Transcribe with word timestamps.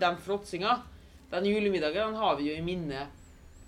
Den 0.00 0.18
fråtsinga, 0.24 0.80
den 1.30 1.46
julemiddagen, 1.46 2.12
den 2.12 2.20
har 2.20 2.36
vi 2.38 2.50
jo 2.50 2.58
i 2.58 2.64
minne 2.64 3.06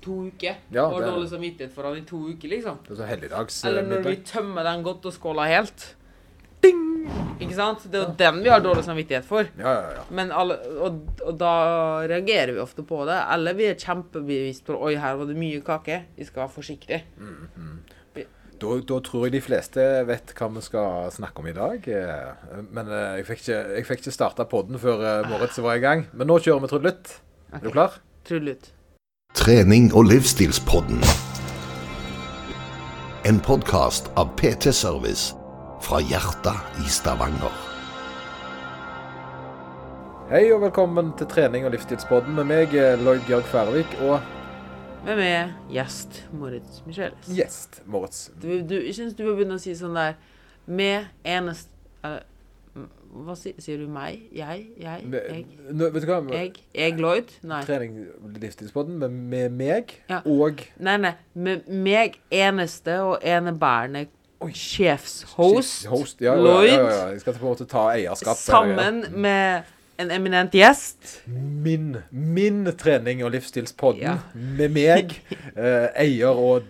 to 0.01 0.17
uker. 0.31 0.61
Ja, 0.73 0.87
og 0.89 1.03
dårlig 1.05 1.29
samvittighet 1.31 1.73
for 1.75 1.89
den 1.89 2.03
i 2.03 2.07
to 2.09 2.21
uker, 2.31 2.49
liksom. 2.55 2.79
Det 2.87 2.95
er 2.95 3.01
så 3.03 3.09
helligdags 3.09 3.65
Eller 3.69 3.83
eh, 3.85 3.91
når 3.91 4.07
vi 4.09 4.17
tømmer 4.31 4.67
den 4.67 4.85
godteskåla 4.87 5.49
helt. 5.51 5.87
Ding! 6.65 6.87
Ikke 7.41 7.57
sant? 7.57 7.85
Det 7.89 7.99
er 7.99 8.07
jo 8.07 8.17
den 8.21 8.43
vi 8.45 8.53
har 8.53 8.65
dårlig 8.65 8.85
samvittighet 8.85 9.29
for. 9.29 9.49
Ja, 9.61 9.75
ja, 9.77 9.93
ja. 9.99 10.03
Men 10.17 10.33
alle, 10.37 10.59
og, 10.81 10.99
og 11.25 11.39
da 11.41 11.53
reagerer 12.11 12.55
vi 12.57 12.65
ofte 12.65 12.85
på 12.87 13.03
det. 13.09 13.17
Eller 13.35 13.57
vi 13.57 13.69
er 13.71 13.79
kjempebevisst 13.81 14.67
på 14.69 14.77
Oi, 14.77 14.95
her 15.01 15.17
var 15.21 15.31
det 15.31 15.39
mye 15.41 15.63
kake. 15.65 16.03
Vi 16.17 16.29
skal 16.29 16.45
være 16.45 16.55
forsiktige. 16.57 17.01
Da, 18.61 18.75
da 18.85 18.99
tror 19.01 19.23
jeg 19.25 19.33
de 19.39 19.41
fleste 19.41 19.85
vet 20.05 20.35
hva 20.37 20.51
vi 20.53 20.61
skal 20.61 21.09
snakke 21.15 21.41
om 21.41 21.47
i 21.49 21.57
dag. 21.57 21.87
eh, 21.89 22.59
Men 22.69 22.91
eh, 22.93 23.21
jeg 23.21 23.27
fikk 23.31 23.41
ikke, 23.41 23.61
jeg 23.77 23.87
fikk 23.89 24.03
ikke 24.03 24.13
starta 24.13 24.45
podden 24.45 24.77
før 24.83 25.01
eh, 25.01 25.29
Moritz 25.31 25.57
var 25.65 25.79
i 25.79 25.81
gang. 25.85 26.03
Men 26.13 26.29
nå 26.29 26.37
kjører 26.45 26.67
vi 26.67 26.69
trudelutt. 26.69 27.15
Er 27.57 27.63
du 27.65 27.71
klar? 27.73 27.97
Trullut. 28.29 28.69
Trening 29.35 29.89
og 29.97 30.11
livsstilspodden. 30.11 31.01
En 33.25 33.41
podkast 33.41 34.11
av 34.21 34.35
PT 34.37 34.75
Service 34.77 35.33
fra 35.81 36.03
hjertet 36.05 36.85
i 36.85 36.93
Stavanger. 36.93 37.55
Hei 40.31 40.45
og 40.53 40.61
velkommen 40.67 41.15
til 41.19 41.27
trening 41.33 41.65
og 41.65 41.73
livsstilspodden 41.75 42.37
med 42.37 42.47
meg, 42.53 42.77
Lloyd 43.01 43.25
Georg 43.27 43.49
Færvik, 43.51 43.97
og 44.05 44.21
Med 45.05 45.53
gjest 45.73 46.23
Moritz 46.37 46.83
Michelis. 46.87 47.29
gjest 47.29 47.81
Moritz. 47.89 48.29
Du, 48.43 48.49
du, 48.63 48.75
jeg 48.85 48.95
syns 48.99 49.15
du 49.17 49.25
må 49.25 49.33
begynne 49.39 49.57
å 49.57 49.63
si 49.63 49.73
sånn 49.79 49.97
der 49.97 50.19
Med 50.71 51.09
eneste 51.25 51.73
eller, 52.05 52.27
Hva 53.11 53.35
sier, 53.35 53.57
sier 53.59 53.81
du? 53.81 53.89
Meg? 53.91 54.21
Jeg? 54.37 54.69
Jeg? 54.79 55.09
Jeg? 55.11 55.41
Nå, 55.73 55.89
vet 55.91 56.05
du 56.05 56.11
hva? 56.13 56.21
Jeg? 56.37 56.53
Jeg, 56.77 56.95
Lloyd? 57.01 57.33
Nei. 57.49 57.63
Trening 57.67 57.97
livsstilspodden 58.39 59.01
med, 59.01 59.11
med 59.33 59.57
meg 59.59 59.97
Ja. 60.13 60.21
og 60.25 60.63
Nei, 60.79 60.95
nei. 61.03 61.15
Med 61.35 61.67
meg 61.69 62.21
eneste 62.31 63.01
og 63.03 63.19
enebærende 63.27 64.07
sjefshost, 64.57 65.83
Host, 65.91 66.23
ja, 66.25 66.33
ja, 66.33 66.41
Lloyd, 66.41 66.71
Ja, 66.71 66.85
ja. 66.87 67.09
Jeg 67.13 67.21
skal 67.21 67.35
på 67.37 67.43
en 67.45 67.51
måte 67.51 67.67
ta 67.69 67.83
eierskap. 67.93 68.39
sammen 68.41 69.03
med 69.21 69.67
en 70.01 70.11
eminent 70.15 70.55
gjest. 70.57 71.21
Min, 71.31 71.97
min 72.11 72.65
trening- 72.81 73.23
og 73.27 73.33
livsstilspodden 73.35 74.03
Ja. 74.03 74.17
med 74.35 74.73
meg, 74.75 75.17
eh, 75.57 75.89
eier 76.07 76.37
og 76.37 76.69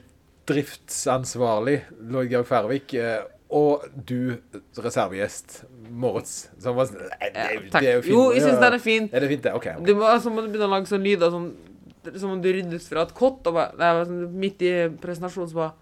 driftsansvarlig 0.51 1.81
Lloyd 2.11 2.31
Georg 2.33 2.49
Færvik, 2.49 2.95
eh, 2.99 3.21
og 3.51 3.83
du 4.07 4.37
reservegjest 4.79 5.65
Moritz. 5.91 6.49
Som 6.63 6.77
var, 6.79 6.91
nei, 6.95 7.31
det, 7.35 7.73
det 7.75 7.89
er 7.89 7.97
jo 7.97 8.03
fint. 8.05 8.13
Jo, 8.15 8.21
jeg 8.35 8.45
syns 8.45 8.61
den 8.63 8.77
er 8.77 8.83
fin. 8.83 9.09
Er 9.13 9.25
det 9.25 9.31
fint, 9.33 9.43
det? 9.47 9.55
OK. 9.59 9.67
ok. 9.81 9.87
Du 9.89 9.95
må, 9.99 10.07
altså, 10.07 10.31
må 10.31 10.45
du 10.45 10.53
begynne 10.53 10.69
å 10.69 10.75
lage 10.77 10.91
sånn 10.91 11.03
lyder 11.07 11.35
som 11.35 11.51
som 12.17 12.31
om 12.33 12.39
du 12.41 12.49
ryddes 12.49 12.87
fra 12.89 13.03
et 13.05 13.11
kott. 13.13 13.43
Og 13.45 13.53
bare, 13.59 13.75
det 13.77 13.89
var 13.99 14.07
sånn, 14.09 14.23
midt 14.41 14.63
i 14.65 14.71
presentasjonen 15.03 15.51
så 15.51 15.59
bare 15.59 15.73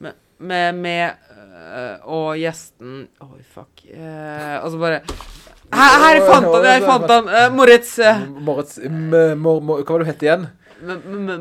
Med, 0.00 0.14
med, 0.38 0.78
med 0.78 1.34
øh, 1.34 2.06
og 2.14 2.28
gjesten 2.40 3.02
Oi, 3.26 3.42
fuck. 3.52 3.82
Eh, 3.90 4.54
og 4.62 4.70
så 4.72 4.80
bare 4.80 5.02
Her, 5.72 5.98
her 6.04 6.20
fant 6.24 6.46
han! 6.48 6.64
Jeg 6.64 6.82
fant 6.86 7.10
han! 7.12 7.28
Uh, 7.28 7.48
Moritz. 7.54 7.98
eh, 7.98 8.22
Moritz 8.48 8.78
mor, 8.88 9.60
mor, 9.60 9.82
Hva 9.84 9.96
var 9.98 10.04
det 10.04 10.06
du 10.06 10.10
het 10.12 10.24
igjen? 10.26 10.46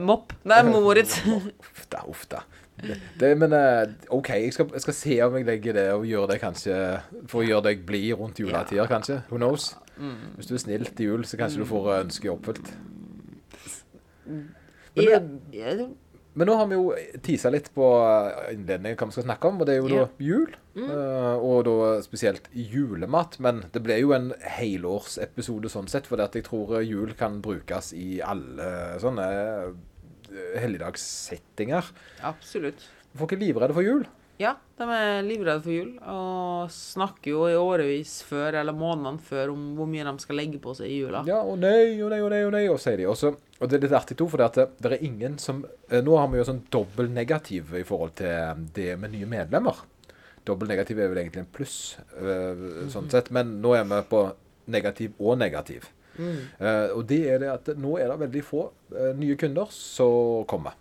Mopp. 0.04 0.34
Nei, 0.50 0.62
Moritz. 0.68 1.20
Uff 1.28 1.86
da, 1.94 2.02
uff 2.10 2.26
da. 2.32 2.42
Det, 3.18 3.32
men 3.42 3.54
eh, 3.58 3.88
OK, 4.14 4.28
jeg 4.36 4.54
skal, 4.54 4.68
jeg 4.76 4.84
skal 4.84 4.94
se 4.94 5.16
om 5.26 5.38
jeg 5.40 5.48
legger 5.48 5.74
det 5.80 5.86
og 5.96 6.04
gjør 6.06 6.28
det 6.30 6.36
kanskje 6.44 6.76
For 7.26 7.42
å 7.42 7.48
gjøre 7.48 7.64
deg 7.72 7.80
blid 7.88 8.12
rundt 8.20 8.38
juletider, 8.42 8.86
kanskje. 8.92 9.22
Who 9.32 9.40
knows? 9.42 9.72
Mm. 9.98 10.36
Hvis 10.38 10.52
du 10.52 10.54
er 10.54 10.62
snill 10.62 10.86
til 10.92 11.08
jul, 11.12 11.24
så 11.26 11.40
kanskje 11.40 11.64
du 11.64 11.70
får 11.70 11.88
eh, 11.96 12.04
ønsket 12.06 12.34
oppfylt. 12.36 12.74
Men, 14.28 14.46
Ja, 14.98 15.20
ja, 15.54 15.88
men 16.38 16.50
nå 16.50 16.56
har 16.60 16.68
vi 16.70 16.78
jo 16.78 16.92
tisa 17.26 17.50
litt 17.54 17.72
på 17.74 17.86
eh, 18.06 18.54
innledningen 18.54 18.98
hva 19.00 19.10
vi 19.10 19.16
skal 19.16 19.26
snakke 19.26 19.50
om, 19.50 19.62
og 19.62 19.70
det 19.70 19.76
er 19.76 19.80
jo 19.82 19.90
yeah. 19.90 20.08
da 20.08 20.28
jul. 20.30 20.56
Mm. 20.78 20.92
og 21.42 21.64
da 21.66 21.94
spesielt 22.06 22.52
julemat. 22.54 23.40
Men 23.42 23.64
det 23.74 23.82
ble 23.82 23.96
jo 23.98 24.12
en 24.14 24.28
helårsepisode 24.58 25.72
sånn 25.74 25.90
sett, 25.90 26.06
for 26.06 26.22
jeg 26.22 26.46
tror 26.46 26.76
jul 26.86 27.16
kan 27.18 27.40
brukes 27.42 27.90
i 27.98 28.20
alle 28.22 29.00
sånne 29.02 29.26
eh, 29.34 30.54
helligdagssettinger. 30.62 31.90
absolutt. 32.30 32.86
Folk 33.18 33.34
er 33.34 33.42
livredde 33.42 33.74
for 33.74 33.86
jul. 33.88 34.06
Ja, 34.38 34.54
de 34.78 34.86
er 34.94 35.24
livredde 35.26 35.64
for 35.66 35.74
jul 35.74 35.94
og 36.06 36.70
snakker 36.74 37.32
jo 37.32 37.46
i 37.50 37.56
årevis 37.58 38.20
før, 38.28 38.60
eller 38.60 38.76
månedene 38.78 39.22
før, 39.26 39.54
om 39.56 39.72
hvor 39.78 39.90
mye 39.90 40.06
de 40.06 40.14
skal 40.22 40.38
legge 40.38 40.60
på 40.62 40.76
seg 40.78 40.92
i 40.94 41.00
jula. 41.00 41.24
Ja, 41.26 41.40
og 41.42 41.58
nei, 41.62 41.98
og 42.06 42.12
nei, 42.14 42.20
og 42.22 42.30
nei, 42.34 42.44
og 42.46 42.54
nei, 42.54 42.64
og 42.70 42.78
sier 42.82 43.02
de. 43.02 43.08
Også, 43.10 43.32
og 43.34 43.70
det 43.70 43.80
er 43.80 43.88
litt 43.88 43.96
artig, 43.98 44.18
to, 44.20 44.28
for 44.30 44.42
det, 44.42 44.50
at 44.52 44.78
det, 44.78 44.92
er 44.92 45.06
ingen 45.08 45.40
som 45.42 45.64
eh, 45.90 46.04
Nå 46.06 46.20
har 46.20 46.30
vi 46.30 46.38
jo 46.38 46.46
sånn 46.52 46.64
dobbel 46.74 47.10
negativ 47.14 47.74
i 47.80 47.86
forhold 47.88 48.14
til 48.22 48.30
eh, 48.30 48.60
det 48.78 48.92
med 49.02 49.16
nye 49.16 49.30
medlemmer. 49.32 49.82
Dobbel 50.46 50.70
negativ 50.70 51.02
er 51.02 51.10
vel 51.12 51.24
egentlig 51.24 51.42
en 51.42 51.54
pluss, 51.58 51.78
eh, 52.22 52.62
sånn 52.94 53.10
sett, 53.12 53.32
men 53.34 53.58
nå 53.64 53.74
er 53.76 53.88
vi 53.90 54.04
på 54.12 54.22
negativ 54.70 55.18
og 55.18 55.40
negativ. 55.42 55.90
Eh, 56.18 56.94
og 56.94 57.04
det 57.10 57.24
er 57.30 57.42
det 57.42 57.50
at 57.54 57.74
nå 57.78 57.98
er 58.02 58.10
det 58.10 58.22
veldig 58.22 58.46
få 58.46 58.62
nye 59.18 59.36
kunder 59.38 59.74
som 59.74 60.46
kommer. 60.50 60.78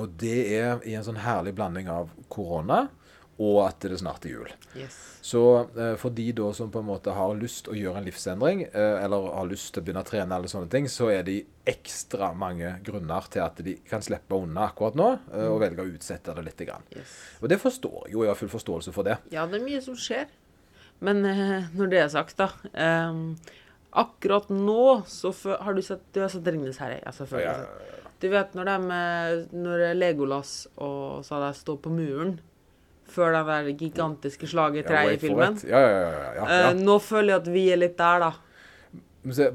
Og 0.00 0.12
det 0.20 0.38
er 0.56 0.84
i 0.88 0.94
en 0.96 1.04
sånn 1.06 1.20
herlig 1.22 1.54
blanding 1.56 1.90
av 1.92 2.12
korona 2.32 2.86
og 3.42 3.56
at 3.64 3.82
det 3.82 3.98
snart 3.98 4.26
er 4.28 4.34
jul. 4.36 4.50
Yes. 4.78 4.94
Så 5.24 5.40
eh, 5.74 5.94
for 5.98 6.14
de 6.14 6.28
da 6.36 6.52
som 6.54 6.70
på 6.70 6.78
en 6.82 6.86
måte 6.86 7.14
har 7.16 7.32
lyst 7.38 7.66
å 7.70 7.74
gjøre 7.74 7.98
en 7.98 8.06
livsendring, 8.06 8.62
eh, 8.68 8.98
eller 9.02 9.26
har 9.34 9.48
lyst 9.50 9.72
til 9.74 9.82
å 9.82 9.86
begynne 9.88 10.04
å 10.04 10.06
trene, 10.06 10.36
eller 10.36 10.50
sånne 10.50 10.70
ting, 10.70 10.86
så 10.92 11.08
er 11.10 11.24
det 11.26 11.40
ekstra 11.66 12.30
mange 12.38 12.76
grunner 12.86 13.26
til 13.32 13.42
at 13.42 13.58
de 13.66 13.74
kan 13.88 14.04
slippe 14.04 14.38
unna 14.38 14.68
akkurat 14.68 14.98
nå, 14.98 15.10
eh, 15.32 15.48
og 15.48 15.58
velge 15.64 15.82
å 15.82 15.90
utsette 15.96 16.36
det 16.36 16.46
litt. 16.46 16.62
Grann. 16.64 16.86
yes. 16.94 17.16
Og 17.42 17.50
det 17.50 17.58
forstår 17.58 18.06
jeg 18.06 18.14
jo, 18.14 18.22
jeg 18.22 18.30
har 18.30 18.38
full 18.38 18.52
forståelse 18.52 18.94
for 18.94 19.08
det. 19.08 19.18
Ja, 19.34 19.48
det 19.50 19.58
er 19.58 19.66
mye 19.66 19.82
som 19.82 19.98
skjer. 19.98 20.30
Men 21.04 21.26
eh, 21.26 21.66
når 21.74 21.90
det 21.90 22.02
er 22.04 22.10
sagt, 22.12 22.38
da 22.38 22.52
ehm, 22.72 23.34
Akkurat 23.94 24.48
nå 24.50 25.04
så 25.06 25.30
har 25.62 25.74
du 25.74 25.82
sett 25.82 26.02
Du 26.14 26.20
har 26.22 26.30
sett 26.32 26.46
'Ringenes 26.46 26.80
herre'? 26.82 27.02
Ja, 27.04 27.12
selvfølgelig. 27.14 27.46
Ja, 27.46 27.90
ja, 27.90 28.03
Du 28.22 28.28
vet 28.32 28.54
når 28.56 28.70
de 28.70 28.96
eh, 28.96 29.44
Når 29.58 29.84
Legolas 29.98 30.56
og 30.76 31.24
sa 31.26 31.40
de 31.42 31.52
står 31.58 31.80
på 31.84 31.92
muren 31.92 32.36
før 33.14 33.34
det 33.34 33.42
der 33.46 33.66
gigantiske 33.78 34.48
slaget 34.48 34.88
i 34.88 34.94
Ja, 34.94 35.02
i 35.12 35.18
filmen. 35.20 35.58
Ja, 35.68 35.80
ja, 35.80 35.98
ja. 36.00 36.08
ja, 36.08 36.30
ja, 36.38 36.70
Eh, 36.70 36.78
nå 36.80 36.98
føler 36.98 37.34
jeg 37.34 37.42
at 37.42 37.50
vi 37.52 37.64
er 37.72 37.80
litt 37.82 37.98
der, 37.98 38.24
da. 38.24 38.32
Se, 39.32 39.48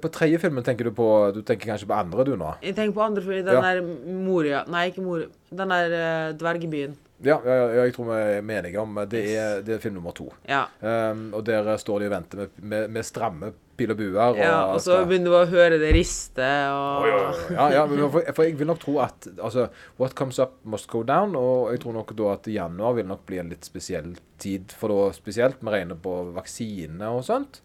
På 0.00 0.08
tredje 0.08 0.38
filmen 0.40 0.64
tenker 0.64 0.88
du 0.88 0.92
på 0.96 1.06
Du 1.36 1.42
tenker 1.42 1.72
kanskje 1.72 1.88
på 1.90 1.96
andre, 1.96 2.24
du 2.24 2.36
nå? 2.36 2.54
Jeg 2.64 2.76
tenker 2.76 2.94
på 2.96 3.04
andre 3.04 3.24
filmen. 3.24 3.44
Den 3.44 3.66
der 3.66 3.82
Moria 4.24 4.62
Nei, 4.68 4.86
ikke 4.90 5.04
Moria. 5.04 5.28
Den 5.50 5.74
der 5.74 5.96
uh, 5.96 6.36
dvergebyen. 6.40 6.94
Ja, 7.22 7.36
ja, 7.46 7.54
ja, 7.54 7.82
jeg 7.86 7.94
tror 7.94 8.08
vi 8.10 8.20
er 8.20 8.40
enige 8.42 8.80
om 8.82 8.96
det 9.08 9.20
er, 9.36 9.60
det 9.62 9.76
er 9.76 9.82
film 9.82 9.94
nummer 10.00 10.14
to. 10.16 10.26
Ja. 10.48 10.64
Um, 10.82 11.28
og 11.38 11.44
der 11.46 11.68
eh, 11.74 11.78
står 11.78 12.02
de 12.02 12.08
og 12.10 12.16
venter 12.16 12.40
med, 12.42 12.56
med, 12.58 12.88
med 12.96 13.06
stramme 13.06 13.52
pil 13.78 13.92
og 13.94 13.96
buer. 14.00 14.36
Ja. 14.36 14.56
Og 14.74 14.80
så 14.82 14.96
skal- 14.98 15.06
begynner 15.08 15.30
du 15.32 15.36
å 15.38 15.46
høre 15.52 15.78
det 15.80 15.92
riste, 15.94 16.48
og. 16.74 17.06
Ja, 17.54 17.68
ja, 17.76 17.84
for, 17.86 18.26
for 18.34 18.44
jeg 18.44 18.58
vil 18.58 18.68
nok 18.68 18.82
tro 18.82 18.96
at 19.04 19.28
altså, 19.38 19.68
What 20.02 20.16
comes 20.18 20.38
up 20.42 20.58
must 20.68 20.90
go 20.92 21.02
down. 21.06 21.36
Og 21.38 21.70
jeg 21.72 21.80
tror 21.84 21.96
nok 22.00 22.12
da 22.18 22.32
at 22.34 22.50
januar 22.52 22.98
vil 22.98 23.08
nok 23.08 23.24
bli 23.30 23.38
en 23.40 23.50
litt 23.54 23.64
spesiell 23.70 24.12
tid. 24.42 24.74
For 24.76 24.92
da 24.92 25.08
spesielt 25.16 25.62
vi 25.62 25.72
regner 25.72 25.98
på 26.02 26.16
vaksine 26.36 27.06
og 27.14 27.22
sånt, 27.24 27.62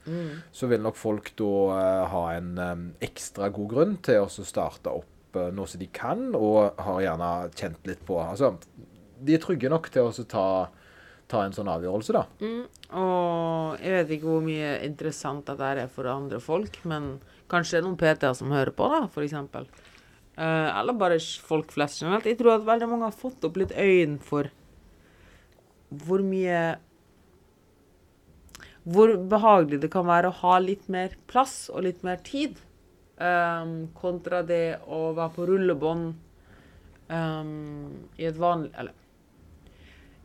så 0.53 0.69
vil 0.72 0.85
nok 0.85 0.96
folk 1.01 1.34
da 1.40 1.51
uh, 1.73 2.07
ha 2.13 2.23
en 2.38 2.53
um, 2.62 2.88
ekstra 3.03 3.50
god 3.53 3.72
grunn 3.73 3.97
til 4.06 4.22
å 4.23 4.29
starte 4.29 4.94
opp 4.94 5.35
uh, 5.41 5.50
noe 5.51 5.67
som 5.67 5.81
de 5.81 5.90
kan, 5.91 6.29
og 6.38 6.78
har 6.85 7.01
gjerne 7.03 7.31
kjent 7.57 7.90
litt 7.90 8.06
på 8.07 8.22
Altså, 8.22 8.53
de 9.23 9.38
er 9.38 9.44
trygge 9.44 9.72
nok 9.72 9.89
til 9.94 10.09
å 10.09 10.25
ta, 10.29 10.45
ta 11.31 11.44
en 11.44 11.55
sånn 11.55 11.72
avgjørelse, 11.72 12.16
da. 12.16 12.23
Og 12.97 13.83
jeg 13.83 13.95
vet 13.95 14.13
ikke 14.17 14.29
hvor 14.31 14.45
mye 14.45 14.72
interessant 14.88 15.47
dette 15.50 15.73
er 15.73 15.91
for 15.94 16.09
andre 16.11 16.41
folk, 16.44 16.79
men 16.88 17.17
kanskje 17.51 17.78
det 17.78 17.81
er 17.81 17.88
noen 17.88 18.00
PT-er 18.01 18.37
som 18.37 18.53
hører 18.55 18.73
på, 18.75 18.90
da, 18.93 19.03
for 19.14 19.25
eksempel. 19.25 19.69
Eh, 20.37 20.69
eller 20.72 20.97
bare 20.97 21.19
folk 21.19 21.73
flest 21.73 22.03
generelt. 22.03 22.28
Jeg 22.29 22.40
tror 22.41 22.58
at 22.58 22.67
veldig 22.67 22.91
mange 22.91 23.09
har 23.09 23.17
fått 23.17 23.47
opp 23.47 23.58
litt 23.58 23.73
øyn 23.73 24.19
for 24.23 24.52
hvor 25.87 26.19
mye 26.19 26.75
Hvor 28.87 29.14
behagelig 29.19 29.81
det 29.84 29.90
kan 29.91 30.05
være 30.08 30.29
å 30.29 30.35
ha 30.41 30.58
litt 30.64 30.85
mer 30.91 31.16
plass 31.28 31.66
og 31.72 31.84
litt 31.84 32.05
mer 32.08 32.22
tid, 32.23 32.59
Um, 33.17 33.87
kontra 33.97 34.43
det 34.46 34.78
å 34.93 35.09
være 35.17 35.34
på 35.34 35.46
rullebånd 35.49 36.11
um, 37.09 37.87
i 38.14 38.28
et 38.29 38.35
vanlig 38.37 38.69
Eller 38.78 38.93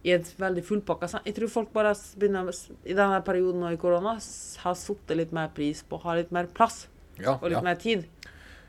i 0.02 0.14
et 0.16 0.32
veldig 0.38 0.64
fullpakka 0.66 1.22
Jeg 1.22 1.36
tror 1.36 1.52
folk 1.52 1.72
bare 1.74 1.94
begynner 2.18 2.50
i 2.82 2.96
denne 2.96 3.20
perioden 3.26 3.62
nå 3.62 3.72
i 3.74 3.80
korona 3.80 4.16
har 4.18 4.76
satt 4.78 5.14
litt 5.16 5.34
mer 5.34 5.52
pris 5.54 5.84
på 5.86 5.98
å 5.98 6.04
ha 6.08 6.18
litt 6.18 6.34
mer 6.34 6.50
plass 6.50 6.86
Ja, 7.20 7.36
og 7.38 7.48
litt 7.50 7.60
ja. 7.60 7.64
mer 7.64 7.78
tid. 7.80 8.06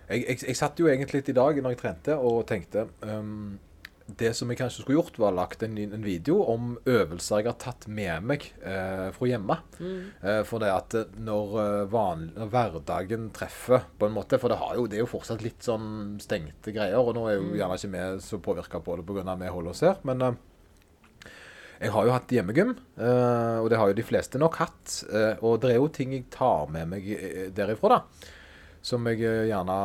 Jeg, 0.10 0.26
jeg, 0.28 0.40
jeg 0.50 0.58
satt 0.60 0.80
jo 0.80 0.90
egentlig 0.92 1.22
litt 1.22 1.32
i 1.32 1.38
dag 1.38 1.62
når 1.62 1.76
jeg 1.76 1.82
trente 1.84 2.18
og 2.20 2.44
tenkte 2.50 2.88
um, 3.08 3.56
det 4.04 4.34
som 4.36 4.50
jeg 4.52 4.60
kanskje 4.60 4.84
skulle 4.84 4.98
gjort, 4.98 5.18
var 5.22 5.36
lagt 5.36 5.64
en, 5.64 5.78
en 5.80 6.04
video 6.04 6.42
om 6.52 6.74
øvelser 6.90 7.40
jeg 7.40 7.48
har 7.48 7.58
tatt 7.62 7.88
med 7.88 8.26
meg 8.28 8.46
uh, 8.66 9.10
fra 9.16 9.30
hjemme. 9.30 9.58
Eh, 9.80 10.42
for 10.48 10.64
det 10.64 10.72
at 10.74 10.96
eh, 11.00 11.14
når, 11.24 11.56
vanlig, 11.92 12.34
når 12.36 12.52
hverdagen 12.52 13.30
treffer, 13.36 13.88
på 13.98 14.10
en 14.10 14.16
måte 14.16 14.40
For 14.42 14.52
det, 14.52 14.60
har 14.60 14.76
jo, 14.76 14.86
det 14.92 15.00
er 15.00 15.06
jo 15.06 15.12
fortsatt 15.14 15.44
litt 15.46 15.64
sånn 15.64 16.18
stengte 16.24 16.76
greier. 16.76 17.00
Og 17.00 17.16
nå 17.16 17.26
er 17.30 17.38
jo 17.38 17.54
gjerne 17.56 17.80
ikke 17.80 17.94
vi 17.94 18.26
så 18.28 18.42
påvirka 18.44 18.84
på 18.84 19.00
det 19.00 19.08
pga. 19.08 19.38
vi 19.40 19.54
holder 19.56 19.72
oss 19.72 19.86
her. 19.88 20.04
Men 20.08 20.28
eh, 20.28 20.42
jeg 21.82 21.92
har 21.92 22.06
jo 22.08 22.14
hatt 22.14 22.32
hjemmegym, 22.32 22.76
eh, 22.98 23.58
og 23.60 23.70
det 23.72 23.80
har 23.80 23.90
jo 23.92 23.98
de 23.98 24.06
fleste 24.06 24.40
nok 24.42 24.56
hatt. 24.62 25.04
eh, 25.12 25.36
og 25.42 25.60
det 25.64 25.74
er 25.74 25.82
jo 25.82 25.90
ting 25.92 26.14
jeg 26.16 26.30
tar 26.32 26.70
med 26.72 26.88
meg 26.94 27.10
eh, 27.18 27.50
derifra, 27.56 27.98
da. 27.98 28.30
Som 28.84 29.06
jeg 29.08 29.22
gjerne 29.24 29.76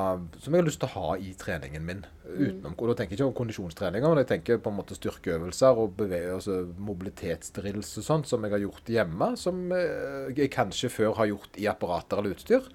Som 0.42 0.54
jeg 0.54 0.58
har 0.58 0.66
lyst 0.66 0.80
til 0.82 0.88
å 0.88 0.94
ha 0.98 1.16
i 1.22 1.28
treningen 1.38 1.84
min. 1.86 2.00
Utenom, 2.26 2.74
og 2.74 2.88
Da 2.88 2.96
tenker 2.98 3.14
jeg 3.14 3.20
ikke 3.20 3.28
om 3.28 3.36
kondisjonstreninger, 3.38 4.08
men 4.10 4.18
jeg 4.24 4.28
tenker 4.32 4.58
på 4.58 4.72
en 4.72 4.76
måte 4.80 4.96
styrkeøvelser 4.98 5.78
og 5.78 6.00
altså 6.02 6.56
mobilitetsdrills 6.82 7.92
og 8.00 8.04
sånt 8.08 8.26
som 8.26 8.42
jeg 8.42 8.56
har 8.56 8.64
gjort 8.64 8.90
hjemme. 8.90 9.28
Som 9.38 9.70
jeg 9.70 10.50
kanskje 10.50 10.90
før 10.90 11.14
har 11.14 11.30
gjort 11.30 11.60
i 11.62 11.68
apparater 11.70 12.18
eller 12.18 12.34
utstyr. 12.34 12.66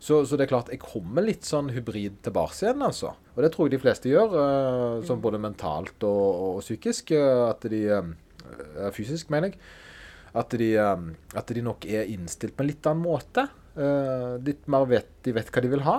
Så, 0.00 0.24
så 0.24 0.40
det 0.40 0.46
er 0.46 0.54
klart, 0.54 0.72
jeg 0.72 0.80
kommer 0.80 1.20
litt 1.20 1.44
sånn 1.44 1.68
hybrid 1.76 2.22
tilbake 2.24 2.56
igjen, 2.64 2.80
altså. 2.88 3.12
Og 3.36 3.44
det 3.44 3.52
tror 3.52 3.68
jeg 3.68 3.76
de 3.76 3.82
fleste 3.84 4.08
gjør, 4.08 4.32
sånn 5.04 5.20
både 5.20 5.36
mentalt 5.42 6.00
og, 6.08 6.56
og 6.56 6.60
psykisk. 6.64 7.12
at 7.12 7.68
de 7.68 7.84
Fysisk, 8.96 9.30
mener 9.32 9.52
jeg. 9.52 9.60
At 10.32 10.54
de, 10.56 10.72
eh, 10.80 11.06
at 11.36 11.52
de 11.52 11.64
nok 11.64 11.84
er 11.88 12.08
innstilt 12.08 12.56
på 12.56 12.64
en 12.64 12.70
litt 12.70 12.88
annen 12.88 13.04
måte. 13.04 13.46
Eh, 13.76 14.36
litt 14.44 14.68
mer 14.72 14.88
vet, 14.88 15.10
de 15.24 15.34
vet 15.36 15.52
hva 15.52 15.62
de 15.64 15.72
vil 15.72 15.86
ha. 15.86 15.98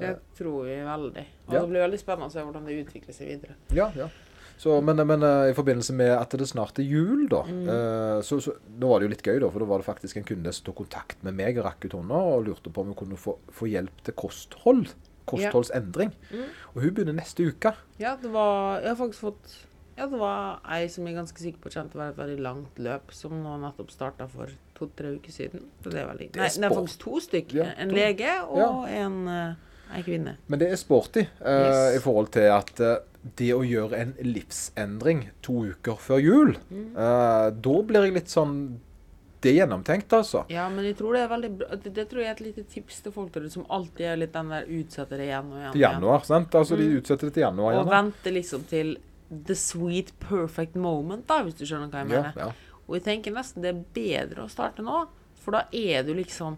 Det 0.00 0.10
tror 0.38 0.64
vi 0.68 0.80
veldig. 0.86 1.26
Og 1.48 1.54
Ja. 1.54 1.60
det 1.60 1.68
blir 1.68 1.82
veldig 1.82 2.00
spennende 2.00 2.30
å 2.30 2.32
se 2.32 2.40
hvordan 2.40 2.66
det 2.66 2.78
utvikler 2.86 3.14
seg 3.14 3.32
videre. 3.34 3.56
Ja, 3.74 3.90
ja. 3.96 4.08
Så, 4.60 4.76
men, 4.84 4.96
men 5.08 5.22
eh, 5.24 5.50
i 5.50 5.56
forbindelse 5.56 5.94
med 5.96 6.12
at 6.12 6.30
det 6.36 6.46
snart 6.46 6.78
er 6.78 6.84
jul, 6.84 7.26
da 7.32 7.40
mm. 7.48 7.68
så, 8.22 8.36
så 8.44 8.52
Da 8.68 8.90
var 8.90 9.00
det 9.00 9.06
jo 9.06 9.12
litt 9.14 9.22
gøy, 9.24 9.38
da, 9.40 9.48
for 9.48 9.64
da 9.64 9.68
var 9.70 9.80
det 9.80 9.86
faktisk 9.86 10.18
en 10.20 10.26
kunde 10.28 10.52
som 10.52 10.66
tok 10.66 10.82
kontakt 10.82 11.22
med 11.24 11.38
meg 11.38 11.56
og 11.58 11.64
rakk 11.64 11.86
ut 11.86 11.96
hånda 11.96 12.18
og 12.34 12.44
lurte 12.44 12.68
på 12.68 12.84
om 12.84 12.92
hun 12.92 12.98
kunne 12.98 13.16
få, 13.16 13.38
få 13.48 13.70
hjelp 13.72 14.04
til 14.04 14.14
kosthold. 14.20 14.92
Kostholdsendring. 15.30 16.12
Og 16.74 16.82
hun 16.82 16.94
begynner 16.94 17.16
neste 17.16 17.46
uke. 17.48 17.72
Ja, 18.02 18.16
det 18.20 18.32
var 18.34 18.80
Jeg 18.82 18.92
har 18.92 19.00
faktisk 19.00 19.26
fått 19.30 19.58
Ja, 20.00 20.06
det 20.08 20.16
var 20.16 20.62
ei 20.72 20.86
som 20.88 21.04
jeg 21.04 21.12
er 21.12 21.18
ganske 21.20 21.42
sikker 21.42 21.60
på 21.60 21.72
kjente 21.74 21.98
var 22.00 22.14
et 22.14 22.16
veldig 22.20 22.38
langt 22.40 22.78
løp, 22.80 23.10
som 23.12 23.34
nå 23.42 23.58
nettopp 23.60 23.90
starta 23.92 24.24
for 24.32 24.48
to-tre 24.78 25.10
uker 25.18 25.34
siden. 25.34 25.66
Så 25.84 25.92
det 25.92 26.00
er 26.00 26.08
veldig 26.08 26.30
Det 26.32 26.40
er 26.40 26.46
Nei, 26.46 26.52
det 26.56 26.70
er 26.70 26.76
faktisk 26.78 27.02
to 27.02 27.20
stykker. 27.20 27.58
Ja, 27.60 27.66
en 27.84 27.92
lege 27.92 28.32
og 28.48 28.86
en, 28.88 29.18
eh, 29.28 29.98
ei 29.98 30.02
kvinne. 30.06 30.36
Men 30.48 30.62
det 30.62 30.70
er 30.72 30.80
sporty 30.80 31.26
uh, 31.44 31.50
Yes. 31.50 31.96
i 31.98 32.00
forhold 32.00 32.30
til 32.32 32.48
at 32.48 32.80
uh, 32.80 32.94
det 33.36 33.50
å 33.52 33.60
gjøre 33.60 33.98
en 34.00 34.14
livsendring 34.24 35.26
to 35.44 35.66
uker 35.74 35.98
før 36.00 36.22
jul, 36.24 36.54
eh, 36.72 37.50
da 37.52 37.74
blir 37.84 38.06
jeg 38.08 38.14
litt 38.16 38.32
sånn 38.32 38.54
Det 39.40 39.50
er 39.54 39.62
gjennomtenkt, 39.62 40.12
altså. 40.12 40.42
Ja, 40.52 40.66
men 40.68 40.84
jeg 40.84 40.98
tror 40.98 41.14
det 41.16 41.20
er 41.22 41.28
veldig 41.30 41.50
bra. 41.56 41.76
Det, 41.80 41.94
det 41.96 42.02
tror 42.10 42.20
jeg 42.20 42.28
er 42.28 42.34
et 42.34 42.40
lite 42.44 42.64
tips 42.68 42.98
til 43.00 43.12
folk 43.14 43.30
der 43.32 43.46
som 43.48 43.62
alltid 43.72 44.04
er 44.10 44.18
litt 44.20 44.34
den 44.34 44.50
der 44.52 44.66
utsetter 44.68 45.16
det 45.16 45.30
igjen 45.30 45.46
og 45.48 45.56
igjen. 45.62 45.72
Til 45.72 45.80
januar, 45.80 46.26
sant? 46.28 46.56
Altså, 46.60 46.76
De 46.76 46.88
utsetter 46.98 47.30
det 47.30 47.34
til 47.38 47.46
januar. 47.46 47.72
Og 47.72 47.78
gjerne. 47.78 47.94
venter 47.94 48.34
liksom 48.36 48.66
til 48.68 48.98
the 49.30 49.54
sweet 49.54 50.12
perfect 50.18 50.74
moment, 50.76 51.26
da, 51.28 51.42
hvis 51.46 51.54
du 51.54 51.64
skjønner 51.64 51.90
hva 51.92 52.02
jeg 52.02 52.08
mener. 52.10 52.32
ja. 52.36 52.50
Og 52.90 52.96
jeg 52.98 53.04
tenker 53.06 53.30
nesten 53.36 53.62
det 53.62 53.70
er 53.70 53.84
bedre 53.94 54.42
å 54.46 54.50
starte 54.50 54.82
nå, 54.82 55.04
for 55.38 55.52
da 55.54 55.64
er 55.72 56.02
du 56.02 56.14
liksom 56.14 56.56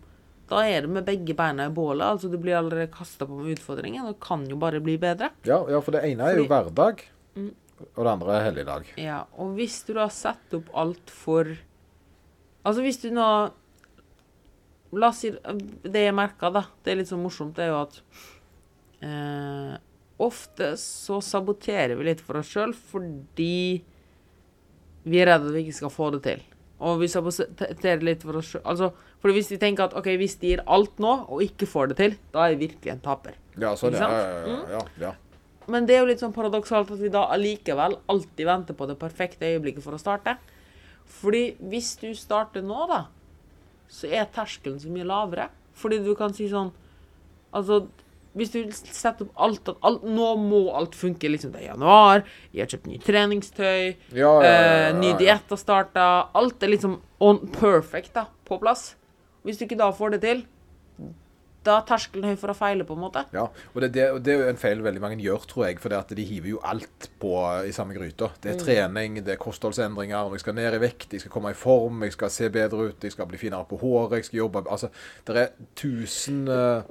Da 0.48 0.62
er 0.68 0.82
du 0.82 0.88
med 0.88 1.04
begge 1.06 1.32
beina 1.36 1.66
i 1.66 1.72
bålet. 1.72 2.02
altså 2.04 2.28
Du 2.30 2.36
blir 2.36 2.56
allerede 2.58 2.90
kasta 2.92 3.24
på 3.24 3.38
med 3.38 3.54
utfordringen. 3.58 4.04
Det 4.08 4.18
kan 4.20 4.42
jo 4.48 4.56
bare 4.56 4.80
bli 4.80 4.98
bedre. 4.98 5.30
Ja, 5.44 5.62
ja, 5.70 5.80
for 5.80 5.92
det 5.92 6.02
ene 6.04 6.20
er 6.28 6.36
jo 6.36 6.44
Fordi- 6.48 7.02
Mm. 7.36 7.54
og 7.96 8.04
det 8.04 8.12
andre 8.12 8.28
er 8.36 8.50
helligdag. 8.50 8.84
Ja, 8.98 9.24
og 9.38 9.54
hvis 9.56 9.84
du 9.86 9.94
da 9.94 10.08
setter 10.08 10.58
opp 10.58 10.68
alt 10.74 11.08
for 11.10 11.44
Altså 12.64 12.82
hvis 12.82 13.00
du 13.02 13.10
nå 13.10 13.52
La 14.92 15.08
oss 15.08 15.18
si 15.18 15.30
Det 15.30 15.94
jeg 16.04 16.14
merka, 16.14 16.50
da, 16.52 16.64
det 16.84 16.92
er 16.92 16.96
litt 16.96 17.08
sånn 17.08 17.22
morsomt, 17.22 17.54
det 17.54 17.64
er 17.64 17.68
jo 17.68 17.80
at 17.82 18.00
eh, 19.02 19.78
Ofte 20.22 20.74
så 20.80 21.18
saboterer 21.24 21.96
vi 21.98 22.06
litt 22.10 22.22
for 22.22 22.38
oss 22.38 22.50
sjøl 22.52 22.74
fordi 22.76 23.82
vi 25.02 25.18
er 25.18 25.32
redde 25.32 25.50
at 25.50 25.56
vi 25.56 25.64
ikke 25.64 25.80
skal 25.80 25.92
få 25.92 26.10
det 26.14 26.22
til. 26.26 26.44
Og 26.82 27.00
vi 27.02 27.08
saboterer 27.10 28.04
litt 28.06 28.22
for 28.26 28.38
oss 28.38 28.52
sjøl 28.52 28.62
Altså, 28.68 28.92
for 29.22 29.34
hvis 29.34 29.50
vi 29.52 29.58
tenker 29.62 29.88
at 29.88 29.96
OK, 29.98 30.12
hvis 30.18 30.38
de 30.42 30.52
gir 30.52 30.62
alt 30.66 31.02
nå, 31.02 31.12
og 31.30 31.42
ikke 31.44 31.68
får 31.70 31.92
det 31.92 31.98
til, 32.00 32.16
da 32.34 32.46
er 32.46 32.56
vi 32.56 32.68
virkelig 32.68 32.94
en 32.94 33.02
taper. 33.02 33.38
Ja, 33.58 33.74
sånn, 33.78 33.98
ja, 33.98 34.08
ja, 34.08 34.58
ja, 34.76 34.86
ja. 35.02 35.12
Men 35.70 35.86
det 35.86 35.94
er 35.94 36.02
jo 36.02 36.08
litt 36.10 36.22
sånn 36.22 36.34
paradoksalt 36.34 36.90
at 36.90 37.00
vi 37.00 37.10
da 37.12 37.28
allikevel 37.30 37.98
alltid 38.10 38.48
venter 38.48 38.76
på 38.78 38.88
det 38.90 38.98
perfekte 38.98 39.50
øyeblikket 39.52 39.84
for 39.84 39.94
å 39.94 40.00
starte. 40.00 40.36
Fordi 41.20 41.52
hvis 41.70 41.94
du 42.00 42.08
starter 42.18 42.64
nå, 42.66 42.86
da, 42.90 43.04
så 43.92 44.10
er 44.10 44.30
terskelen 44.34 44.80
så 44.82 44.90
mye 44.90 45.06
lavere. 45.06 45.50
Fordi 45.78 46.00
du 46.04 46.14
kan 46.18 46.34
si 46.36 46.50
sånn 46.52 46.72
Altså, 47.52 47.82
hvis 48.34 48.50
du 48.54 48.58
setter 48.72 49.26
opp 49.26 49.32
alt 49.44 49.68
at 49.68 49.76
alt, 49.82 50.04
Nå 50.08 50.30
må 50.40 50.62
alt 50.76 50.94
funke. 50.96 51.28
liksom 51.28 51.52
Det 51.52 51.60
er 51.62 51.72
januar, 51.74 52.24
jeg 52.52 52.62
har 52.64 52.70
kjøpt 52.72 52.86
ny 52.88 52.98
treningstøy, 52.98 53.96
Ja, 54.12 54.30
ja, 54.42 54.42
ja, 54.42 54.88
eh, 54.88 54.94
ny 55.00 55.12
diett 55.20 55.48
har 55.52 55.60
starta. 55.60 56.06
Alt 56.34 56.62
er 56.62 56.68
liksom 56.72 57.00
on 57.20 57.42
perfect 57.52 58.14
da, 58.14 58.26
på 58.48 58.58
plass. 58.62 58.94
Hvis 59.44 59.58
du 59.58 59.64
ikke 59.66 59.76
da 59.78 59.90
får 59.92 60.10
det 60.16 60.20
til, 60.22 60.44
da 61.62 61.76
er 61.78 61.84
terskelen 61.86 62.24
høy 62.26 62.36
for 62.40 62.50
å 62.50 62.56
feile, 62.58 62.82
på 62.82 62.94
en 62.96 63.02
måte. 63.04 63.20
Ja, 63.34 63.44
og 63.46 63.76
det, 63.84 63.92
det, 63.94 64.06
det 64.26 64.32
er 64.32 64.40
jo 64.40 64.48
en 64.50 64.56
feil 64.58 64.80
veldig 64.82 65.00
mange 65.02 65.18
gjør, 65.22 65.44
tror 65.46 65.66
jeg. 65.68 65.78
For 65.78 65.94
de 66.18 66.24
hiver 66.26 66.48
jo 66.56 66.58
alt 66.66 67.06
på 67.22 67.34
i 67.68 67.70
samme 67.70 67.94
gryta. 67.94 68.32
Det 68.42 68.50
er 68.50 68.56
Mm. 68.56 68.64
trening, 68.64 69.14
det 69.22 69.34
er 69.36 69.38
kostholdsendringer, 69.38 70.32
jeg 70.34 70.40
skal 70.42 70.54
ned 70.58 70.74
i 70.74 70.80
vekt, 70.82 71.12
jeg 71.12 71.20
skal 71.20 71.30
komme 71.30 71.50
i 71.50 71.54
form, 71.54 72.02
jeg 72.02 72.12
skal 72.16 72.30
se 72.30 72.48
bedre 72.50 72.88
ut, 72.88 73.04
jeg 73.04 73.12
skal 73.12 73.26
bli 73.30 73.38
finere 73.38 73.64
på 73.70 73.78
håret, 73.78 74.16
jeg 74.18 74.24
skal 74.24 74.38
jobbe 74.38 74.64
Altså, 74.70 74.88
det 75.26 75.36
er 75.36 75.48
tusen 75.76 76.48
uh, 76.48 76.82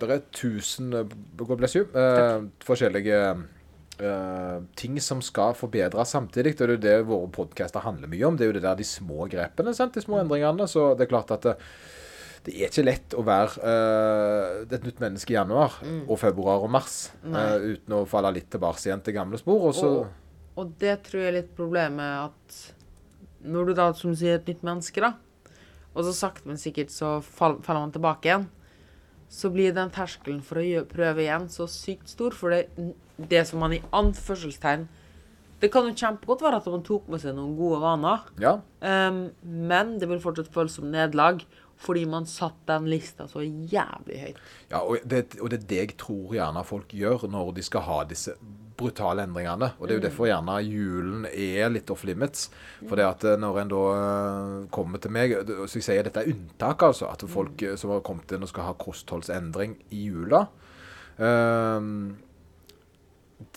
Det 0.00 0.10
er 0.10 0.22
tusen 0.34 0.92
uh, 0.94 1.06
God 1.36 1.58
bless 1.60 1.78
you. 1.78 1.86
Uh, 1.94 2.50
forskjellige 2.66 3.22
Uh, 4.00 4.62
ting 4.80 4.94
som 5.04 5.18
skal 5.20 5.52
forbedres 5.52 6.14
samtidig. 6.14 6.54
Det 6.56 6.64
er 6.64 6.70
jo 6.72 6.80
det 6.80 6.92
våre 7.04 7.26
podcaster 7.36 7.82
handler 7.84 8.08
mye 8.08 8.24
om. 8.30 8.36
Det 8.38 8.46
er 8.46 8.48
jo 8.48 8.54
det 8.56 8.62
der 8.64 8.78
de 8.78 8.86
små 8.88 9.26
grepene, 9.28 9.74
sant? 9.76 9.92
de 9.92 10.00
små 10.00 10.22
endringene. 10.22 10.64
Så 10.72 10.94
det 10.96 11.04
er 11.04 11.10
klart 11.10 11.34
at 11.36 11.44
det, 11.44 11.52
det 12.46 12.54
er 12.54 12.70
ikke 12.70 12.84
lett 12.86 13.12
å 13.12 13.24
være 13.26 13.60
uh, 13.60 14.62
et 14.64 14.86
nytt 14.86 15.02
menneske 15.04 15.34
i 15.34 15.36
januar 15.36 15.76
og 16.06 16.16
februar 16.16 16.64
og 16.64 16.72
mars 16.72 17.10
eh, 17.28 17.74
uten 17.74 17.98
å 17.98 18.06
falle 18.08 18.32
litt 18.32 18.48
tilbake 18.52 18.80
igjen 18.86 19.02
til 19.04 19.18
gamle 19.18 19.40
spor. 19.40 19.66
Og 19.68 19.76
så, 19.76 19.90
Og, 19.98 20.62
og 20.62 20.70
det 20.80 20.96
tror 21.04 21.20
jeg 21.20 21.32
er 21.34 21.36
litt 21.42 21.52
problemet 21.58 22.30
at 22.30 22.62
når 23.44 23.68
du 23.68 23.74
da, 23.76 23.90
som 23.96 24.16
sier, 24.16 24.38
er 24.38 24.40
et 24.40 24.48
nytt 24.48 24.64
menneske, 24.64 25.04
da, 25.04 25.12
og 25.92 26.08
så 26.08 26.16
sakte, 26.16 26.48
men 26.48 26.60
sikkert 26.60 26.92
så 26.94 27.18
faller 27.20 27.60
man 27.82 27.92
tilbake 27.92 28.30
igjen, 28.30 28.48
så 29.30 29.50
blir 29.54 29.74
den 29.74 29.92
terskelen 29.94 30.40
for 30.42 30.58
å 30.58 30.84
prøve 30.90 31.22
igjen 31.24 31.46
så 31.52 31.68
sykt 31.70 32.10
stor. 32.10 32.34
For 32.36 32.52
det, 32.52 32.92
det 33.30 33.44
som 33.48 33.62
man 33.62 33.76
i 33.76 33.84
anførselstegn 33.94 34.88
Det 35.60 35.68
kan 35.68 35.84
jo 35.84 35.92
kjempegodt 35.92 36.40
være 36.40 36.56
at 36.62 36.68
man 36.72 36.84
tok 36.86 37.08
med 37.12 37.20
seg 37.20 37.34
noen 37.36 37.50
gode 37.58 37.82
vaner, 37.82 38.22
ja. 38.40 38.54
um, 38.80 39.26
men 39.44 39.90
det 40.00 40.06
vil 40.08 40.22
fortsatt 40.22 40.48
føles 40.54 40.78
som 40.78 40.86
nederlag. 40.88 41.42
Fordi 41.80 42.06
man 42.08 42.26
satt 42.28 42.56
den 42.68 42.88
lista 42.92 43.26
så 43.28 43.40
jævlig 43.44 44.18
høyt. 44.20 44.40
Ja, 44.72 44.80
og 44.80 45.04
det, 45.04 45.22
og 45.40 45.52
det 45.52 45.62
er 45.62 45.68
det 45.68 45.78
jeg 45.78 45.94
tror 46.00 46.34
gjerne 46.36 46.64
folk 46.64 46.92
gjør 46.96 47.24
når 47.32 47.54
de 47.56 47.64
skal 47.64 47.84
ha 47.86 48.02
disse 48.08 48.34
brutale 48.80 49.24
endringene. 49.26 49.72
Og 49.78 49.86
det 49.86 49.94
er 49.94 50.00
jo 50.00 50.06
derfor 50.06 50.30
gjerne 50.30 50.56
julen 50.64 51.26
er 51.30 51.72
litt 51.72 51.90
off 51.92 52.06
limits. 52.08 52.48
For 52.86 52.98
det 52.98 53.06
at 53.06 53.26
eh, 53.28 53.38
når 53.40 53.60
en 53.62 53.72
da 53.72 53.82
eh, 53.96 54.56
kommer 54.74 55.02
til 55.02 55.14
meg 55.14 55.36
Så 55.68 55.78
jeg 55.78 55.86
sier 55.86 56.06
dette 56.06 56.24
er 56.24 56.32
unntak, 56.32 56.86
altså. 56.88 57.10
At 57.12 57.24
folk 57.30 57.62
eh, 57.66 57.76
som 57.80 57.94
har 57.94 58.02
kommet 58.06 58.32
inn 58.34 58.46
og 58.46 58.50
skal 58.52 58.70
ha 58.70 58.76
kostholdsendring 58.80 59.76
i 59.96 60.06
jula 60.08 60.46
um, 61.20 62.10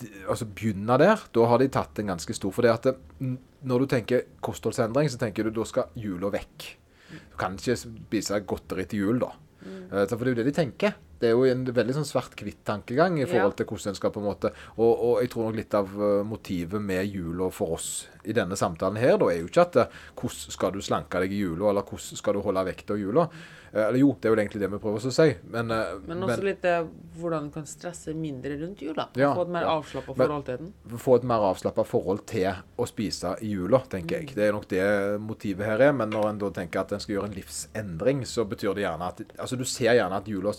de, 0.00 0.08
altså 0.30 0.46
begynne 0.48 0.96
der, 1.00 1.26
da 1.36 1.46
har 1.50 1.60
de 1.60 1.68
tatt 1.72 2.00
en 2.00 2.14
ganske 2.14 2.36
stor. 2.36 2.52
For 2.54 2.64
det 2.64 2.72
at 2.72 2.88
det, 2.88 3.34
når 3.68 3.84
du 3.84 3.90
tenker 3.92 4.26
kostholdsendring, 4.44 5.10
så 5.12 5.20
tenker 5.20 5.44
du 5.44 5.52
da 5.54 5.66
skal 5.68 5.92
jula 6.00 6.30
vekk. 6.32 6.68
Du 7.14 7.36
kan 7.40 7.56
ikke 7.58 7.76
spise 7.78 8.40
godteri 8.48 8.86
til 8.88 9.04
jul, 9.04 9.20
da. 9.22 9.28
Mm. 9.64 9.82
så 10.08 10.16
For 10.16 10.24
det 10.24 10.30
er 10.30 10.34
jo 10.34 10.38
det 10.40 10.46
de 10.48 10.56
tenker. 10.56 10.96
Det 11.20 11.28
er 11.30 11.34
jo 11.36 11.44
en 11.46 11.64
veldig 11.64 11.94
sånn 11.98 12.08
svart-hvitt 12.08 12.64
tankegang 12.66 13.20
i 13.22 13.26
forhold 13.28 13.54
til 13.56 13.66
hvordan 13.70 13.92
en 13.92 13.98
skal 14.00 14.10
på 14.14 14.20
en 14.20 14.26
måte 14.28 14.50
Og, 14.76 14.90
og 14.92 15.20
jeg 15.22 15.30
tror 15.32 15.46
nok 15.48 15.56
litt 15.60 15.74
av 15.78 15.92
eh, 15.94 16.22
motivet 16.26 16.82
med 16.82 17.06
jula 17.06 17.50
for 17.54 17.76
oss 17.78 17.90
i 18.24 18.32
denne 18.32 18.56
samtalen 18.56 18.96
her, 18.96 19.18
da, 19.20 19.26
er 19.28 19.42
jo 19.42 19.50
ikke 19.50 19.66
at 19.66 19.76
eh, 19.82 19.98
hvordan 20.16 20.54
skal 20.56 20.72
du 20.72 20.80
slanke 20.80 21.20
deg 21.20 21.32
i 21.36 21.42
jula, 21.42 21.68
eller 21.70 21.84
hvordan 21.84 22.16
skal 22.22 22.38
du 22.38 22.40
holde 22.46 22.62
vekta 22.70 22.96
i 22.96 23.02
jula. 23.02 23.26
Eh, 23.74 23.82
Eller 23.84 23.98
jo, 24.00 24.14
det 24.16 24.30
er 24.30 24.32
jo 24.32 24.38
egentlig 24.40 24.62
det 24.62 24.70
vi 24.72 24.78
prøver 24.80 24.96
oss 25.02 25.08
å 25.10 25.12
si, 25.12 25.26
men, 25.52 25.68
Men 26.06 26.22
også 26.24 26.46
litt 26.46 26.62
det, 26.64 26.72
hvordan 27.20 27.50
du 27.50 27.52
kan 27.58 27.66
stresse 27.68 28.14
mindre 28.16 28.56
rundt 28.62 28.80
jula. 28.80 29.08
Ja, 29.20 29.34
Få 29.36 29.44
et 29.44 29.52
mer 29.58 29.66
ja. 29.66 29.74
avslappa 29.76 30.14
forhold 30.16 30.46
til 30.48 30.62
den. 30.62 30.72
få 31.04 31.16
et 31.18 31.26
mer 31.34 31.44
avslappa 31.50 31.84
forhold 31.84 32.24
til 32.32 32.48
å 32.80 32.86
spise 32.88 33.34
i 33.44 33.52
jula, 33.52 33.82
tenker 33.92 34.22
jeg. 34.22 34.32
Det 34.38 34.48
er 34.48 34.56
nok 34.56 34.68
det 34.72 34.86
motivet 35.20 35.68
her 35.68 35.84
er. 35.90 35.92
Men 35.92 36.14
når 36.14 36.30
en 36.30 36.40
da 36.46 36.50
tenker 36.62 36.80
at 36.80 36.96
en 36.96 37.04
skal 37.04 37.18
gjøre 37.18 37.28
en 37.32 37.36
livsendring, 37.36 38.24
så 38.24 38.46
betyr 38.48 38.72
det 38.78 38.86
gjerne 38.86 39.10
at 39.12 39.20
Altså, 39.36 39.56
du 39.60 39.64
ser 39.68 39.92
gjerne 39.98 40.16
at 40.22 40.28
jula 40.32 40.54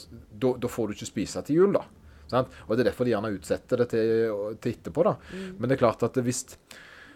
Da, 0.62 0.72
får 0.72 0.88
du 0.88 0.98
ikke 0.98 1.10
spise 1.10 1.44
til 1.46 1.62
jul, 1.62 1.76
da. 1.76 1.84
Sant? 2.32 2.50
Og 2.66 2.74
det 2.74 2.86
er 2.86 2.90
derfor 2.90 3.06
de 3.06 3.14
gjerne 3.14 3.34
utsetter 3.36 3.84
det 3.84 3.92
til, 3.94 4.56
til 4.62 4.78
etterpå. 4.78 5.06
da. 5.06 5.16
Men 5.58 5.70
det 5.70 5.78
er 5.78 5.84
klart 5.84 6.06
at 6.08 6.18
hvis, 6.26 6.44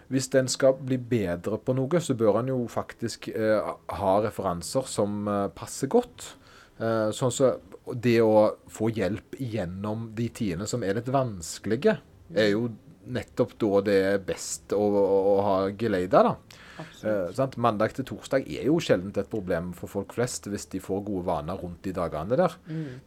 hvis 0.09 0.29
en 0.39 0.51
skal 0.51 0.77
bli 0.77 0.99
bedre 1.01 1.57
på 1.61 1.75
noe, 1.77 2.01
så 2.03 2.17
bør 2.17 2.41
en 2.41 2.51
jo 2.53 2.59
faktisk 2.69 3.31
eh, 3.33 3.71
ha 4.01 4.13
referanser 4.25 4.89
som 4.89 5.25
eh, 5.27 5.47
passer 5.55 5.91
godt. 5.91 6.33
Eh, 6.79 7.09
sånn 7.15 7.33
så 7.33 7.55
det 7.89 8.19
å 8.21 8.51
få 8.69 8.91
hjelp 8.93 9.39
gjennom 9.41 10.11
de 10.17 10.27
tidene 10.29 10.67
som 10.69 10.83
er 10.85 10.99
litt 10.99 11.09
vanskelige, 11.09 11.97
er 12.37 12.51
jo 12.51 12.67
nettopp 13.09 13.55
da 13.57 13.79
det 13.87 13.95
er 14.11 14.19
best 14.21 14.75
å, 14.77 14.83
å, 14.85 15.05
å 15.33 15.37
ha 15.47 15.55
geleida. 15.73 16.21
da. 16.27 16.65
Eh, 16.79 17.31
sant? 17.35 17.57
Mandag 17.57 17.93
til 17.97 18.05
torsdag 18.05 18.47
er 18.47 18.65
jo 18.69 18.79
sjelden 18.79 19.11
et 19.17 19.29
problem 19.31 19.73
for 19.77 19.87
folk 19.91 20.13
flest 20.15 20.47
hvis 20.47 20.65
de 20.71 20.79
får 20.83 21.03
gode 21.07 21.25
vaner 21.27 21.59
rundt 21.59 21.81
de 21.83 21.93
dagene 21.95 22.37
der. 22.39 22.55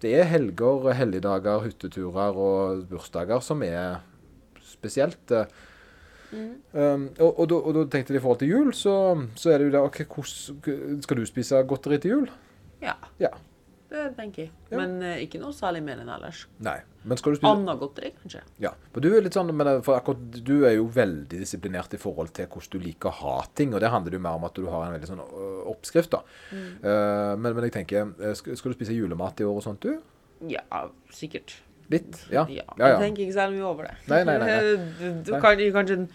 Det 0.02 0.14
er 0.21 0.25
helger, 0.29 0.91
helligdager, 0.99 1.64
hytteturer 1.67 2.37
og 2.37 2.87
bursdager 2.91 3.41
som 3.45 3.62
er 3.67 4.00
spesielt. 4.62 5.31
eh. 5.31 5.47
Um, 6.33 7.11
og, 7.21 7.41
og, 7.41 7.49
da, 7.50 7.55
og 7.61 7.75
da 7.76 7.81
tenkte 7.93 8.14
de 8.14 8.17
i 8.17 8.23
forhold 8.25 8.38
til 8.41 8.49
jul, 8.49 8.71
så, 8.73 8.95
så 9.37 9.50
er 9.52 9.59
det 9.61 9.67
jo 9.67 9.73
det 9.75 9.81
OK, 9.85 9.99
hvordan 10.14 11.02
skal 11.05 11.19
du 11.19 11.26
spise 11.29 11.61
godteri 11.69 11.99
til 12.00 12.14
jul? 12.14 12.31
Ja, 12.81 12.95
Ja. 13.21 13.35
Det 13.93 14.03
tenker 14.17 14.43
jeg. 14.47 14.51
Ja. 14.73 14.79
Men 14.81 14.95
eh, 15.07 15.21
ikke 15.27 15.39
noe 15.43 15.53
særlig 15.57 15.83
mer 15.87 16.01
enn 16.03 16.09
ellers. 16.13 16.47
Nei. 16.65 16.79
Men 17.05 17.19
skal 17.19 17.35
du 17.35 17.39
spise 17.41 17.51
Annet 17.53 17.79
godteri, 17.81 18.11
kanskje. 18.23 18.41
Ja. 18.63 18.71
For 18.95 19.01
du 19.05 19.09
er 19.15 19.23
litt 19.25 19.35
sånn, 19.37 19.51
men 19.55 19.67
det- 19.67 19.85
for 19.85 19.99
akkurat 19.99 20.39
du 20.45 20.65
er 20.69 20.77
jo 20.77 20.87
veldig 20.89 21.39
disiplinert 21.43 21.93
i 21.95 22.01
forhold 22.03 22.33
til 22.37 22.47
hvordan 22.47 22.71
du 22.77 22.79
liker 22.87 23.11
å 23.11 23.17
ha 23.21 23.37
ting. 23.59 23.75
Og 23.75 23.81
det 23.85 23.91
handler 23.91 24.13
jo 24.19 24.23
mer 24.25 24.39
om 24.39 24.45
at 24.49 24.55
du 24.55 24.67
har 24.71 24.87
en 24.87 24.95
veldig 24.99 25.11
sånn 25.11 25.23
ø, 25.25 25.49
oppskrift, 25.73 26.11
da. 26.15 26.23
Eh, 26.53 27.37
men, 27.37 27.55
men 27.55 27.65
jeg 27.69 27.73
tenker, 27.81 28.13
eh, 28.23 28.35
skal, 28.39 28.57
skal 28.57 28.73
du 28.73 28.79
spise 28.79 28.95
julemat 28.97 29.41
i 29.41 29.45
år 29.49 29.57
og 29.59 29.63
sånt, 29.67 29.81
du? 29.85 29.99
Ja, 30.49 30.63
sikkert. 31.15 31.57
Litt? 31.93 32.23
Ja. 32.33 32.47
Ja. 32.49 32.63
Jeg 32.79 33.01
tenker 33.03 33.27
ikke 33.27 33.35
særlig 33.37 33.59
mye 33.61 33.69
over 33.69 33.91
det. 33.91 33.97
Nei, 34.09 34.23
nei, 34.25 34.39
nei, 34.39 34.47
nei. 34.47 34.61
Du, 35.01 35.23
du 35.27 35.33
Nei. 35.35 35.41
kan 35.43 35.59
du 35.59 35.65
er 35.67 35.75
kanskje 35.75 35.99
den 35.99 36.09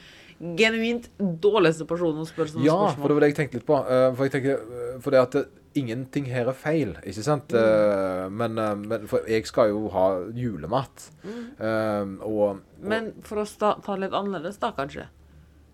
genuint 0.57 1.07
dårligste 1.41 1.85
personen 1.89 2.21
å 2.23 2.27
spørre 2.29 2.51
sånne 2.53 2.65
Ja, 2.65 2.75
for 2.77 2.87
det 2.87 2.95
spørsmål. 2.95 3.13
var 3.17 3.23
det 3.25 3.29
jeg 3.31 3.37
tenkte 3.39 3.59
litt 3.59 3.67
på. 3.67 3.77
Eh, 3.83 4.07
for 4.15 4.27
jeg 4.27 4.33
tenker, 4.35 4.59
eh, 4.79 4.99
for 5.03 5.15
det 5.15 5.21
at 5.21 5.37
eh, 5.39 5.47
ingenting 5.77 6.27
her 6.31 6.49
er 6.51 6.57
feil, 6.57 6.95
ikke 7.05 7.23
sant? 7.25 7.53
Eh, 7.55 8.25
men, 8.33 8.57
eh, 8.61 8.73
men 8.81 9.07
for 9.09 9.27
jeg 9.29 9.45
skal 9.49 9.71
jo 9.71 9.87
ha 9.93 10.05
julemat. 10.35 11.07
Eh, 11.23 12.13
og, 12.25 12.41
og 12.57 12.83
Men 12.93 13.13
for 13.25 13.43
å 13.43 13.47
ta 13.59 13.75
det 13.79 13.99
litt 14.07 14.17
annerledes, 14.17 14.59
da, 14.61 14.73
kanskje. 14.77 15.07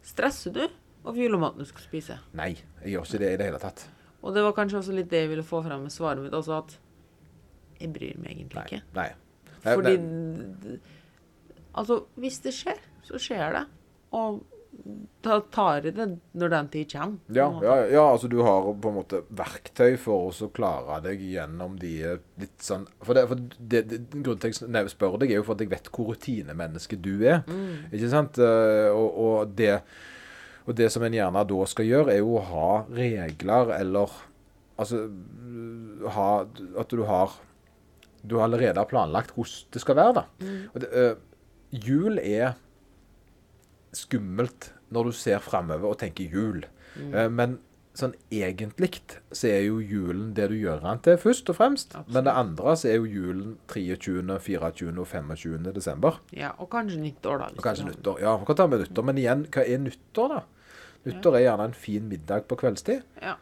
Stresser 0.03 0.53
du 0.55 0.63
over 1.03 1.19
julematen 1.19 1.63
du 1.63 1.67
skal 1.67 1.85
spise? 1.87 2.19
Nei, 2.37 2.53
jeg 2.83 2.95
gjør 2.95 3.07
ikke 3.07 3.21
det 3.23 3.33
i 3.33 3.37
det 3.41 3.49
hele 3.51 3.61
tatt. 3.63 3.85
Og 4.23 4.35
det 4.35 4.43
var 4.45 4.55
kanskje 4.55 4.79
også 4.79 4.95
litt 4.95 5.11
det 5.11 5.25
jeg 5.25 5.33
ville 5.33 5.43
få 5.47 5.63
frem 5.65 5.83
med 5.87 5.91
svaret 5.91 6.23
mitt, 6.23 6.35
også 6.35 6.57
at 6.61 6.77
jeg 7.79 7.91
bryr 7.95 8.19
meg 8.23 8.37
egentlig 8.37 8.67
ikke. 8.67 8.83
nei. 8.95 9.09
Nei, 9.63 9.73
Fordi 9.79 9.97
nei. 9.97 10.77
Altså, 11.79 12.03
hvis 12.19 12.39
det 12.43 12.51
skjer, 12.53 12.79
så 13.07 13.19
skjer 13.21 13.55
det. 13.55 13.63
Og 14.13 14.43
da 15.23 15.37
tar 15.53 15.77
jeg 15.85 15.93
det 15.95 16.05
når 16.35 16.49
den 16.51 16.69
tid 16.73 16.89
kommer. 16.91 17.19
Ja, 17.31 17.45
ja, 17.63 17.75
ja, 17.93 18.01
altså 18.11 18.27
du 18.27 18.39
har 18.43 18.65
på 18.67 18.89
en 18.89 18.97
måte 18.97 19.21
verktøy 19.31 19.93
for 20.01 20.33
å 20.33 20.49
klare 20.55 20.97
deg 21.05 21.21
gjennom 21.23 21.77
de 21.79 21.91
eh, 22.03 22.17
litt 22.41 22.57
sånn 22.63 22.83
For, 22.99 23.15
det, 23.15 23.23
for 23.29 23.39
det, 23.39 23.83
det, 23.91 23.99
grunnen 24.15 24.41
til 24.43 24.51
jeg 24.75 24.91
spør 24.91 25.15
deg, 25.21 25.31
er 25.31 25.39
jo 25.39 25.45
for 25.47 25.55
at 25.55 25.63
jeg 25.63 25.71
vet 25.71 25.87
hvor 25.93 26.11
rutinemenneske 26.11 26.99
du 26.99 27.13
er. 27.21 27.45
Ikke 27.93 28.11
sant? 28.11 28.41
Eh, 28.41 28.89
Og, 28.91 29.07
og, 29.23 29.55
det, 29.55 29.77
og 30.67 30.75
det 30.75 30.89
som 30.91 31.05
en 31.05 31.15
gjerne 31.15 31.45
da 31.47 31.65
skal 31.71 31.87
gjøre, 31.87 32.13
er 32.13 32.19
jo 32.23 32.35
å 32.41 32.45
ha 32.51 32.69
regler 32.91 33.73
eller 33.79 34.19
Altså 34.73 35.03
ha 36.15 36.29
At 36.81 36.89
du 36.89 37.03
har 37.05 37.35
Du 38.25 38.39
allerede 38.41 38.81
har 38.81 38.89
planlagt 38.89 39.35
hvordan 39.35 39.69
det 39.75 39.81
skal 39.83 39.95
være, 39.99 40.13
da. 40.17 40.23
Og 40.73 40.81
det, 40.81 40.89
øh, 40.91 41.15
jul 41.71 42.17
er 42.17 42.55
skummelt 43.93 44.71
når 44.93 45.09
du 45.09 45.11
ser 45.17 45.39
framover 45.39 45.93
og 45.93 45.99
tenker 46.03 46.29
jul. 46.29 46.65
Mm. 46.93 47.31
men 47.33 47.53
sånn 47.97 48.11
egentlig 48.33 48.99
så 49.33 49.47
er 49.49 49.63
jo 49.67 49.79
julen 49.81 50.33
det 50.37 50.47
du 50.49 50.55
gjør 50.57 50.79
den 50.81 50.99
til, 51.05 51.17
først 51.21 51.49
og 51.49 51.55
fremst. 51.57 51.95
Men 52.07 52.25
det 52.27 52.33
andre 52.33 52.73
så 52.77 52.89
er 52.89 52.95
jo 52.97 53.05
julen 53.09 53.55
23., 53.69 54.21
24. 54.41 54.93
og 55.01 55.07
25. 55.07 55.73
desember. 55.73 56.17
Ja, 56.33 56.51
og 56.57 56.69
kanskje 56.73 56.99
nyttår, 57.01 57.37
da. 57.41 57.49
Og 57.53 57.63
kanskje 57.65 57.85
det 57.85 57.93
er- 57.93 57.97
nyttår. 57.97 58.19
Ja, 58.21 58.37
vi 58.37 58.45
kan 58.45 58.55
ta 58.55 58.67
med 58.67 58.79
nyttår. 58.81 59.03
Men 59.05 59.17
igjen, 59.17 59.45
hva 59.45 59.65
er 59.67 59.77
nyttår, 59.77 60.29
da? 60.29 60.41
Nyttår 61.05 61.35
er 61.35 61.43
gjerne 61.45 61.65
en 61.65 61.73
fin 61.73 62.09
middag 62.09 62.47
på 62.47 62.57
kveldstid. 62.57 63.03
Ja. 63.21 63.35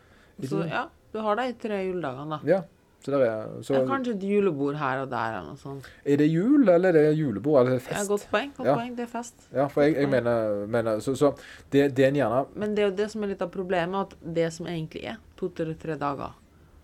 Så 0.43 0.67
ja, 0.67 0.87
du 1.13 1.19
har 1.19 1.35
de 1.35 1.53
tre 1.53 1.85
juledagene, 1.85 2.29
da. 2.29 2.39
Ja. 2.47 2.61
Så, 3.01 3.11
er, 3.17 3.47
så 3.65 3.73
Ja, 3.73 3.85
kanskje 3.89 4.13
et 4.15 4.23
julebord 4.23 4.75
her 4.77 4.99
og 5.01 5.09
der 5.09 5.37
eller 5.39 5.47
noe 5.49 5.57
sånt. 5.57 5.87
er 6.05 6.17
det 6.17 6.27
jul, 6.29 6.67
eller 6.69 6.89
er 6.89 7.07
det 7.09 7.17
julebord, 7.17 7.61
eller 7.61 7.71
er 7.75 7.79
det 7.79 7.87
Ja, 7.87 7.95
fest? 7.97 8.09
godt 8.09 8.27
poeng. 8.31 8.51
Godt 8.57 8.67
Ja. 8.67 8.75
poeng. 8.75 8.95
Det 8.95 9.03
er 9.07 9.11
fest. 9.11 9.47
Ja, 9.53 9.65
for 9.67 9.81
jeg, 9.81 9.95
jeg 9.95 10.09
mener, 10.09 10.65
mener 10.67 10.99
Så, 10.99 11.15
så 11.15 11.31
det, 11.71 11.95
det 11.95 12.05
en 12.07 12.15
gjerne 12.15 12.45
Men 12.55 12.75
det 12.75 12.83
er 12.83 12.89
jo 12.91 12.95
det 12.95 13.09
som 13.11 13.23
er 13.23 13.27
litt 13.33 13.41
av 13.41 13.49
problemet, 13.49 13.95
at 14.13 14.33
det 14.35 14.51
som 14.53 14.67
egentlig 14.67 15.03
er 15.03 15.17
to 15.37 15.49
til 15.49 15.73
tre 15.75 15.95
dager, 15.97 16.35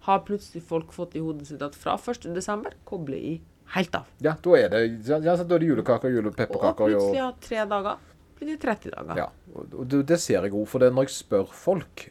har 0.08 0.20
plutselig 0.26 0.64
folk 0.64 0.92
fått 0.92 1.16
i 1.16 1.20
hodet 1.20 1.46
sitt 1.48 1.62
at 1.62 1.76
fra 1.76 1.94
1. 1.98 2.34
desember 2.34 2.72
kobler 2.86 3.18
i 3.18 3.42
helt 3.76 3.94
av. 3.96 4.06
Ja, 4.24 4.34
da 4.42 4.50
er 4.56 4.70
det, 4.70 4.84
ja, 5.08 5.20
da 5.20 5.34
er 5.34 5.60
det 5.60 5.68
julekaker, 5.68 6.08
Og 6.18 6.34
plutselig 6.78 7.20
har 7.22 7.34
tre 7.42 7.66
dager 7.68 7.98
blir 8.38 8.54
det 8.54 8.60
30 8.64 8.94
dager. 8.94 9.20
ja, 9.20 9.28
og 9.58 9.88
det, 9.92 10.20
ser 10.22 10.46
jeg 10.46 10.54
òg. 10.54 10.64
For 10.70 10.84
det 10.84 10.92
når 10.94 11.08
jeg 11.08 11.16
spør 11.18 11.52
folk 11.54 12.08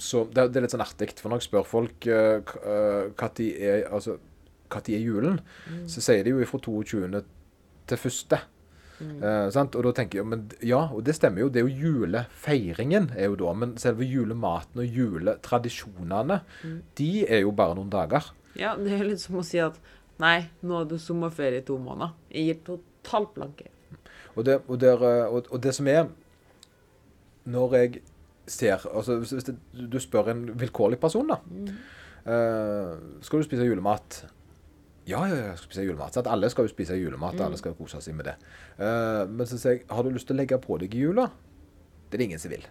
så 0.00 0.24
det, 0.30 0.46
er 0.46 0.64
litt 0.64 0.74
sånn 0.74 0.84
artig. 0.84 1.10
For 1.18 1.32
når 1.32 1.42
jeg 1.42 1.48
spør 1.50 1.66
folk 1.68 2.08
uh, 2.10 3.28
de 3.38 3.50
er, 3.58 3.84
altså, 3.90 4.16
tid 4.70 4.94
er 4.96 5.04
julen, 5.04 5.40
så 5.90 6.02
sier 6.04 6.24
de 6.24 6.34
jo 6.34 6.48
fra 6.48 6.62
22. 6.62 7.22
til 7.90 8.10
1. 8.10 8.40
Eh, 9.00 9.46
sant? 9.54 9.76
Og 9.78 9.86
da 9.86 9.92
tenker 9.96 10.20
jeg, 10.20 10.28
men 10.28 10.44
Ja, 10.66 10.82
og 10.92 11.04
det 11.06 11.16
stemmer 11.16 11.44
jo. 11.44 11.48
Det 11.48 11.62
er 11.62 11.68
jo 11.68 11.88
julefeiringen, 11.88 13.10
er 13.16 13.30
jo 13.30 13.38
da. 13.40 13.54
Men 13.56 13.76
selve 13.80 14.04
julematen 14.04 14.82
og 14.82 14.98
juletradisjonene, 14.98 16.40
de 16.98 17.10
er 17.26 17.44
jo 17.44 17.54
bare 17.56 17.78
noen 17.78 17.92
dager. 17.92 18.32
Ja, 18.58 18.76
det 18.76 18.92
er 18.96 19.06
litt 19.08 19.22
som 19.22 19.40
å 19.40 19.46
si 19.46 19.60
at 19.62 19.78
nei, 20.20 20.50
nå 20.66 20.82
er 20.82 20.90
det 20.90 21.00
sommerferie 21.00 21.62
i 21.62 21.66
to 21.66 21.78
måneder. 21.80 22.12
Jeg 22.34 22.50
gir 22.50 22.64
totalt 22.66 23.34
blanke. 23.36 23.70
Og 24.36 24.44
det, 24.46 24.60
og, 24.68 24.80
der, 24.80 25.02
eh, 25.02 25.26
og, 25.34 25.46
og 25.50 25.62
det 25.62 25.74
som 25.74 25.86
er 25.90 26.04
Når 27.50 27.74
jeg 27.76 28.00
ser 28.46 28.84
altså 28.96 29.16
Hvis 29.18 29.44
det, 29.44 29.56
du 29.92 29.98
spør 29.98 30.30
en 30.30 30.44
vilkårlig 30.60 30.98
person, 31.00 31.28
da. 31.30 31.38
eh, 32.26 32.98
skal 33.22 33.38
du 33.42 33.44
spise 33.48 33.64
julemat? 33.66 34.24
Ja, 35.08 35.24
ja, 35.26 35.34
jeg 35.34 35.58
skal 35.58 35.70
spise 35.70 35.84
julemat. 35.86 36.16
At 36.20 36.26
Alle 36.30 36.50
skal 36.50 36.64
jo 36.68 36.68
spise 36.74 36.94
julemat, 36.98 37.34
Mm. 37.34 37.44
alle 37.46 37.56
skal 37.58 37.74
kose 37.74 38.00
seg 38.00 38.14
med 38.14 38.24
det. 38.28 38.34
Uh, 38.78 39.24
men 39.26 39.46
så 39.46 39.58
sier 39.58 39.72
jeg, 39.72 39.80
har 39.90 40.02
du 40.04 40.10
lyst 40.10 40.26
til 40.28 40.36
å 40.36 40.38
legge 40.38 40.58
på 40.62 40.76
deg 40.78 40.94
i 40.94 41.00
jula? 41.00 41.24
Det 42.10 42.14
er 42.14 42.18
det 42.18 42.26
ingen 42.28 42.38
som 42.42 42.50
vil. 42.52 42.66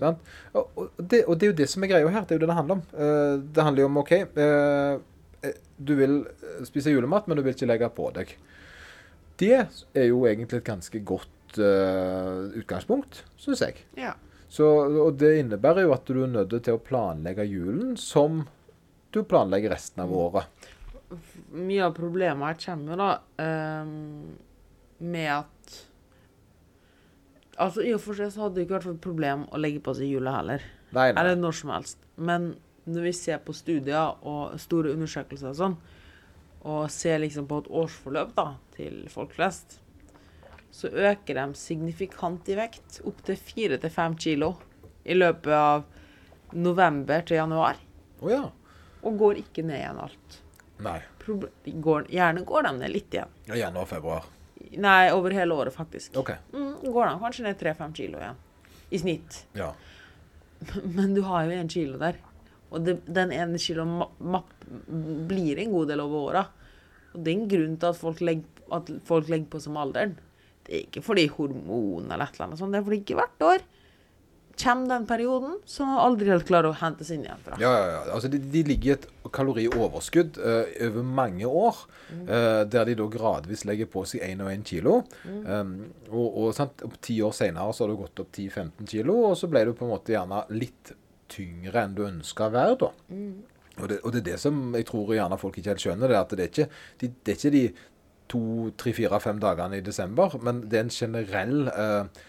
Sant? 0.00 0.18
Og, 0.58 0.68
og, 0.76 0.90
det, 0.98 1.22
og 1.26 1.38
det 1.38 1.46
er 1.46 1.52
jo 1.52 1.56
det 1.62 1.68
som 1.70 1.84
er 1.86 1.92
greia 1.92 2.08
her. 2.10 2.26
Det 2.26 2.34
er 2.34 2.40
jo 2.40 2.42
det 2.44 2.50
det 2.50 2.56
handler 2.58 2.74
om. 2.80 2.82
Uh, 2.92 3.38
det 3.54 3.64
handler 3.64 3.84
jo 3.84 3.88
om 3.88 3.96
OK, 4.02 4.12
eh, 4.12 5.54
du 5.78 5.94
vil 5.94 6.18
spise 6.66 6.90
julemat, 6.90 7.28
men 7.28 7.38
du 7.38 7.44
vil 7.46 7.54
ikke 7.54 7.70
legge 7.70 7.88
på 7.94 8.10
deg. 8.18 8.34
Det 9.38 9.54
er 9.58 10.08
jo 10.08 10.24
egentlig 10.26 10.60
et 10.60 10.66
ganske 10.66 11.00
godt 11.06 11.60
uh, 11.60 12.48
utgangspunkt, 12.58 13.22
syns 13.38 13.62
jeg. 13.62 13.84
Ja. 13.98 14.14
Så, 14.48 14.66
og 15.04 15.18
det 15.20 15.34
innebærer 15.42 15.84
jo 15.84 15.92
at 15.94 16.08
du 16.08 16.22
er 16.24 16.32
nødt 16.32 16.56
til 16.56 16.78
å 16.78 16.82
planlegge 16.82 17.44
julen 17.46 17.96
som 18.00 18.46
du 19.14 19.22
planlegger 19.28 19.72
resten 19.72 20.02
av 20.04 20.12
året. 20.12 20.68
Mye 21.56 21.84
av 21.86 21.94
problemet 21.96 22.50
her 22.50 22.58
kommer 22.64 22.92
jo 22.92 22.98
da 23.00 23.12
um, 23.84 23.92
med 24.98 25.30
at 25.32 25.76
Altså, 27.58 27.82
I 27.82 27.90
og 27.90 27.98
for 27.98 28.14
seg 28.14 28.28
så 28.30 28.44
hadde 28.44 28.54
det 28.54 28.68
ikke 28.68 28.76
vært 28.76 28.92
et 28.92 29.00
problem 29.02 29.40
å 29.50 29.58
legge 29.58 29.80
på 29.82 29.90
seg 29.98 30.12
jula 30.12 30.36
heller. 30.36 30.62
Nei, 30.92 31.08
nei. 31.10 31.16
Eller 31.18 31.34
når 31.34 31.56
som 31.58 31.72
helst. 31.74 32.04
Men 32.14 32.52
når 32.86 33.08
vi 33.08 33.12
ser 33.18 33.40
på 33.42 33.54
studier 33.56 34.20
og 34.22 34.54
store 34.62 34.92
undersøkelser 34.94 35.50
og 35.50 35.56
sånn, 35.58 35.74
og 36.70 36.84
ser 36.94 37.18
liksom 37.24 37.48
på 37.50 37.58
et 37.64 37.70
årsforløp 37.80 38.30
da, 38.36 38.46
til 38.78 39.04
folk 39.12 39.34
flest, 39.36 39.80
så 40.70 40.88
øker 40.88 41.34
de 41.40 41.58
signifikant 41.58 42.48
i 42.48 42.56
vekt. 42.58 43.00
Opptil 43.08 43.38
fire 43.40 43.78
til 43.82 43.92
fem 43.92 44.16
kilo 44.20 44.54
i 45.08 45.16
løpet 45.16 45.52
av 45.54 45.86
november 46.54 47.24
til 47.26 47.40
januar. 47.40 47.80
Oh, 48.20 48.30
ja. 48.30 48.44
Og 49.02 49.18
går 49.18 49.40
ikke 49.42 49.64
ned 49.66 49.80
igjen 49.80 50.02
alt. 50.02 50.40
Nei. 50.84 50.98
Går, 51.28 52.06
gjerne 52.12 52.44
går 52.46 52.68
de 52.68 52.72
ned 52.78 52.92
litt 52.92 53.14
igjen. 53.14 53.32
Ja, 53.50 53.56
Januar, 53.66 53.88
februar. 53.90 54.28
Nei, 54.78 55.10
over 55.14 55.34
hele 55.34 55.56
året, 55.56 55.74
faktisk. 55.74 56.16
OK. 56.20 56.32
Mm, 56.52 56.72
går 56.84 57.08
de 57.08 57.18
kanskje 57.22 57.46
ned 57.46 57.58
tre-fem 57.60 57.92
kilo 57.96 58.20
igjen. 58.20 58.38
I 58.90 59.00
snitt. 59.02 59.42
Ja. 59.58 59.72
Men 60.96 61.14
du 61.16 61.22
har 61.26 61.46
jo 61.46 61.56
én 61.56 61.70
kilo 61.72 61.98
der. 62.00 62.20
Og 62.68 62.84
det, 62.84 62.98
den 63.06 63.32
ene 63.32 63.60
kiloen 63.60 64.02
blir 65.28 65.60
en 65.60 65.72
god 65.72 65.92
del 65.92 66.04
over 66.04 66.30
åra. 66.30 66.44
Og 67.14 67.20
det 67.24 67.32
er 67.32 67.38
en 67.38 67.50
grunn 67.50 67.76
til 67.80 67.90
at 67.90 68.00
folk 68.00 68.22
legger, 68.24 68.57
at 68.74 68.92
folk 69.08 69.30
legger 69.32 69.50
på 69.52 69.62
som 69.62 69.78
alderen. 69.80 70.16
Det 70.66 70.74
er 70.74 70.86
ikke 70.86 71.04
fordi 71.04 71.26
hormon 71.32 72.10
eller 72.10 72.28
et 72.28 72.36
eller 72.36 72.48
annet 72.48 72.60
sånt. 72.60 72.74
Det 72.74 72.80
er 72.80 72.88
fordi 72.88 73.02
ikke 73.02 73.18
hvert 73.18 73.44
år 73.48 73.66
kommer 74.58 74.88
den 74.88 75.06
perioden 75.06 75.58
som 75.64 75.88
man 75.88 76.00
aldri 76.02 76.30
helt 76.32 76.46
klarer 76.48 76.72
å 76.72 76.76
hentes 76.80 77.10
inn 77.14 77.24
igjen 77.24 77.42
fra. 77.44 77.58
Ja, 77.62 77.70
ja, 77.72 77.88
ja. 77.94 78.00
Altså, 78.14 78.30
de, 78.32 78.40
de 78.42 78.62
ligger 78.66 78.90
i 78.90 78.94
et 78.96 79.06
kalorioverskudd 79.34 80.38
uh, 80.42 80.64
over 80.88 81.04
mange 81.06 81.46
år, 81.46 81.82
eh, 82.16 82.62
der 82.70 82.88
de 82.88 82.96
da 82.98 83.06
gradvis 83.12 83.66
legger 83.68 83.90
på 83.92 84.02
seg 84.08 84.24
1 84.24 84.42
og 84.44 84.50
1 84.52 84.64
kilo. 84.66 84.94
Um, 85.28 85.74
og, 86.08 86.40
og 86.48 86.96
ti 87.04 87.20
år 87.24 87.36
senere 87.36 87.76
så 87.76 87.84
har 87.84 87.92
du 87.92 88.00
gått 88.00 88.24
opp 88.24 88.32
10-15 88.32 88.88
kilo, 88.88 89.18
og 89.30 89.36
så 89.38 89.50
ble 89.52 89.66
du 89.68 89.74
på 89.76 89.86
en 89.86 89.92
måte 89.92 90.16
gjerne 90.16 90.42
litt 90.54 90.94
tyngre 91.28 91.84
enn 91.84 91.94
du 91.94 92.06
ønska 92.08 92.48
å 92.48 92.54
være, 92.54 92.80
da. 92.80 92.90
Og, 93.78 93.84
det, 93.90 94.00
og 94.02 94.14
det 94.14 94.22
er 94.22 94.28
det 94.32 94.40
som 94.42 94.72
jeg 94.74 94.88
tror 94.88 95.12
gjerne 95.14 95.38
folk 95.38 95.60
ikke 95.60 95.74
helt 95.74 95.84
skjønner, 95.84 96.10
det 96.10 96.16
er 96.16 96.24
at 96.24 96.34
det 96.34 96.46
er 96.46 96.50
ikke 96.50 96.68
de, 96.98 97.10
det 97.12 97.34
er 97.34 97.38
ikke 97.38 97.54
de 97.54 97.64
to, 98.28 98.40
tre, 98.80 98.92
fire, 98.96 99.20
fem 99.22 99.40
dagene 99.42 99.80
i 99.80 99.84
desember, 99.84 100.36
men 100.44 100.62
det 100.68 100.78
er 100.78 100.86
en 100.86 100.94
generell 100.94 101.70
eh, 101.72 102.22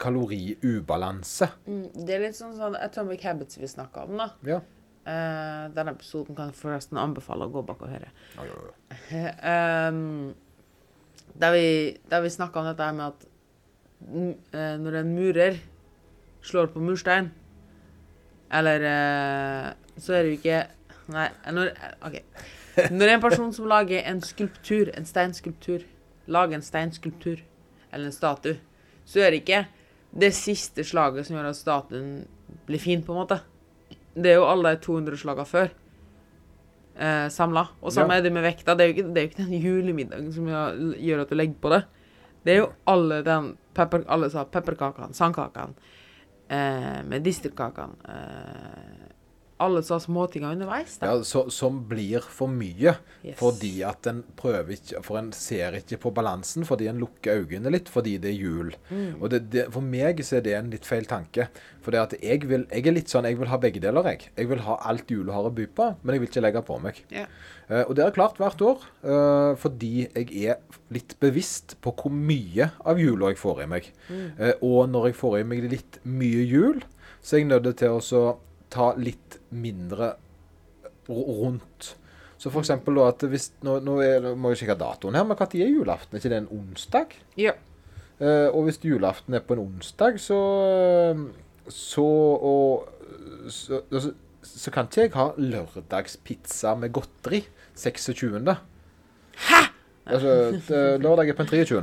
kaloriubalanse. 0.00 1.50
Mm, 1.66 1.84
det 2.06 2.16
er 2.16 2.24
litt 2.26 2.38
sånn 2.38 2.56
sånn 2.58 2.78
Atomic 2.78 3.24
Habits 3.26 3.60
vi 3.60 3.70
snakker 3.70 4.08
om, 4.08 4.16
da. 4.20 4.30
Ja. 4.48 4.60
Eh, 5.04 5.66
den 5.76 5.92
episoden 5.92 6.36
kan 6.36 6.50
jeg 6.50 6.58
forresten 6.58 7.00
anbefale 7.00 7.48
å 7.48 7.52
gå 7.52 7.62
bak 7.66 7.82
og 7.84 7.92
høre. 7.92 8.10
Ja, 8.38 8.48
ja, 8.48 8.56
ja. 9.12 9.90
um, 9.90 10.32
der 11.42 11.54
vi, 11.54 11.68
der 12.10 12.24
vi 12.24 12.32
snakka 12.32 12.60
om 12.60 12.68
dette 12.70 12.90
med 12.96 13.06
at 13.10 13.26
eh, 14.54 14.76
når 14.80 15.00
en 15.00 15.14
murer 15.16 15.58
slår 16.44 16.70
på 16.72 16.82
murstein, 16.84 17.32
eller 18.54 18.84
eh, 18.86 19.72
Så 19.96 20.12
er 20.14 20.24
det 20.24 20.30
jo 20.32 20.38
ikke 20.40 20.58
Nei, 21.12 21.28
når 21.52 21.72
okay. 22.00 22.22
Når 22.90 23.12
en 23.12 23.22
person 23.22 23.52
som 23.54 23.68
lager 23.70 24.02
en 24.08 24.20
skulptur, 24.24 24.90
en 24.96 25.06
steinskulptur, 25.06 25.84
lager 26.26 26.58
en 26.58 26.64
steinskulptur 26.64 27.42
eller 27.92 28.08
en 28.08 28.14
statue, 28.14 28.56
så 29.06 29.20
er 29.20 29.30
det 29.30 29.42
ikke 29.44 29.64
det 30.14 30.32
siste 30.34 30.84
slaget 30.86 31.26
som 31.26 31.36
gjør 31.36 31.50
at 31.50 31.58
statuen 31.58 32.12
blir 32.66 32.80
fin, 32.82 33.02
på 33.02 33.12
en 33.12 33.20
måte. 33.20 33.40
Det 34.14 34.32
er 34.32 34.38
jo 34.38 34.48
alle 34.48 34.74
de 34.74 34.82
200 34.82 35.18
slagene 35.20 35.46
før 35.46 35.68
eh, 36.98 37.28
samla. 37.30 37.66
Og 37.82 37.92
samme 37.92 38.14
Ja. 38.14 38.18
er 38.18 38.22
det 38.22 38.32
med 38.32 38.42
vekta. 38.42 38.74
Det 38.74 38.84
er 38.84 38.92
jo 38.92 38.94
ikke, 38.94 39.08
det 39.08 39.18
er 39.18 39.26
jo 39.26 39.30
ikke 39.30 39.44
den 39.44 39.62
julemiddagen 39.62 40.32
som 40.32 40.46
gjør 40.48 41.20
at 41.20 41.30
du 41.30 41.34
legger 41.34 41.60
på 41.60 41.74
det. 41.74 41.82
Det 42.44 42.52
er 42.52 42.58
jo 42.58 42.72
alle 42.86 43.22
den 43.24 43.56
pepper, 43.74 44.04
alle 44.08 44.30
sa 44.30 44.44
pepperkakene, 44.44 45.14
sandkakene, 45.14 45.74
eh, 46.50 47.02
medisterkakene 47.08 47.94
eh, 48.08 49.13
Alle 49.62 49.84
sa 49.86 50.00
småtinger 50.02 50.56
underveis. 50.56 50.96
Da. 50.98 51.12
Ja, 51.12 51.24
så, 51.26 51.44
som 51.54 51.76
blir 51.88 52.24
for 52.26 52.50
mye. 52.50 52.96
Yes. 53.22 53.36
Fordi 53.38 53.72
at 53.86 54.08
en 54.10 54.24
prøver 54.36 54.74
ikke 54.74 55.02
For 55.06 55.20
en 55.20 55.30
ser 55.36 55.76
ikke 55.78 56.00
på 56.02 56.10
balansen 56.14 56.66
fordi 56.66 56.88
en 56.90 56.98
lukker 57.00 57.44
øynene 57.44 57.70
litt 57.70 57.88
fordi 57.92 58.16
det 58.22 58.32
er 58.32 58.40
jul. 58.40 58.74
Mm. 58.90 59.20
Og 59.20 59.30
det, 59.30 59.44
det, 59.52 59.66
For 59.74 59.84
meg 59.84 60.22
så 60.26 60.40
er 60.40 60.46
det 60.46 60.56
en 60.58 60.72
litt 60.74 60.88
feil 60.88 61.06
tanke. 61.10 61.46
For 61.84 61.94
det 61.94 62.02
at 62.02 62.16
jeg, 62.18 62.42
vil, 62.50 62.66
jeg 62.66 62.88
er 62.90 62.96
litt 62.96 63.12
sånn, 63.12 63.28
jeg 63.28 63.38
vil 63.38 63.52
ha 63.52 63.60
begge 63.62 63.82
deler. 63.84 64.10
Jeg 64.10 64.32
Jeg 64.34 64.50
vil 64.50 64.64
ha 64.66 64.78
alt 64.90 65.10
jula 65.10 65.36
har 65.36 65.46
å 65.46 65.54
by 65.54 65.68
på, 65.70 65.90
men 66.02 66.16
jeg 66.16 66.24
vil 66.24 66.32
ikke 66.32 66.44
legge 66.44 66.64
på 66.66 66.78
meg. 66.82 67.02
Yeah. 67.12 67.30
Uh, 67.70 67.82
og 67.86 67.94
det 67.96 68.04
er 68.04 68.16
klart 68.16 68.40
hvert 68.40 68.60
år, 68.64 68.82
uh, 69.06 69.54
fordi 69.56 70.08
jeg 70.08 70.26
er 70.50 70.80
litt 70.92 71.14
bevisst 71.22 71.76
på 71.84 71.94
hvor 71.96 72.12
mye 72.12 72.72
av 72.84 73.00
jula 73.00 73.30
jeg 73.32 73.40
får 73.40 73.62
i 73.64 73.68
meg. 73.70 73.92
Eh, 74.10 74.52
og 74.64 74.90
når 74.92 75.10
jeg 75.10 75.16
får 75.18 75.38
i 75.38 75.46
meg 75.48 75.64
litt 75.72 75.98
mye 76.06 76.44
jul, 76.44 76.82
så 77.24 77.36
er 77.36 77.42
jeg 77.42 77.50
nødt 77.50 77.70
til 77.80 77.96
å 77.96 78.02
så 78.04 78.24
ta 78.74 78.92
litt 78.98 79.38
mindre 79.54 80.14
rundt. 81.08 81.94
Så 82.40 82.50
for 82.52 82.60
eksempel 82.60 82.98
da 82.98 83.06
at 83.08 83.22
hvis 83.30 83.52
Nå, 83.64 83.78
nå, 83.84 83.98
er, 84.04 84.18
nå 84.24 84.34
må 84.36 84.52
jeg 84.52 84.64
sjekke 84.64 84.76
datoen 84.80 85.16
her, 85.16 85.24
men 85.24 85.38
når 85.38 85.54
er 85.64 85.70
julaften? 85.72 86.16
Er 86.16 86.22
ikke 86.22 86.32
det 86.32 86.42
en 86.42 86.50
onsdag? 86.58 87.14
Ja. 87.40 87.54
Uh, 88.20 88.48
og 88.54 88.66
hvis 88.66 88.82
julaften 88.84 89.34
er 89.34 89.44
på 89.44 89.56
en 89.56 89.64
onsdag, 89.64 90.20
så 90.22 90.40
Så 91.68 92.04
og 92.04 92.90
så, 93.48 93.80
så, 93.92 94.12
så 94.44 94.70
kan 94.70 94.88
ikke 94.88 95.06
jeg 95.06 95.14
ha 95.16 95.30
lørdagspizza 95.40 96.74
med 96.76 96.92
godteri 96.92 97.40
26. 97.74 98.56
Hæ?! 99.48 99.60
Altså, 100.04 100.60
lørdag 101.00 101.28
er 101.28 101.36
på 101.36 101.42
en 101.42 101.48
23. 101.48 101.80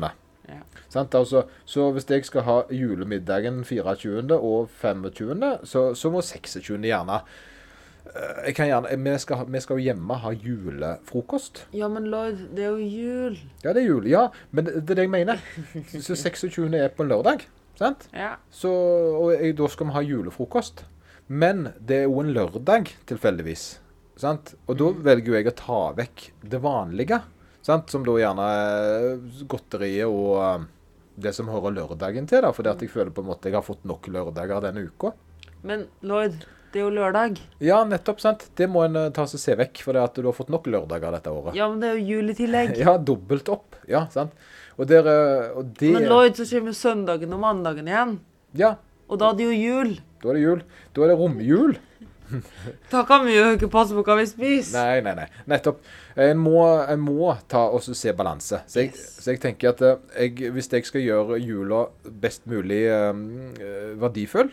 Ja. 0.49 0.61
Sant? 0.89 1.15
Altså, 1.15 1.45
så 1.65 1.91
hvis 1.91 2.09
jeg 2.09 2.25
skal 2.25 2.41
ha 2.47 2.57
julemiddagen 2.71 3.63
24. 3.65 4.35
og 4.37 4.69
25., 4.69 5.57
så, 5.63 5.93
så 5.95 6.11
må 6.11 6.21
26. 6.21 6.77
gjerne 6.81 7.21
eh, 7.21 8.47
jeg 8.47 8.55
kan 8.57 8.67
gjerne, 8.67 8.97
vi 9.05 9.17
skal, 9.21 9.45
vi 9.47 9.61
skal 9.63 9.79
jo 9.79 9.85
hjemme 9.85 10.17
ha 10.23 10.31
julefrokost. 10.33 11.65
ja, 11.73 11.87
men 11.87 12.09
Lloyd, 12.11 12.47
det 12.55 12.65
er 12.65 12.69
jo 12.69 12.77
jul. 12.87 13.37
Ja, 13.63 13.73
det 13.73 13.83
er 13.83 13.87
jul. 13.87 14.07
Ja, 14.09 14.27
men 14.51 14.65
det 14.65 14.81
det 14.81 14.95
er 14.95 15.01
det 15.03 15.07
jeg 15.07 15.13
mener. 15.13 15.43
Så 15.93 16.15
26. 16.15 16.73
er 16.75 16.89
på 16.89 17.03
en 17.03 17.09
lørdag. 17.13 17.45
Sant? 17.79 18.09
Ja. 18.13 18.35
Så, 18.51 18.69
og 18.71 19.31
jeg, 19.33 19.55
da 19.57 19.67
skal 19.71 19.87
vi 19.87 19.95
ha 19.95 20.01
julefrokost. 20.05 20.83
Men 21.31 21.69
det 21.79 22.01
er 22.01 22.09
jo 22.09 22.19
en 22.19 22.33
lørdag, 22.35 22.89
tilfeldigvis. 23.07 23.79
Sant? 24.19 24.55
Og 24.67 24.75
da 24.77 24.89
velger 25.07 25.31
jo 25.31 25.37
jeg 25.37 25.47
å 25.49 25.53
ta 25.55 25.79
vekk 25.97 26.25
det 26.51 26.59
vanlige. 26.61 27.21
Sant? 27.65 27.89
Som 27.93 28.05
da 28.07 28.15
gjerne 28.17 28.45
er 28.51 29.19
godteriet 29.51 30.07
og 30.09 30.39
eh, 30.41 30.63
det 31.21 31.33
som 31.37 31.49
hører 31.51 31.75
lørdagen 31.75 32.25
til. 32.29 32.41
da, 32.41 32.49
Fordi 32.55 32.71
at 32.71 32.81
jeg 32.81 32.89
føler 32.93 33.11
på 33.13 33.21
en 33.21 33.29
måte 33.29 33.49
jeg 33.51 33.57
har 33.59 33.65
fått 33.65 33.83
nok 33.85 34.07
lørdager 34.09 34.63
denne 34.65 34.87
uka. 34.87 35.11
Men 35.67 35.83
Lloyd, 36.01 36.39
det 36.73 36.79
er 36.81 36.85
jo 36.87 36.93
lørdag. 36.95 37.37
Ja, 37.61 37.83
nettopp. 37.85 38.21
sant? 38.23 38.47
Det 38.57 38.65
må 38.71 38.85
en 38.87 38.95
eh, 38.97 39.09
ta 39.13 39.27
seg 39.29 39.43
se 39.43 39.57
vekk, 39.59 39.83
for 39.85 39.93
det 39.97 40.01
at 40.07 40.17
du 40.17 40.25
har 40.29 40.33
fått 40.37 40.49
nok 40.53 40.65
lørdager 40.73 41.13
dette 41.13 41.29
året. 41.35 41.53
Ja, 41.59 41.67
men 41.69 41.83
det 41.83 41.91
er 41.91 41.99
jo 41.99 42.17
jul 42.17 42.33
i 42.33 42.37
tillegg. 42.37 42.73
Ja, 42.81 42.95
dobbelt 42.97 43.51
opp. 43.53 43.77
Ja, 43.91 44.07
sant? 44.13 44.33
Og, 44.79 44.87
der, 44.89 45.05
eh, 45.11 45.51
og 45.59 45.73
det 45.77 45.91
Men 45.99 46.07
Lloyd, 46.09 46.39
så 46.39 46.47
kommer 46.49 46.73
søndagen 46.73 47.35
og 47.37 47.43
mandagen 47.43 47.89
igjen. 47.91 48.17
Ja, 48.57 48.75
Og 49.11 49.19
da 49.19 49.29
er 49.33 49.37
det 49.37 49.45
jo 49.51 49.53
jul. 49.59 49.89
da 50.23 50.29
er 50.31 50.37
det 50.39 50.41
jul. 50.47 50.61
Da 50.95 51.01
er 51.03 51.09
det 51.11 51.17
romjul. 51.19 51.73
Da 52.91 53.03
kan 53.07 53.25
vi 53.25 53.35
jo 53.35 53.47
ikke 53.55 53.69
passe 53.71 53.95
på 53.95 54.03
hva 54.05 54.15
vi 54.19 54.25
spiser. 54.29 54.75
Nei, 54.77 55.01
nei, 55.05 55.13
nei. 55.17 55.27
Nettopp. 55.51 55.81
En 56.21 56.39
må, 56.41 56.61
en 56.91 56.99
må 57.03 57.29
ta 57.51 57.63
og 57.71 57.83
se 57.85 58.11
balanse. 58.17 58.59
Så 58.67 58.83
Yes. 58.83 59.03
så 59.23 59.31
jeg 59.31 59.39
tenker 59.43 59.71
at 59.71 59.81
eh, 59.85 60.25
jeg, 60.25 60.51
hvis 60.55 60.67
jeg 60.73 60.85
skal 60.87 61.05
gjøre 61.05 61.37
jula 61.39 61.85
best 62.23 62.43
mulig 62.51 62.81
um, 62.91 63.21
verdifull, 64.01 64.51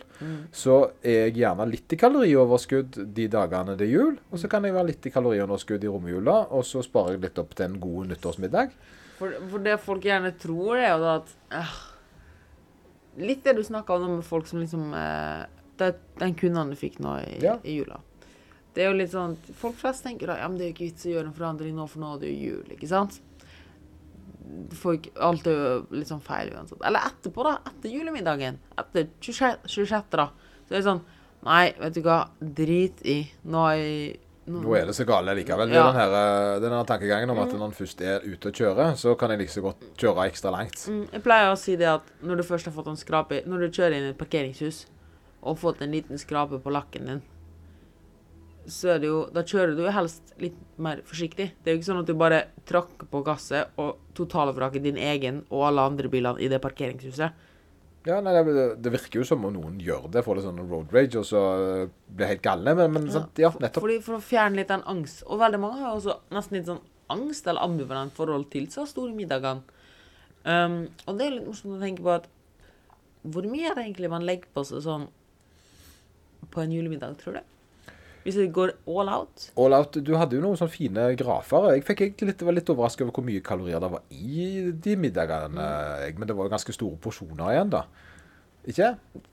så 0.55 0.77
er 1.03 1.25
jeg 1.27 1.39
gjerne 1.41 1.67
litt 1.69 1.95
i 1.95 1.99
kalorioverskudd 1.99 3.01
de 3.17 3.27
dagene 3.31 3.75
det 3.79 3.87
er 3.89 3.93
jul. 3.97 4.15
Og 4.31 4.39
så 4.39 4.47
kan 4.51 4.63
jeg 4.67 4.75
være 4.77 4.91
litt 4.93 5.09
i 5.09 5.13
kaloriunderskudd 5.13 5.83
i 5.83 5.91
romjula, 5.91 6.37
og 6.55 6.63
så 6.67 6.83
sparer 6.85 7.17
jeg 7.17 7.25
litt 7.27 7.41
opp 7.43 7.55
til 7.57 7.67
en 7.69 7.79
god 7.83 8.13
nyttårsmiddag. 8.13 8.73
For, 9.19 9.35
for 9.51 9.63
det 9.65 9.75
folk 9.83 10.05
gjerne 10.07 10.31
tror, 10.39 10.77
er 10.79 10.93
jo 10.93 10.99
da 11.03 11.15
at 11.19 11.37
øh, 11.59 11.77
Litt 13.19 13.41
det 13.43 13.55
du 13.57 13.63
snakka 13.65 13.97
om 13.97 14.13
med 14.19 14.23
folk 14.23 14.45
som 14.47 14.61
liksom 14.61 14.93
eh, 14.95 15.41
det, 15.79 15.95
Den 16.19 16.35
kunden 16.35 16.69
du 16.69 16.75
fikk 16.79 16.99
nå 16.99 17.15
i, 17.25 17.39
Ja. 17.43 17.57
i 17.63 17.77
jula. 17.79 17.99
Det 18.73 18.83
er 18.85 18.91
jo 18.91 18.97
litt 18.99 19.11
sånn 19.11 19.33
Folk 19.57 19.75
flest 19.79 20.03
tenker 20.05 20.27
da 20.29 20.35
ja, 20.37 20.47
men 20.47 20.57
det 20.59 20.65
er 20.67 20.69
jo 20.69 20.75
ikke 20.75 20.87
vits 20.91 21.05
å 21.07 21.13
gjøre 21.15 21.27
en 21.31 21.33
forandring 21.33 21.73
nå, 21.75 21.87
for 21.89 21.99
nå 22.03 22.13
er 22.15 22.19
det 22.21 22.29
jo 22.33 22.51
jul. 22.51 22.65
ikke 22.77 22.87
sant? 22.91 23.19
Folk, 24.73 25.09
alt 25.21 25.45
er 25.49 25.57
jo 25.57 25.73
litt 25.93 26.09
sånn 26.09 26.21
feil 26.25 26.49
uansett. 26.55 26.79
Eller 26.85 27.03
etterpå, 27.11 27.43
da. 27.45 27.57
Etter 27.69 27.91
julemiddagen. 27.93 28.57
Etter 28.81 29.09
26. 29.21 29.59
26. 29.69 30.09
da. 30.17 30.25
Så 30.67 30.73
er 30.73 30.79
det 30.79 30.85
sånn 30.87 31.01
Nei, 31.45 31.69
vet 31.79 31.93
du 31.95 32.01
hva. 32.03 32.17
Drit 32.41 32.99
i. 33.07 33.21
Nå 33.47 33.61
er 33.69 33.77
jeg 33.79 34.17
nå, 34.49 34.59
Nå 34.65 34.73
er 34.75 34.89
det 34.89 34.95
så 34.97 35.05
gale 35.07 35.35
likevel. 35.37 35.69
Ja. 35.71 35.85
er 35.87 35.93
den 35.93 35.99
her, 36.01 36.15
eh, 36.17 36.59
den 36.59 36.73
her 36.73 36.83
tankegangen 36.89 37.29
om 37.31 37.39
at 37.39 37.53
når 37.53 37.67
en 37.69 37.75
først 37.77 38.01
er 38.01 38.25
ute 38.25 38.49
og 38.49 38.57
kjører, 38.57 38.95
så 38.97 39.13
kan 39.17 39.29
jeg 39.29 39.39
like 39.43 39.53
så 39.53 39.61
godt 39.63 39.85
kjøre 40.01 40.25
ekstra 40.27 40.51
langt. 40.51 40.81
Mm, 40.89 41.05
Jeg 41.13 41.21
pleier 41.23 41.51
å 41.53 41.57
si 41.57 41.75
det 41.77 41.87
at 41.87 42.01
når 42.25 42.37
du 42.41 42.43
først 42.43 42.65
har 42.65 42.73
fått 42.73 42.87
en 42.91 42.97
skrap 42.97 43.31
i 43.31 43.41
Når 43.45 43.59
du 43.59 43.69
kjører 43.69 43.93
inn 43.95 44.07
i 44.09 44.09
et 44.09 44.17
parkeringshus 44.17 44.85
og 45.41 45.59
fått 45.61 45.83
en 45.83 45.93
liten 45.95 46.19
skrape 46.19 46.59
på 46.61 46.73
lakken 46.73 47.09
din, 47.09 47.21
så 48.69 48.93
er 48.93 48.99
det 49.01 49.07
jo 49.09 49.19
Da 49.33 49.41
kjører 49.47 49.71
du 49.73 49.83
jo 49.85 49.93
helst 49.93 50.33
litt 50.37 50.57
mer 50.77 50.99
forsiktig. 51.07 51.51
Det 51.57 51.71
er 51.71 51.75
jo 51.75 51.79
ikke 51.79 51.89
sånn 51.89 52.01
at 52.03 52.09
du 52.09 52.17
bare 52.17 52.41
tråkker 52.69 53.09
på 53.09 53.21
gasset 53.25 53.79
og 53.81 53.97
totalvraker 54.17 54.83
din 54.83 54.99
egen 54.99 55.43
og 55.49 55.69
alle 55.69 55.87
andre 55.89 56.11
bilene 56.11 56.43
i 56.43 56.49
det 56.51 56.61
parkeringshuset. 56.61 57.47
Ja, 58.07 58.19
nei, 58.23 58.31
det, 58.47 58.67
det 58.79 58.93
virker 58.93 59.19
jo 59.19 59.25
som 59.27 59.43
om 59.45 59.51
noen 59.53 59.79
gjør 59.83 60.07
det, 60.11 60.21
får 60.23 60.37
litt 60.37 60.45
sånn 60.45 60.61
road 60.63 60.93
rage, 60.95 61.19
og 61.19 61.25
så 61.27 61.41
eh, 61.59 61.89
blir 62.15 62.31
helt 62.31 62.45
galne. 62.45 62.75
Men, 62.77 62.93
men 62.95 63.09
sant, 63.11 63.41
ja, 63.41 63.51
nettopp. 63.51 63.83
Fordi 63.83 63.97
For 64.05 64.19
å 64.19 64.23
fjerne 64.23 64.61
litt 64.61 64.71
den 64.71 64.85
angst. 64.89 65.25
Og 65.27 65.41
veldig 65.41 65.59
mange 65.61 65.81
har 65.81 65.97
også 65.97 66.15
nesten 66.35 66.59
litt 66.59 66.69
sånn 66.69 66.81
angst 67.11 67.49
eller 67.49 67.65
ambivalent 67.65 68.15
forhold 68.15 68.47
til 68.53 68.69
så 68.71 68.85
store 68.87 69.11
middagene. 69.17 69.77
Um, 70.45 70.85
og 71.03 71.17
det 71.19 71.25
er 71.25 71.35
litt 71.35 71.47
morsomt 71.49 71.75
å 71.75 71.81
tenke 71.81 72.05
på 72.05 72.13
at 72.13 72.29
hvor 73.27 73.43
mye 73.51 73.67
er 73.67 73.75
det 73.75 73.83
egentlig 73.83 74.11
man 74.13 74.23
legger 74.23 74.47
på 74.55 74.63
seg 74.63 74.85
sånn 74.85 75.09
på 76.51 76.61
en 76.63 76.71
julemiddag, 76.73 77.17
tror 77.21 77.39
du? 77.39 77.41
Hvis 78.25 78.35
det 78.35 78.49
går 78.53 78.73
all 78.85 79.09
out? 79.09 79.45
All 79.57 79.73
out, 79.73 79.95
du 80.03 80.11
hadde 80.19 80.35
jo 80.35 80.41
noen 80.43 80.57
sånne 80.59 80.73
fine 80.73 81.05
grafer. 81.17 81.69
Jeg 81.73 81.85
fikk 81.87 82.01
egentlig 82.03 82.33
litt, 82.33 82.41
var 82.45 82.57
litt 82.57 82.69
overrasket 82.69 83.05
over 83.05 83.15
hvor 83.15 83.25
mye 83.29 83.41
kalorier 83.45 83.79
det 83.79 83.89
var 83.93 84.03
i 84.11 84.49
de 84.75 84.95
middagene. 84.99 85.55
Mm. 85.55 86.19
Men 86.19 86.27
det 86.27 86.35
var 86.35 86.49
jo 86.49 86.53
ganske 86.53 86.75
store 86.75 86.99
porsjoner 87.01 87.53
igjen, 87.55 87.71
da. 87.73 87.85
Ikke? 88.69 88.89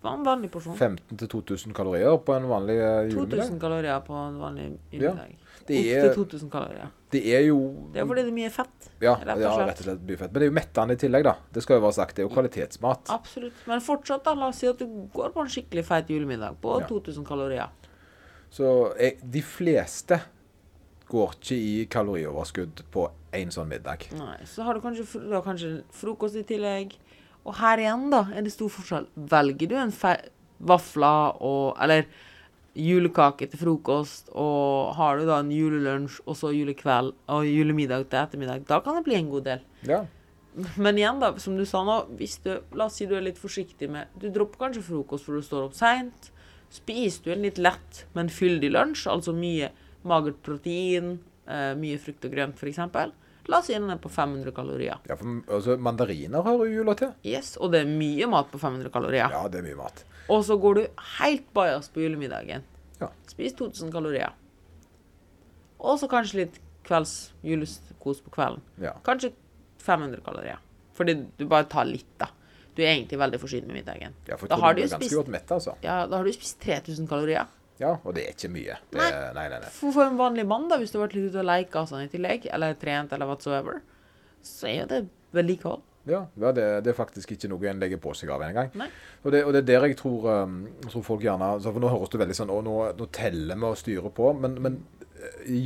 Var 0.06 0.12
en 0.14 0.24
vanlig 0.24 0.52
porsjon. 0.54 0.76
15 0.78 1.18
2000 1.28 1.74
kalorier 1.76 2.14
på 2.24 2.36
en 2.36 2.46
vanlig 2.48 2.78
julemiddag. 2.78 3.42
2000 3.50 3.60
kalorier 3.60 4.06
på 4.06 4.14
en 4.22 4.38
vanlig 4.40 4.68
Ja. 4.70 5.00
julemiddag. 5.00 5.34
Det 5.66 5.80
Opp 5.82 5.90
er, 5.90 6.06
til 6.06 6.24
2000 6.24 6.50
kalorier. 6.54 6.94
Det 7.16 7.22
er 7.34 7.42
jo 7.48 7.56
Det 7.94 8.02
er 8.02 8.06
fordi 8.12 8.22
det 8.26 8.32
er 8.32 8.36
mye 8.38 8.52
fett. 8.54 8.88
ja, 9.02 9.14
rett 9.18 9.36
og 9.40 9.42
ja, 9.44 9.54
rett 9.66 9.80
og 9.82 9.88
slett 9.88 10.04
mye 10.08 10.20
fett. 10.20 10.30
Men 10.32 10.40
det 10.40 10.46
er 10.46 10.50
jo 10.52 10.56
mettende 10.60 10.96
i 10.96 11.00
tillegg, 11.02 11.24
da. 11.26 11.34
Det 11.56 11.64
skal 11.64 11.78
jo 11.80 11.84
være 11.88 11.96
sagt. 11.98 12.14
Det 12.16 12.22
er 12.24 12.28
jo 12.28 12.34
kvalitetsmat. 12.36 13.10
Absolutt. 13.16 13.58
Men 13.70 13.82
fortsatt, 13.84 14.24
da, 14.28 14.34
la 14.38 14.48
oss 14.52 14.60
si 14.62 14.68
at 14.70 14.78
du 14.80 14.86
går 15.14 15.34
på 15.34 15.44
en 15.44 15.52
skikkelig 15.52 15.84
feit 15.88 16.12
julemiddag 16.12 16.56
på 16.62 16.78
Ja. 16.80 16.86
2000 16.88 17.26
kalorier. 17.28 17.68
Så 18.56 18.70
jeg, 19.00 19.18
de 19.36 19.42
fleste 19.42 20.20
går 21.10 21.34
ikke 21.38 21.56
i 21.58 21.74
kalorioverskudd 21.90 22.84
på 22.94 23.08
én 23.36 23.50
sånn 23.54 23.68
middag. 23.70 24.06
Nei, 24.16 24.38
så 24.48 24.64
har 24.66 24.74
du 24.74 24.80
kanskje, 24.82 25.04
du 25.22 25.34
har 25.36 25.42
kanskje 25.44 25.82
frokost 25.94 26.38
i 26.40 26.42
tillegg. 26.46 26.96
Og 27.46 27.54
her 27.60 27.78
igjen, 27.78 28.08
da, 28.10 28.24
er 28.34 28.42
det 28.42 28.50
stor 28.54 28.72
forskjell. 28.74 29.06
Velger 29.14 29.70
du 29.70 29.76
en 29.78 29.92
vafler 30.66 31.36
og 31.44 31.76
Eller 31.84 32.06
julekake 32.76 33.48
til 33.50 33.60
frokost, 33.60 34.28
og 34.36 34.92
har 34.98 35.18
du 35.18 35.26
da 35.28 35.40
en 35.40 35.52
julelunsj 35.52 36.20
og 36.26 36.36
så 36.38 36.52
julekveld 36.54 37.14
og 37.32 37.48
julemiddag 37.48 38.06
til 38.10 38.20
ettermiddag, 38.20 38.66
da 38.68 38.80
kan 38.84 38.98
det 38.98 39.06
bli 39.08 39.18
en 39.18 39.32
god 39.32 39.48
del. 39.48 39.64
Ja. 39.88 40.02
Men 40.80 40.96
igjen, 40.96 41.20
da, 41.20 41.34
som 41.40 41.56
du 41.58 41.66
sa 41.68 41.82
nå, 41.84 41.98
hvis 42.16 42.38
du 42.44 42.54
La 42.76 42.86
oss 42.86 42.96
si 42.96 43.04
du 43.08 43.12
er 43.18 43.24
litt 43.26 43.36
forsiktig 43.36 43.90
med 43.92 44.08
Du 44.16 44.30
dropper 44.32 44.62
kanskje 44.62 44.86
frokost 44.86 45.26
for 45.26 45.36
du 45.36 45.44
står 45.44 45.66
opp 45.66 45.74
seint. 45.76 46.30
Spiser 46.72 47.26
du 47.26 47.32
en 47.34 47.44
litt 47.44 47.60
lett, 47.60 48.06
men 48.16 48.32
fyldig 48.32 48.70
lunsj, 48.72 49.04
altså 49.12 49.34
mye 49.36 49.68
magert 50.06 50.40
protein, 50.46 51.18
eh, 51.46 51.74
mye 51.78 52.00
frukt 52.00 52.24
og 52.26 52.32
grønt 52.32 52.60
f.eks., 52.62 52.80
la 53.48 53.58
oss 53.58 53.66
si 53.66 53.74
den 53.76 53.90
er 53.90 53.96
på 54.02 54.08
500 54.10 54.52
kalorier. 54.52 54.98
ja, 55.08 55.16
for 55.16 55.42
altså, 55.54 55.76
mandariner 55.78 56.42
har 56.42 56.52
jo 56.58 56.64
jula 56.64 56.94
til. 56.98 57.12
Yes, 57.24 57.56
Og 57.60 57.72
det 57.72 57.80
er 57.84 57.90
mye 57.90 58.26
mat 58.26 58.50
på 58.50 58.58
500 58.58 58.90
kalorier. 58.90 59.30
Ja, 59.30 59.46
det 59.48 59.60
er 59.60 59.62
mye 59.68 59.76
mat. 59.82 60.04
Og 60.28 60.42
så 60.44 60.56
går 60.58 60.74
du 60.74 60.86
helt 61.20 61.52
bajas 61.54 61.88
på 61.88 62.00
julemiddagen. 62.02 62.64
Ja. 63.00 63.08
Spis 63.28 63.52
2000 63.54 63.92
kalorier. 63.92 64.32
Og 65.78 65.98
så 66.00 66.08
kanskje 66.10 66.40
litt 66.44 66.56
kvelds 66.86 67.12
julekos 67.46 68.22
på 68.24 68.32
kvelden. 68.34 68.62
Ja. 68.82 68.94
Kanskje 69.06 69.32
500 69.84 70.22
kalorier. 70.26 70.58
Fordi 70.96 71.14
du 71.38 71.44
bare 71.46 71.68
tar 71.70 71.84
litt, 71.84 72.08
da. 72.18 72.30
Du 72.76 72.82
er 72.82 72.94
egentlig 72.94 73.18
veldig 73.20 73.38
forsynt 73.40 73.66
med 73.68 73.76
middagen. 73.78 74.14
ja 74.28 74.36
for 74.36 74.48
Da 74.48 74.56
har 74.60 74.74
du 74.74 74.80
du 74.80 74.86
er 74.86 74.88
ganske 74.90 75.04
spist- 75.04 75.16
godt 75.16 75.28
mett, 75.32 75.50
altså. 75.50 75.76
Ja, 75.82 76.06
da 76.06 76.16
har 76.16 76.24
du 76.24 76.32
spist 76.32 76.58
3000 76.60 77.06
kalorier. 77.08 77.46
Ja, 77.78 77.96
og 78.04 78.14
det 78.16 78.22
er 78.24 78.32
ikke 78.36 78.48
mye. 78.54 78.76
Det, 78.90 78.98
Nei. 79.00 79.10
nei, 79.36 79.48
nei, 79.52 79.58
nei. 79.66 79.68
For, 79.74 79.92
for 79.92 80.06
en 80.08 80.16
vanlig 80.16 80.46
mann, 80.48 80.68
da, 80.70 80.78
hvis 80.80 80.92
du 80.94 80.98
har 80.98 81.06
vært 81.08 81.16
litt 81.18 81.28
ute 81.34 81.42
og 81.42 81.48
leika 81.50 81.82
sånn 81.90 82.06
i 82.06 82.08
tillegg, 82.12 82.46
eller 82.56 82.72
trent 82.80 83.12
eller 83.12 83.28
whatsoever, 83.28 83.82
så 84.46 84.70
er 84.70 84.78
jo 84.80 84.86
det 84.94 85.02
vedlikehold. 85.36 85.82
Ja, 86.06 86.20
ja 86.38 86.52
det, 86.54 86.64
det 86.86 86.92
er 86.92 86.96
faktisk 86.96 87.32
ikke 87.34 87.48
noe 87.50 87.66
en 87.66 87.80
legger 87.82 87.98
på 88.00 88.12
seg 88.14 88.30
av 88.30 88.44
engang. 88.46 88.68
Og, 89.24 89.32
det- 89.34 89.42
og 89.44 89.52
det 89.52 89.64
er 89.64 89.68
der 89.72 89.88
jeg 89.90 89.96
tror, 89.98 90.28
um, 90.46 90.60
tror 90.86 91.02
folk 91.02 91.24
gjerne 91.26 91.48
altså, 91.56 91.72
For 91.74 91.82
nå 91.82 91.90
høres 91.90 92.12
det 92.12 92.20
veldig 92.22 92.36
sånn 92.38 92.52
Å, 92.54 92.60
nå, 92.62 92.74
nå 93.00 93.08
teller 93.10 93.58
vi 93.58 93.66
og 93.66 93.80
styrer 93.80 94.12
på. 94.14 94.28
Men, 94.38 94.54
men 94.62 94.76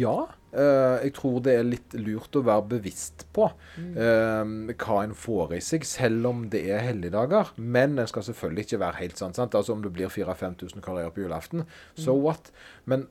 ja. 0.01 0.17
eh, 0.53 0.97
jeg 1.07 1.15
tror 1.17 1.39
det 1.45 1.55
er 1.57 1.67
litt 1.67 1.95
lurt 1.99 2.37
å 2.39 2.45
være 2.47 2.67
bevisst 2.75 3.27
på 3.37 3.49
eh, 3.79 4.53
hva 4.75 4.99
en 5.05 5.15
får 5.17 5.57
i 5.57 5.63
seg, 5.65 5.87
selv 5.89 6.31
om 6.31 6.45
det 6.53 6.65
er 6.71 6.85
helligdager. 6.89 7.55
Men 7.57 7.99
en 7.99 8.11
skal 8.11 8.27
selvfølgelig 8.31 8.69
ikke 8.69 8.83
være 8.85 9.03
helt 9.03 9.23
sånn. 9.23 9.37
sant? 9.37 9.57
Altså 9.59 9.77
Om 9.77 9.87
det 9.87 9.95
blir 9.97 10.13
4000-5000 10.13 10.85
kalorier 10.85 11.15
på 11.15 11.25
julaften, 11.25 11.67
so 11.99 12.17
what? 12.19 12.53
Men 12.91 13.09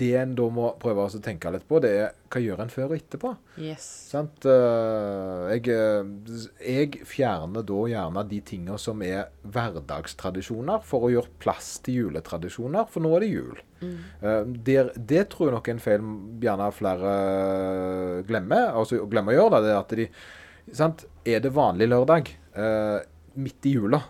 det 0.00 0.10
en 0.20 0.34
da 0.38 0.46
må 0.52 0.68
prøve 0.80 1.04
å 1.06 1.20
tenke 1.22 1.50
litt 1.54 1.66
på, 1.68 1.80
det 1.82 1.90
er 2.00 2.12
hva 2.32 2.40
gjør 2.42 2.62
en 2.64 2.72
før 2.72 2.88
og 2.90 2.96
etterpå? 2.96 3.30
Yes. 3.62 3.84
Sant? 4.10 4.46
Eh, 4.50 5.52
Jeg, 5.54 5.68
eh, 5.70 6.38
jeg 6.64 7.04
fjerner 7.06 7.62
da 7.66 7.80
gjerne 7.90 8.24
de 8.30 8.40
tingene 8.46 8.78
som 8.80 9.02
er 9.06 9.28
hverdagstradisjoner, 9.44 10.82
for 10.82 11.06
å 11.06 11.12
gjøre 11.12 11.34
plass 11.42 11.78
til 11.84 12.04
juletradisjoner, 12.04 12.88
for 12.90 13.04
nå 13.04 13.14
er 13.16 13.24
det 13.26 13.30
jul. 13.32 13.60
Mm. 13.84 14.54
Det, 14.64 14.78
det 14.96 15.24
tror 15.32 15.50
jeg 15.50 15.56
nok 15.58 15.68
en 15.74 15.82
feil 15.84 16.06
gjerne 16.40 16.70
flere 16.72 17.14
eh, 17.20 18.22
glemmer. 18.28 18.70
Altså 18.72 19.02
glemmer 19.10 19.34
å 19.34 19.42
gjøre, 19.42 19.60
det, 19.60 19.72
det 19.72 19.78
at 19.78 19.96
de 20.00 20.74
sant? 20.74 21.04
Er 21.24 21.40
det 21.44 21.52
vanlig 21.54 21.90
lørdag 21.92 22.30
eh, 22.56 23.00
midt 23.40 23.66
i 23.68 23.74
jula, 23.76 24.00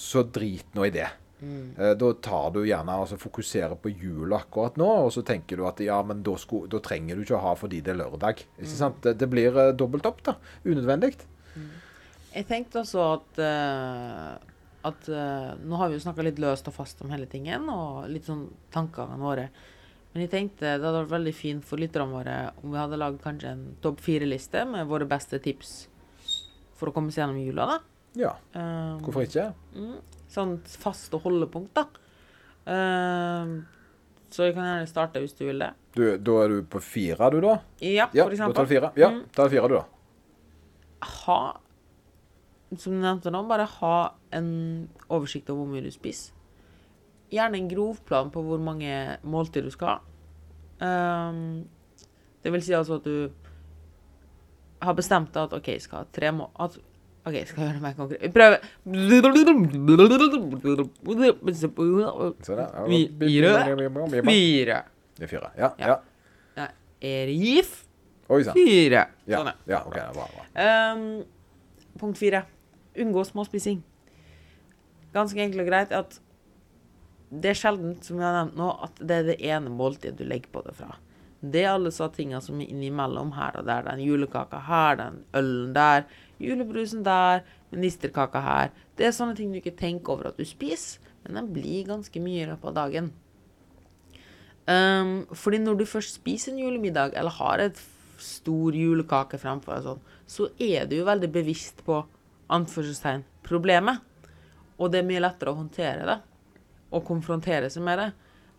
så 0.00 0.22
drit 0.24 0.74
nå 0.76 0.86
i 0.88 0.94
det. 0.94 1.08
Eh, 1.42 1.94
Da 1.96 2.12
tar 2.20 2.50
du 2.54 2.60
gjerne 2.66 2.96
altså 3.02 3.16
fokuserer 3.20 3.76
på 3.80 3.92
jula 3.92 4.42
akkurat 4.42 4.76
nå, 4.80 4.88
og 5.06 5.12
så 5.14 5.24
tenker 5.26 5.60
du 5.60 5.66
at 5.68 5.80
ja, 5.84 6.00
men 6.06 6.22
da, 6.26 6.36
sko, 6.40 6.66
da 6.70 6.80
trenger 6.84 7.16
du 7.16 7.24
ikke 7.24 7.38
å 7.38 7.44
ha 7.48 7.54
fordi 7.58 7.80
det 7.84 7.94
er 7.94 8.00
lørdag. 8.02 8.44
Ikke 8.58 8.76
sant? 8.76 9.00
Det, 9.04 9.16
det 9.20 9.28
blir 9.32 9.56
uh, 9.56 9.70
dobbelt 9.76 10.08
opp, 10.10 10.22
da. 10.26 10.36
Unødvendig. 10.66 11.14
Jeg 12.30 12.46
tenkte 12.46 12.84
også 12.84 13.02
at 13.16 13.40
uh, 13.42 14.36
at 14.86 15.08
uh, 15.12 15.50
Nå 15.60 15.76
har 15.76 15.90
vi 15.90 15.98
jo 15.98 16.04
snakka 16.06 16.24
litt 16.24 16.38
løst 16.40 16.68
og 16.70 16.76
fast 16.76 17.02
om 17.04 17.10
hele 17.12 17.28
tingen, 17.28 17.66
og 17.72 18.06
litt 18.12 18.28
sånn 18.28 18.46
tankene 18.72 19.18
våre. 19.20 19.48
Men 20.12 20.24
jeg 20.24 20.32
tenkte 20.32 20.74
det 20.74 20.86
hadde 20.86 21.04
vært 21.04 21.14
veldig 21.14 21.34
fint 21.36 21.66
for 21.66 21.78
lytterne 21.78 22.10
våre 22.10 22.36
om 22.64 22.72
vi 22.72 22.80
hadde 22.80 22.98
lagd 22.98 23.20
kanskje 23.22 23.52
en 23.54 23.66
topp 23.84 24.00
fire-liste 24.02 24.64
med 24.66 24.88
våre 24.90 25.06
beste 25.06 25.38
tips 25.42 25.74
for 26.80 26.90
å 26.90 26.94
komme 26.96 27.12
seg 27.14 27.22
gjennom 27.22 27.38
jula. 27.44 27.66
da. 27.70 27.76
Ja, 28.18 28.32
hvorfor 29.04 29.22
ikke? 29.22 29.52
Sånn 30.30 30.56
faste 30.64 31.18
holdepunkt, 31.22 31.74
da. 31.74 31.86
Uh, 32.70 33.60
så 34.30 34.46
jeg 34.46 34.54
kan 34.54 34.66
gjerne 34.68 34.86
starte 34.90 35.22
hvis 35.24 35.34
du 35.38 35.44
vil 35.48 35.58
det. 35.64 35.72
Du, 35.96 36.04
da 36.22 36.34
er 36.44 36.52
du 36.52 36.60
på 36.70 36.78
fire, 36.84 37.30
du, 37.34 37.40
da? 37.42 37.56
Ja, 37.82 38.06
Ja, 38.14 38.24
for 38.24 38.30
da 38.30 38.36
eksempel. 38.36 38.54
tar 38.60 38.68
du 38.68 38.74
fire. 38.74 38.92
Ja, 39.00 39.08
Mm. 39.10 39.24
ta 39.34 39.48
fire, 39.50 39.68
du, 39.68 39.74
da. 39.80 39.84
ha 41.26 41.40
Som 42.78 42.92
du 42.94 43.00
nevnte 43.02 43.32
nå, 43.34 43.40
bare 43.48 43.64
ha 43.66 43.94
en 44.32 44.88
oversikt 45.10 45.50
over 45.50 45.64
hvor 45.64 45.72
mye 45.72 45.82
du 45.82 45.90
spiser. 45.90 46.30
Gjerne 47.32 47.58
en 47.58 47.68
grov 47.70 47.98
plan 48.06 48.30
på 48.30 48.42
hvor 48.46 48.60
mange 48.62 49.18
måltider 49.26 49.66
du 49.66 49.70
skal 49.74 49.96
ha. 49.96 50.00
Um, 51.30 51.64
det 52.44 52.52
vil 52.54 52.62
si 52.62 52.72
altså 52.72 53.00
at 53.00 53.04
du 53.04 53.32
har 54.80 54.94
bestemt 54.94 55.32
deg 55.34 55.42
at 55.48 55.56
OK, 55.58 55.72
skal 55.82 56.04
ha 56.04 56.08
tre 56.14 56.30
må... 56.32 56.46
At, 56.62 56.78
OK, 57.20 57.36
skal 57.50 57.66
jeg 57.66 57.74
gjøre 57.74 57.82
meg 57.84 57.98
konkret. 57.98 58.22
Ja, 62.72 62.86
Fire. 62.88 63.50
Fire. 64.24 64.78
Det 65.18 65.26
er 65.26 65.32
fire. 65.34 65.50
Ja. 65.58 65.68
Ja. 65.76 65.98
ja. 66.56 66.66
Erif. 67.10 67.74
Oi 68.30 68.40
sann. 68.46 68.56
Fire. 68.56 69.04
Ja. 69.28 69.42
Sånn, 69.42 69.52
ja. 69.68 69.82
OK. 69.84 69.98
Bra. 70.16 70.26
bra. 70.32 70.46
Um, 70.64 71.04
punkt 72.00 72.20
fire. 72.20 72.46
Unngå 73.00 73.26
småspising. 73.28 73.82
Ganske 75.12 75.44
enkelt 75.44 75.66
og 75.66 75.68
greit 75.68 75.92
at 75.96 76.20
det 77.30 77.52
er 77.52 77.58
sjelden, 77.58 77.94
som 78.02 78.18
jeg 78.18 78.26
har 78.26 78.36
nevnt 78.40 78.58
nå, 78.58 78.70
at 78.86 79.04
det 79.06 79.20
er 79.20 79.28
det 79.28 79.38
ene 79.46 79.70
måltidet 79.70 80.18
du 80.18 80.24
legger 80.26 80.50
på 80.54 80.64
det 80.66 80.74
fra. 80.78 80.96
Det 81.40 81.62
er 81.62 81.74
alle 81.74 81.92
så 81.94 82.08
tingene 82.12 82.40
som 82.44 82.58
er 82.60 82.72
innimellom 82.72 83.30
her 83.36 83.60
og 83.60 83.68
der. 83.68 83.86
Den 83.86 84.02
julekaka 84.02 84.60
her, 84.66 84.98
den 84.98 85.20
ølen 85.38 85.70
der, 85.76 86.08
julebrusen 86.40 87.04
der, 87.06 87.44
ministerkaka 87.70 88.42
her. 88.44 88.74
Det 88.98 89.06
er 89.06 89.16
sånne 89.16 89.36
ting 89.38 89.52
du 89.52 89.60
ikke 89.60 89.76
tenker 89.78 90.16
over 90.16 90.30
at 90.30 90.40
du 90.40 90.46
spiser, 90.48 91.00
men 91.24 91.36
den 91.38 91.50
blir 91.54 91.88
ganske 91.88 92.22
mye 92.22 92.44
i 92.44 92.48
løpet 92.48 92.70
av 92.72 92.78
dagen. 92.78 93.10
Um, 94.70 95.26
fordi 95.34 95.58
når 95.62 95.80
du 95.80 95.88
først 95.88 96.20
spiser 96.20 96.52
en 96.52 96.62
julemiddag, 96.62 97.16
eller 97.18 97.34
har 97.40 97.64
et 97.64 97.80
stor 98.20 98.76
julekake 98.76 99.40
framfor 99.40 99.76
deg, 99.76 99.86
sånn, 99.86 100.02
så 100.30 100.48
er 100.62 100.86
du 100.88 100.98
jo 100.98 101.08
veldig 101.08 101.30
bevisst 101.32 101.82
på 101.86 102.02
anførselstegn 102.52 103.24
problemet. 103.46 104.02
Og 104.80 104.92
det 104.92 105.00
er 105.00 105.08
mye 105.08 105.22
lettere 105.22 105.52
å 105.52 105.58
håndtere 105.58 106.06
det, 106.08 106.18
og 106.90 107.06
konfrontere 107.08 107.70
seg 107.72 107.84
med 107.86 108.00
det. 108.00 108.10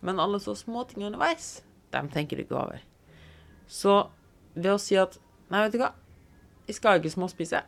Men 0.02 0.20
alle 0.22 0.40
så 0.42 0.54
småting 0.58 1.06
underveis, 1.06 1.62
dem 1.94 2.10
tenker 2.12 2.38
du 2.38 2.44
ikke 2.44 2.58
over. 2.58 2.82
Så 3.70 4.02
ved 4.54 4.74
å 4.74 4.80
si 4.80 4.98
at 5.00 5.18
Nei, 5.52 5.66
vet 5.66 5.74
du 5.74 5.82
hva, 5.82 5.90
jeg 6.72 6.80
skal 6.80 7.00
ikke 7.00 7.12
småspise, 7.12 7.62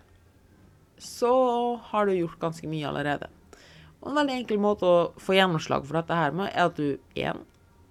så 0.99 1.33
har 1.90 2.07
du 2.07 2.14
gjort 2.17 2.40
ganske 2.40 2.69
mye 2.71 2.88
allerede. 2.88 3.29
Og 4.01 4.11
en 4.11 4.21
veldig 4.21 4.38
enkel 4.40 4.61
måte 4.61 4.88
å 4.88 4.97
få 5.21 5.37
gjennomslag 5.37 5.85
for 5.85 5.99
dette 5.99 6.17
her 6.17 6.33
med, 6.37 6.53
er 6.53 6.69
at 6.69 6.79
du 6.79 6.97
én 7.21 7.43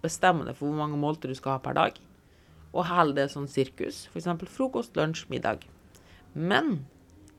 bestemmer 0.03 0.49
deg 0.49 0.57
for 0.57 0.69
hvor 0.69 0.79
mange 0.81 0.99
måltider 0.99 1.33
du 1.33 1.39
skal 1.39 1.57
ha 1.57 1.63
per 1.63 1.77
dag, 1.77 1.99
og 2.73 2.87
holder 2.89 3.23
det 3.23 3.27
som 3.33 3.45
sirkus. 3.49 4.07
F.eks. 4.09 4.29
frokost, 4.53 4.97
lunsj, 4.97 5.27
middag. 5.29 5.67
Men 6.33 6.87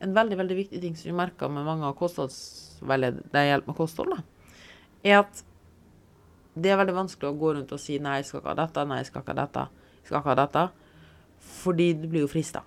en 0.03 0.15
veldig 0.15 0.37
veldig 0.39 0.59
viktig 0.59 0.81
ting 0.83 0.95
som 0.95 1.11
vi 1.11 1.17
merker 1.17 1.51
med 1.51 1.67
mange 1.67 1.87
av 1.87 1.97
kostholdsveiledere 1.99 3.45
hjelp 3.49 3.67
med 3.71 3.77
kosthold, 3.77 4.15
da, 4.15 4.23
er 5.05 5.21
at 5.23 5.43
det 6.55 6.71
er 6.71 6.79
veldig 6.79 6.95
vanskelig 6.95 7.31
å 7.31 7.39
gå 7.39 7.51
rundt 7.57 7.73
og 7.75 7.81
si 7.81 7.99
nei, 7.99 8.21
jeg 8.21 8.29
skal 8.29 8.41
ikke 8.41 8.53
ha 8.53 8.59
dette, 8.61 8.85
nei, 8.87 9.01
jeg 9.01 9.09
skal 9.09 9.23
ikke 9.23 9.35
ha 9.35 9.41
dette, 9.41 9.65
jeg 9.99 10.07
skal 10.07 10.21
ikke 10.21 10.31
ha 10.31 10.39
dette, 10.39 10.63
fordi 11.63 11.89
du 11.99 12.07
blir 12.07 12.23
jo 12.23 12.31
frista. 12.31 12.63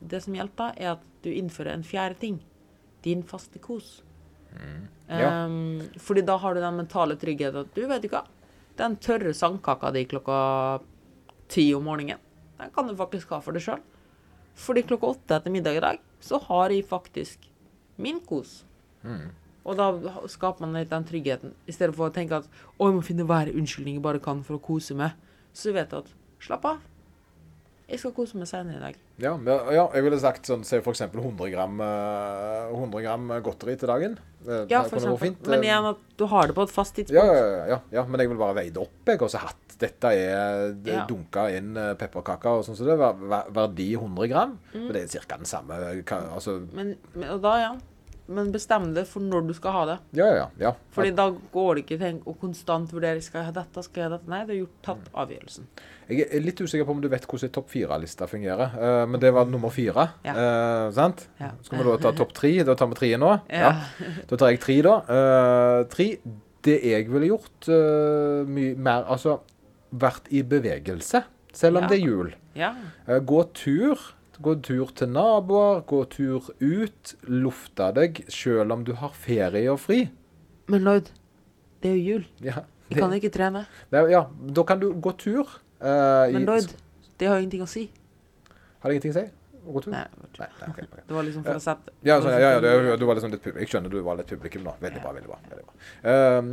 Det 0.00 0.20
som 0.24 0.36
hjelper, 0.36 0.76
er 0.78 0.94
at 0.96 1.06
du 1.24 1.30
innfører 1.32 1.74
en 1.74 1.86
fjerde 1.86 2.20
ting. 2.20 2.38
Din 3.04 3.24
faste 3.26 3.60
kos. 3.62 3.98
Ja. 5.08 5.46
Um, 5.46 5.82
fordi 6.00 6.24
da 6.26 6.36
har 6.40 6.54
du 6.54 6.60
den 6.60 6.76
mentale 6.80 7.16
tryggheten 7.20 7.66
at 7.66 7.74
du 7.76 7.84
vet 7.88 8.04
ikke 8.04 8.20
hva, 8.20 8.38
den 8.78 8.96
tørre 9.02 9.34
sandkaka 9.36 9.90
di 9.94 10.04
klokka 10.08 10.38
ti 11.52 11.68
om 11.76 11.84
morgenen, 11.88 12.20
den 12.58 12.72
kan 12.74 12.88
du 12.88 12.96
faktisk 12.96 13.30
ha 13.34 13.40
for 13.44 13.56
deg 13.56 13.64
sjøl. 13.64 13.82
Fordi 14.58 14.82
klokka 14.86 15.12
åtte 15.14 15.36
etter 15.38 15.54
middag 15.54 15.78
i 15.78 15.84
dag, 15.84 16.00
så 16.20 16.40
har 16.48 16.74
jeg 16.74 16.86
faktisk 16.88 17.46
min 18.02 18.18
kos. 18.26 18.62
Og 19.68 19.76
da 19.78 19.90
skaper 20.30 20.64
man 20.64 20.76
litt 20.78 20.90
den 20.90 21.06
tryggheten, 21.06 21.54
i 21.68 21.74
stedet 21.74 21.94
for 21.96 22.08
å 22.08 22.14
tenke 22.14 22.40
at 22.40 22.46
å, 22.76 22.88
jeg 22.88 22.96
må 22.96 23.02
finne 23.04 23.26
hver 23.28 23.50
unnskyldning 23.52 23.98
jeg 23.98 24.04
bare 24.04 24.22
kan 24.22 24.40
for 24.46 24.58
å 24.58 24.62
kose 24.64 24.96
meg. 24.98 25.14
Så 25.52 25.74
vet 25.76 25.90
du 25.92 26.00
at 26.00 26.10
slapp 26.42 26.66
av. 26.68 26.80
Jeg 27.88 27.98
skal 28.02 28.12
kose 28.12 28.36
meg 28.36 28.48
senere 28.50 28.76
i 28.76 28.80
dag. 28.82 28.96
Ja, 29.24 29.30
ja, 29.72 29.84
jeg 29.94 30.04
ville 30.04 30.18
sagt 30.20 30.44
sånn, 30.44 30.64
se 30.68 30.82
for 30.84 30.92
eksempel 30.92 31.22
100 31.24 31.48
gram, 31.54 31.78
eh, 31.80 32.72
100 32.74 33.00
gram 33.00 33.28
godteri 33.46 33.78
til 33.80 33.88
dagen. 33.88 34.18
Eh, 34.46 34.66
Ja, 34.68 34.82
for 34.84 34.98
eksempel. 34.98 35.18
fint. 35.18 35.46
Men 35.46 35.60
Eh, 35.60 35.66
igjen 35.70 35.88
at 35.88 35.96
du 36.18 36.26
har 36.26 36.46
det 36.48 36.54
på 36.54 36.62
et 36.68 36.70
fast 36.70 36.94
tidspunkt. 36.94 37.14
Ja, 37.16 37.24
ja, 37.24 37.66
ja, 37.66 37.80
ja, 37.90 38.04
men 38.04 38.20
jeg 38.20 38.28
vil 38.28 38.36
bare 38.36 38.54
veie 38.54 38.70
det 38.70 38.76
opp, 38.82 38.92
jeg, 39.06 39.22
og 39.22 39.30
så 39.30 39.38
hatt 39.38 39.56
dette 39.78 40.04
er 40.12 40.72
det 40.74 40.92
Ja. 40.92 41.06
dunka 41.06 41.48
inn 41.56 41.76
eh, 41.76 41.94
pepperkaker 41.94 42.58
og 42.58 42.64
sånn, 42.64 42.76
så 42.76 42.84
det 42.84 42.92
er 42.92 42.96
ver- 42.98 43.28
ver- 43.28 43.50
verdi 43.52 43.94
100 43.96 44.28
gram. 44.28 44.58
Mm. 44.74 44.80
Men 44.84 44.92
det 44.92 45.14
er 45.14 45.20
ca. 45.20 45.36
den 45.36 45.46
samme 45.46 46.04
Altså, 46.34 46.66
Men, 46.72 46.96
men, 47.14 47.28
og 47.30 47.40
da, 47.40 47.56
ja. 47.58 47.76
Men 48.28 48.50
bestem 48.52 48.90
det 48.94 49.06
for 49.08 49.20
når 49.24 49.46
du 49.48 49.54
skal 49.56 49.72
ha 49.72 49.84
det. 49.88 49.98
ja, 50.18 50.26
ja, 50.36 50.46
ja. 50.60 50.72
Fordi 50.92 51.14
da 51.16 51.30
går 51.52 51.74
det 51.78 51.84
ikke 51.86 51.98
tenk 52.02 52.26
å 52.28 52.34
konstant 52.38 52.90
vurdere 52.92 53.22
skal 53.24 53.40
jeg 53.40 53.46
ha 53.46 53.52
dette, 53.62 53.82
skal 53.86 54.02
jeg 54.02 54.10
ha 54.10 54.16
dette. 54.18 54.28
Nei, 54.28 54.40
det 54.44 54.54
er 54.54 54.58
gjort 54.60 54.82
tatt 54.82 55.06
Mm. 55.08 55.14
avgjørelsen. 55.22 55.64
Jeg 56.10 56.26
er 56.34 56.40
litt 56.40 56.60
usikker 56.60 56.84
på 56.84 56.90
om 56.90 57.00
du 57.00 57.08
vet 57.08 57.24
hvordan 57.26 57.50
topp 57.52 57.70
fire-lista 57.70 58.26
fungerer. 58.28 58.74
eh, 58.76 59.06
men 59.06 59.18
det 59.20 59.32
var 59.32 59.46
nummer 59.46 59.70
fire. 59.70 60.10
Ja. 60.24 60.34
eh, 60.34 60.90
sant? 60.92 61.28
Ja. 61.40 61.50
Skal 61.62 61.78
vi 61.78 61.84
da 61.84 61.96
ta 61.96 62.12
topp 62.12 62.32
tre? 62.34 62.52
Da 62.64 62.74
tar 62.74 62.86
vi 62.88 62.94
tre 62.94 63.16
nå. 63.16 63.40
Ja. 63.48 63.72
Da 64.28 64.36
tar 64.36 64.50
jeg 64.50 64.60
tre, 64.60 64.82
da. 64.82 64.98
Eh, 65.08 65.84
tre. 65.88 66.18
Det 66.62 66.82
jeg 66.84 67.08
ville 67.08 67.28
gjort 67.30 67.68
uh, 67.70 68.44
mye 68.44 68.74
mer 68.76 69.04
Altså 69.08 69.38
vært 69.94 70.26
i 70.34 70.42
bevegelse, 70.42 71.22
selv 71.54 71.76
om 71.78 71.82
Ja. 71.84 71.88
det 71.88 71.98
er 72.02 72.04
jul. 72.04 72.34
ja. 72.54 72.74
Gå 73.06 73.44
tur. 73.54 73.96
Gå 74.42 74.54
tur 74.62 74.90
til 74.94 75.08
naboer, 75.10 75.80
gå 75.88 76.02
tur 76.12 76.50
ut. 76.62 77.14
Lufte 77.26 77.88
deg 77.96 78.20
selv 78.30 78.72
om 78.76 78.84
du 78.86 78.92
har 79.00 79.14
ferie 79.16 79.66
og 79.72 79.80
fri. 79.82 80.04
Men 80.70 80.84
Lloyd, 80.86 81.08
det 81.82 81.90
er 81.90 81.96
jo 81.96 82.04
jul. 82.18 82.26
Ja, 82.44 82.62
Vi 82.88 82.94
kan 83.00 83.12
ikke 83.16 83.30
trene. 83.34 83.66
det, 83.90 84.04
ja 84.12 84.22
da 84.54 84.62
kan 84.68 84.78
du 84.80 84.92
gå 84.94 85.12
tur. 85.18 85.58
Uh, 85.80 86.30
Men 86.34 86.46
Lloyd, 86.46 86.70
det 87.18 87.28
har 87.28 87.38
ingenting 87.42 87.62
å 87.62 87.68
si. 87.70 87.88
Har 88.82 88.90
det 88.90 88.98
ingenting 88.98 89.14
å 89.16 89.18
si? 89.18 89.26
Å 89.68 89.72
gå 89.74 89.82
tur? 89.84 89.92
Nei, 89.92 90.04
Nei, 90.38 90.46
nei, 90.60 90.68
ok, 90.70 90.78
ok. 90.86 90.98
det 91.08 91.14
var 91.16 91.26
liksom 91.26 91.44
for 91.44 91.58
å 91.58 91.62
sette 91.62 91.92
Ja, 92.06 92.20
sånn, 92.22 92.32
ja, 92.38 92.52
ja, 92.56 92.74
ja, 92.92 92.96
du 92.96 93.04
var 93.08 93.18
liksom 93.18 93.32
litt 93.34 93.42
publikum. 93.42 93.60
Jeg 93.64 93.72
skjønner 93.72 93.90
du 93.90 93.98
var 94.06 94.16
litt 94.20 94.30
publikum 94.30 94.62
nå. 94.68 94.74
Veldig 94.80 95.02
bra. 95.02 95.12
veldig 95.16 95.28
bra. 95.32 95.38
Veldig 95.50 95.64
bra. 95.66 95.74
Ehm, 96.12 96.52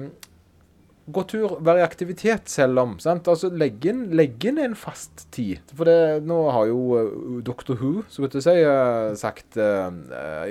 gå 1.06 1.24
tur, 1.30 1.58
være 1.66 1.82
i 1.82 1.86
aktivitet 1.86 2.50
selv 2.50 2.82
om. 2.82 2.96
sant? 3.04 3.28
Altså, 3.30 3.52
Legg 3.54 3.86
inn, 3.90 4.06
legg 4.18 4.46
inn 4.50 4.62
en 4.62 4.78
fast 4.80 5.28
tid. 5.36 5.62
For 5.76 5.90
det, 5.90 6.24
nå 6.26 6.40
har 6.56 6.70
jo 6.72 6.80
uh, 6.98 7.42
Dr. 7.46 7.76
Who 7.78 8.06
så 8.10 8.26
godt 8.26 8.40
å 8.40 8.46
si, 8.46 8.56
uh, 8.66 9.12
sagt 9.20 9.60
uh, 9.62 9.92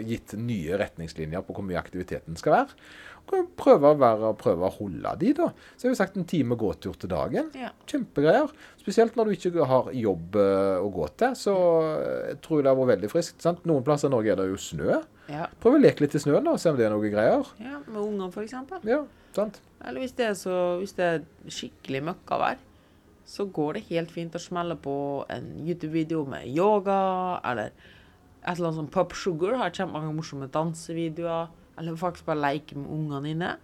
gitt 0.07 0.37
nye 0.39 0.79
retningslinjer 0.81 1.43
på 1.47 1.57
hvor 1.57 1.67
mye 1.67 1.81
aktiviteten 1.81 2.39
skal 2.41 2.59
være. 2.61 2.79
Og 3.25 3.51
Prøve 3.57 3.89
å, 3.89 3.97
være, 3.99 4.31
prøve 4.37 4.69
å 4.69 4.75
holde 4.77 5.15
de, 5.23 5.31
da. 5.39 5.49
Så 5.75 5.89
har 5.89 5.95
vi 5.95 5.99
sagt 5.99 6.19
en 6.21 6.27
time 6.29 6.59
gåtur 6.61 6.97
til 7.01 7.11
dagen. 7.11 7.49
Ja. 7.57 7.71
Kjempegreier. 7.89 8.53
Spesielt 8.85 9.15
når 9.17 9.31
du 9.31 9.35
ikke 9.35 9.67
har 9.69 9.87
jobb 9.97 10.37
uh, 10.37 10.85
å 10.85 10.91
gå 10.93 11.07
til. 11.17 11.37
Så 11.41 11.55
jeg 12.29 12.39
tror 12.45 12.61
jeg 12.61 12.67
det 12.67 12.73
har 12.73 12.81
vært 12.81 12.93
veldig 12.95 13.11
friskt. 13.13 13.41
sant? 13.41 13.65
Noen 13.69 13.87
plasser 13.87 14.11
i 14.11 14.13
Norge 14.13 14.35
er 14.35 14.41
det 14.43 14.51
jo 14.51 14.61
snø. 14.61 14.99
Ja. 15.33 15.49
Prøv 15.63 15.79
å 15.79 15.81
leke 15.81 16.05
litt 16.05 16.17
i 16.19 16.21
snøen, 16.21 16.45
da, 16.45 16.59
se 16.61 16.69
om 16.69 16.77
det 16.77 16.85
er 16.85 16.93
noe 16.93 17.09
greier. 17.09 17.49
ja, 17.65 17.81
med 17.89 18.01
unger, 18.03 18.29
eksempel. 18.43 18.85
Ja, 18.85 19.01
sant? 19.33 19.63
Eller 19.81 20.05
hvis 20.05 20.13
det 20.19 20.29
er, 20.29 20.37
så, 20.37 20.77
hvis 20.83 20.93
det 20.99 21.09
er 21.09 21.25
skikkelig 21.49 22.03
møkkavær, 22.11 22.61
så 23.25 23.47
går 23.49 23.79
det 23.79 23.87
helt 23.89 24.13
fint 24.13 24.37
å 24.37 24.43
smelle 24.43 24.77
på 24.77 24.97
en 25.33 25.47
YouTube-video 25.65 26.27
med 26.29 26.45
yoga, 26.53 27.41
eller 27.41 27.73
et 28.45 28.53
eller 28.53 28.69
annet 28.69 28.83
som 28.83 28.91
Pop 28.93 29.17
Sugar 29.17 29.57
har 29.63 29.73
kjempemange 29.73 30.13
morsomme 30.13 30.51
dansevideoer. 30.53 31.49
Eller 31.81 31.97
faktisk 31.99 32.29
bare 32.29 32.43
leke 32.53 32.77
med 32.77 32.91
ungene 32.93 33.25
dine. 33.25 33.55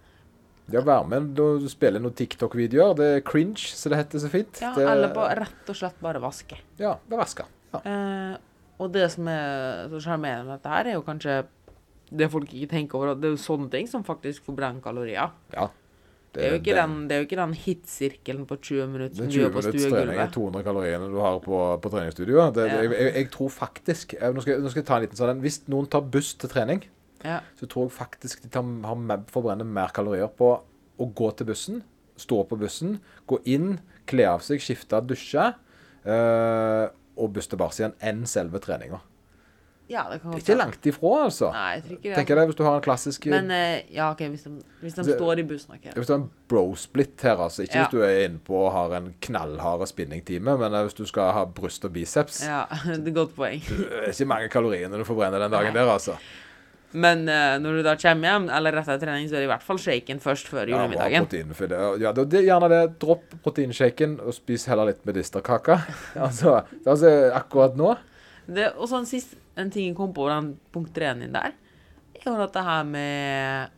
Ja, 0.73 0.83
vær 0.85 1.07
med 1.09 1.39
og 1.41 1.65
spille 1.71 2.01
noen 2.01 2.15
TikTok-videoer. 2.17 2.95
Det 2.99 3.09
er 3.17 3.25
cringe, 3.27 3.71
så 3.77 3.91
det 3.91 3.99
heter 4.01 4.23
så 4.23 4.31
fint. 4.31 4.61
Ja, 4.63 4.73
det, 4.77 4.85
eller 4.91 5.13
bare 5.15 5.41
rett 5.43 5.73
og 5.73 5.77
slett 5.77 5.99
bare 6.03 6.21
vaske. 6.23 6.59
Ja, 6.81 6.95
bare 7.09 7.23
vaske. 7.23 7.47
Ja. 7.73 7.83
Eh, 7.83 8.37
og 8.81 8.93
det 8.95 9.07
som 9.13 9.27
er 9.29 9.91
så 9.91 10.01
sjarmerende 10.07 10.47
med 10.49 10.57
dette 10.57 10.71
her, 10.73 10.89
er 10.89 10.97
jo 10.97 11.03
kanskje 11.05 11.41
det 12.11 12.27
folk 12.31 12.49
ikke 12.51 12.71
tenker 12.73 12.99
over, 12.99 13.13
det 13.15 13.29
er 13.29 13.37
jo 13.37 13.39
sånne 13.39 13.69
ting 13.71 13.87
som 13.87 14.03
faktisk 14.07 14.49
forbrenner 14.49 14.83
kalorier. 14.83 15.31
ja. 15.55 15.69
Det 16.31 16.45
er 16.45 16.53
jo 16.53 16.59
ikke 16.61 16.75
den, 16.77 16.93
det 17.09 17.15
er 17.15 17.19
jo 17.19 17.25
ikke 17.25 17.37
den 17.41 17.53
hitsirkelen 17.59 18.45
på 18.47 18.55
20 18.55 18.85
minutter 18.87 19.17
som 19.17 19.25
20 19.27 19.27
du 19.27 19.33
20 19.33 19.41
gjør 19.41 19.49
på 19.51 19.63
minutts 19.65 19.87
trening 19.91 20.19
er 20.23 20.29
200 20.31 20.63
kaloriene 20.63 21.09
du 21.11 21.17
har 21.19 21.39
på, 21.43 21.57
på 21.83 21.91
treningsstudioet. 21.91 22.59
Ja. 22.61 22.77
jeg, 22.77 22.91
jeg, 22.95 23.09
jeg 23.17 23.27
tror 23.33 23.49
faktisk 23.51 24.13
jeg, 24.15 24.35
nå, 24.37 24.43
skal, 24.45 24.61
nå 24.63 24.71
skal 24.71 24.79
jeg 24.79 24.87
ta 24.87 24.99
en 24.99 25.03
liten 25.03 25.19
sånn. 25.19 25.41
Hvis 25.43 25.59
noen 25.67 25.89
tar 25.91 26.05
buss 26.13 26.31
til 26.39 26.53
trening, 26.53 26.85
Ja. 27.23 27.39
så 27.59 27.67
tror 27.69 27.87
jeg 27.87 27.97
faktisk 27.97 28.43
de 28.45 28.49
tar, 28.53 28.67
har, 28.85 29.25
forbrenner 29.31 29.67
mer 29.67 29.93
kalorier 29.95 30.31
på 30.31 30.53
å 31.01 31.09
gå 31.17 31.31
til 31.37 31.49
bussen, 31.49 31.83
stå 32.19 32.43
på 32.49 32.57
bussen, 32.61 32.99
gå 33.29 33.39
inn, 33.49 33.79
kle 34.09 34.27
av 34.29 34.43
seg, 34.45 34.61
skifte, 34.61 34.99
dusje 35.07 35.51
eh, 36.05 36.89
og 37.21 37.31
buss 37.35 37.49
bars 37.57 37.79
igjen, 37.81 37.95
enn 37.99 38.27
selve 38.29 38.61
treninga. 38.63 39.01
ja, 39.91 40.05
det 40.09 40.21
det, 40.21 40.29
er 40.29 40.37
Ikke 40.39 40.55
langt 40.55 40.85
ifra, 40.87 41.09
altså. 41.25 41.49
Nei, 41.51 41.71
jeg 41.75 41.83
tror 41.83 41.95
ikke 41.97 42.09
det. 42.09 42.15
Tenker 42.15 42.39
jeg 42.39 42.49
Hvis 42.51 42.59
du 42.59 42.63
har 42.63 42.75
en 42.77 42.85
klassisk 42.85 43.25
Men 43.31 43.51
eh, 43.51 43.81
ja, 43.91 44.11
OK, 44.11 44.21
hvis 44.31 44.45
de, 44.47 44.51
hvis 44.81 44.93
de 44.95 45.03
står 45.09 45.41
i 45.41 45.45
bussen 45.49 45.73
okay. 45.75 45.91
Hvis 45.97 46.07
du 46.07 46.13
har 46.13 46.21
en 46.21 46.29
bro-split 46.51 47.25
her, 47.27 47.41
altså. 47.47 47.65
Ikke 47.65 47.75
Ja. 47.75 47.87
hvis 47.87 47.91
du 47.91 48.05
er 48.07 48.25
inne 48.29 48.39
på 48.39 48.55
og 48.55 48.71
har 48.71 48.95
en 48.97 49.11
knallhard 49.27 49.83
spinningtime, 49.91 50.55
men 50.63 50.73
eh, 50.73 50.85
hvis 50.87 50.95
du 50.95 51.03
skal 51.09 51.33
ha 51.35 51.43
bryst 51.45 51.85
og 51.85 51.93
biceps. 51.93 52.43
Ja, 52.47 52.63
det 52.85 53.01
er 53.01 53.09
et 53.09 53.15
godt 53.19 53.35
poeng. 53.35 53.59
Det 53.67 53.91
er 54.05 54.13
ikke 54.13 54.29
mange 54.31 54.53
kalorier 54.53 54.89
du 54.95 55.03
forbrenner 55.03 55.43
den 55.43 55.51
dagen 55.51 55.75
der, 55.75 55.91
altså. 55.91 56.15
Men 56.91 57.23
uh, 57.29 57.55
når 57.61 57.79
du 57.79 57.81
da 57.85 57.95
kommer 57.99 58.27
hjem, 58.27 58.47
eller 58.51 58.75
rett 58.75 58.89
etter 58.89 59.05
trening, 59.05 59.29
så 59.29 59.37
er 59.37 59.43
det 59.43 59.47
i 59.47 59.51
hvert 59.51 59.65
fall 59.65 59.79
shaken 59.79 60.21
først 60.23 60.49
før 60.51 60.67
Ja, 60.67 60.75
julemiddagen. 60.75 61.27
protein 61.27 61.53
for 61.55 61.71
det. 61.71 61.81
Ja, 62.03 62.13
det, 62.15 62.25
det, 62.33 62.43
gjerne 62.47 62.69
det. 62.71 62.81
Dropp 63.01 63.35
proteinshaken 63.45 64.17
og 64.25 64.35
spis 64.35 64.67
heller 64.71 64.91
litt 64.91 65.03
medisterkake. 65.07 65.77
altså, 66.27 66.61
altså, 66.83 67.11
akkurat 67.37 67.77
nå 67.79 67.93
Det, 68.47 68.71
og 68.75 68.89
sånn 68.91 69.07
sist, 69.07 69.37
en 69.59 69.71
ting 69.71 69.91
jeg 69.91 69.97
kom 69.97 70.11
på 70.15 70.27
den 70.31 70.55
punkt 70.73 70.91
treen 70.95 71.23
din 71.23 71.35
der, 71.35 71.53
er 72.21 72.25
jo 72.27 72.33
dette 72.39 72.63
her 72.65 72.83
med 72.85 73.77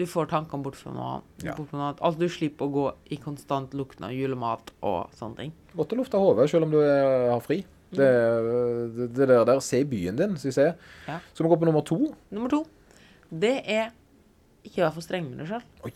Du 0.00 0.06
får 0.08 0.30
tankene 0.30 0.64
bort 0.64 0.78
fra 0.80 0.94
noe 0.94 1.10
annet. 1.10 1.44
Ja. 1.44 1.58
Bort 1.58 1.74
noe 1.74 1.90
annet. 1.90 2.00
Altså, 2.00 2.24
du 2.24 2.32
slipper 2.32 2.70
å 2.70 2.72
gå 2.72 2.86
i 3.12 3.20
konstant 3.20 3.76
lukten 3.76 4.08
av 4.08 4.16
julemat 4.16 4.72
og 4.80 5.12
sånne 5.18 5.42
ting. 5.42 5.52
Godt 5.76 5.92
å 5.92 6.00
lufte 6.00 6.22
hodet 6.22 6.48
selv 6.48 6.70
om 6.70 6.72
du 6.72 6.80
er, 6.80 7.28
har 7.34 7.44
fri. 7.44 7.60
Det, 7.90 8.08
det, 8.96 9.06
det 9.16 9.28
der, 9.28 9.44
der 9.44 9.60
Se 9.60 9.84
byen 9.84 10.18
din, 10.18 10.36
som 10.38 10.48
jeg 10.48 10.54
sier. 10.54 10.74
Ja. 11.08 11.18
Skal 11.32 11.44
vi 11.46 11.50
gå 11.50 11.56
på 11.62 11.68
nummer 11.68 11.82
to? 11.86 11.98
Nummer 12.30 12.52
to, 12.52 12.64
det 13.30 13.56
er 13.64 13.90
ikke 14.64 14.82
være 14.82 14.92
for 14.92 15.04
streng 15.04 15.30
med 15.30 15.40
deg 15.40 15.48
sjøl. 15.48 15.64
Oi, 15.88 15.92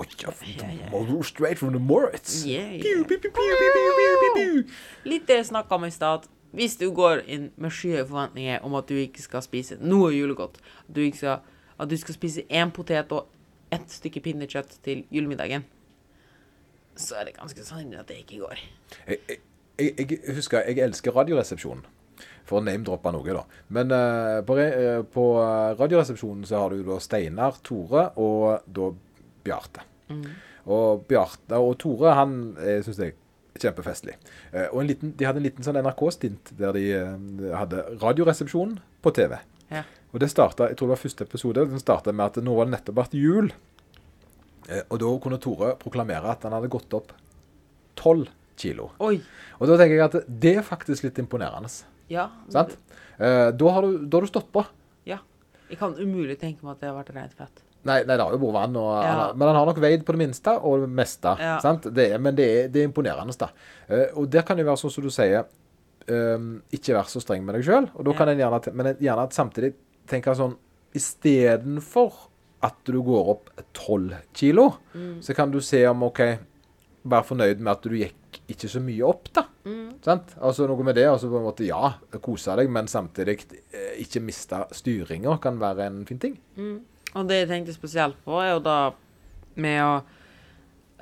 oi 0.00 0.06
ja, 0.22 1.22
Straight 1.22 1.58
from 1.60 1.72
the 1.72 1.82
Moritz. 1.82 2.42
Yeah, 2.46 2.74
yeah. 2.74 4.64
Litt 5.06 5.28
det 5.28 5.38
jeg 5.40 5.48
snakka 5.52 5.78
om 5.78 5.86
i 5.86 5.92
stad. 5.94 6.26
Hvis 6.52 6.78
du 6.80 6.88
går 6.94 7.22
inn 7.28 7.50
med 7.60 7.72
skyhøye 7.74 8.06
forventninger 8.08 8.64
om 8.64 8.74
at 8.78 8.88
du 8.88 8.96
ikke 8.96 9.22
skal 9.22 9.44
spise 9.44 9.76
noe 9.80 10.10
julegodt, 10.14 10.56
at 10.88 10.94
du, 10.96 11.02
ikke 11.04 11.20
skal, 11.20 11.58
at 11.78 11.90
du 11.90 11.96
skal 12.00 12.16
spise 12.16 12.46
én 12.48 12.72
potet 12.74 13.12
og 13.12 13.28
ett 13.74 13.92
stykke 13.92 14.22
pinnekjøtt 14.24 14.78
til 14.84 15.04
julemiddagen, 15.12 15.66
så 16.98 17.20
er 17.20 17.28
det 17.28 17.36
ganske 17.36 17.62
sannsynlig 17.62 18.00
at 18.00 18.08
det 18.08 18.22
ikke 18.24 18.40
går. 18.40 18.64
Jeg, 19.06 19.20
jeg, 19.28 19.42
jeg, 19.78 19.94
jeg 20.10 20.34
husker 20.36 20.66
jeg 20.66 20.82
elsker 20.88 21.14
Radioresepsjonen. 21.16 21.86
For 22.48 22.58
å 22.58 22.64
name-droppe 22.64 23.12
noe, 23.12 23.34
da. 23.36 23.42
Men 23.76 23.92
eh, 23.92 24.38
på, 24.48 24.56
eh, 24.62 25.02
på 25.12 25.24
eh, 25.42 25.74
Radioresepsjonen 25.78 26.46
så 26.48 26.62
har 26.62 26.72
du 26.72 26.80
da 26.86 26.96
Steinar, 27.04 27.58
Tore 27.66 28.06
og 28.16 28.64
da 28.64 28.88
Bjarte. 29.44 29.84
Og 30.68 31.04
Bjarte 31.08 31.60
og 31.60 31.74
Tore, 31.80 32.14
han 32.16 32.38
eh, 32.56 32.80
syns 32.84 33.02
jeg 33.04 33.14
kjempefestlig. 33.58 34.16
Eh, 34.52 34.66
og 34.70 34.80
en 34.82 34.88
liten, 34.88 35.12
de 35.18 35.28
hadde 35.28 35.42
en 35.42 35.46
liten 35.46 35.66
sånn 35.66 35.78
NRK-stint 35.82 36.54
der 36.58 36.74
de 36.76 36.84
eh, 36.96 37.52
hadde 37.58 37.84
Radioresepsjonen 38.00 38.78
på 39.04 39.12
TV. 39.18 39.36
Ja. 39.72 39.84
Og 40.14 40.22
det 40.22 40.30
starta, 40.32 40.70
jeg 40.70 40.78
tror 40.80 40.88
det 40.88 40.94
var 40.96 41.04
første 41.04 41.26
episode, 41.28 41.66
den 41.68 41.82
starta 41.82 42.14
med 42.16 42.30
at 42.30 42.40
nå 42.44 42.54
var 42.56 42.68
det 42.68 42.78
nettopp 42.78 43.02
vært 43.02 43.16
jul. 43.18 43.52
Eh, 44.68 44.84
og 44.88 44.96
da 45.02 45.12
kunne 45.20 45.40
Tore 45.42 45.74
proklamere 45.80 46.32
at 46.32 46.48
han 46.48 46.56
hadde 46.56 46.72
gått 46.72 46.96
opp 46.96 47.12
12 48.00 48.28
kilo. 48.58 48.90
Oi. 49.04 49.20
Og 49.60 49.68
da 49.70 49.76
tenker 49.80 49.96
jeg 49.96 50.04
at 50.08 50.26
det 50.28 50.56
er 50.60 50.66
faktisk 50.66 51.06
litt 51.08 51.18
imponerende. 51.22 51.70
Ja. 52.12 52.28
Sant? 52.52 52.76
Eh, 53.18 53.50
da, 53.52 53.70
har 53.74 53.82
du, 53.86 54.04
da 54.06 54.18
har 54.20 54.26
du 54.26 54.30
stått 54.30 54.50
på. 54.54 54.64
Ja. 55.08 55.18
Jeg 55.68 55.78
kan 55.80 55.94
umulig 55.98 56.38
tenke 56.40 56.64
meg 56.64 56.76
at 56.76 56.80
det 56.84 56.88
har 56.90 56.96
vært 57.00 57.14
rent 57.16 57.34
fett. 57.38 57.64
Nei, 57.86 58.00
nei, 58.04 58.16
det 58.18 58.24
har 58.24 58.32
jo 58.34 58.40
vært 58.42 58.56
vann, 58.58 58.76
og, 58.76 58.88
Ja. 59.04 59.12
han 59.28 59.38
men 59.38 59.48
han 59.48 59.56
har 59.56 59.66
nok 59.70 59.78
veid 59.80 60.04
på 60.04 60.12
det 60.16 60.18
minste 60.26 60.54
og 60.58 60.80
det 60.82 60.88
meste. 60.90 61.36
Ja. 61.38 61.58
Sant? 61.62 61.86
Det 61.94 62.08
men 62.20 62.34
det 62.34 62.46
er, 62.64 62.68
det 62.68 62.82
er 62.82 62.88
imponerende. 62.90 63.36
da. 63.38 63.48
Eh, 63.88 64.08
og 64.18 64.28
der 64.30 64.42
kan 64.42 64.56
det 64.58 64.66
være 64.66 64.76
sånn 64.82 64.90
som 64.92 65.04
du 65.04 65.10
sier, 65.10 65.44
ehm, 66.08 66.62
ikke 66.72 66.94
være 66.96 67.12
så 67.12 67.20
streng 67.22 67.44
med 67.44 67.54
deg 67.54 67.64
sjøl. 67.64 67.86
Ja. 67.94 68.70
men 68.72 68.96
gjerne 68.96 69.22
at 69.22 69.32
samtidig 69.32 69.74
tenke 70.06 70.34
sånn 70.34 70.56
Istedenfor 70.94 72.12
at 72.64 72.74
du 72.88 73.02
går 73.04 73.28
opp 73.30 73.50
12 73.76 74.14
kilo, 74.34 74.74
Mm. 74.94 75.20
så 75.22 75.34
kan 75.36 75.50
du 75.50 75.60
se 75.60 75.86
om 75.86 76.02
OK, 76.02 76.38
være 77.02 77.26
fornøyd 77.28 77.62
med 77.62 77.72
at 77.72 77.86
du 77.86 77.96
gikk 77.98 78.40
ikke 78.48 78.68
så 78.70 78.80
mye 78.82 79.06
opp, 79.06 79.30
da. 79.36 79.44
Mm. 79.68 79.98
Sant? 80.04 80.34
Altså 80.40 80.66
noe 80.68 80.84
med 80.86 80.96
det, 80.98 81.06
altså 81.08 81.30
på 81.30 81.40
en 81.40 81.46
måte, 81.48 81.66
ja, 81.68 81.92
kose 82.24 82.56
deg, 82.58 82.70
men 82.72 82.88
samtidig 82.90 83.38
eh, 83.52 83.98
ikke 84.04 84.22
miste 84.24 84.62
styringa 84.76 85.36
kan 85.42 85.60
være 85.60 85.88
en 85.88 86.04
fin 86.08 86.20
ting. 86.22 86.38
Mm. 86.58 86.78
Og 87.14 87.28
det 87.28 87.42
jeg 87.42 87.50
tenkte 87.52 87.76
spesielt 87.76 88.18
på, 88.24 88.38
er 88.42 88.54
jo 88.54 88.62
da 88.64 88.78
med 89.58 89.80
å 89.84 89.92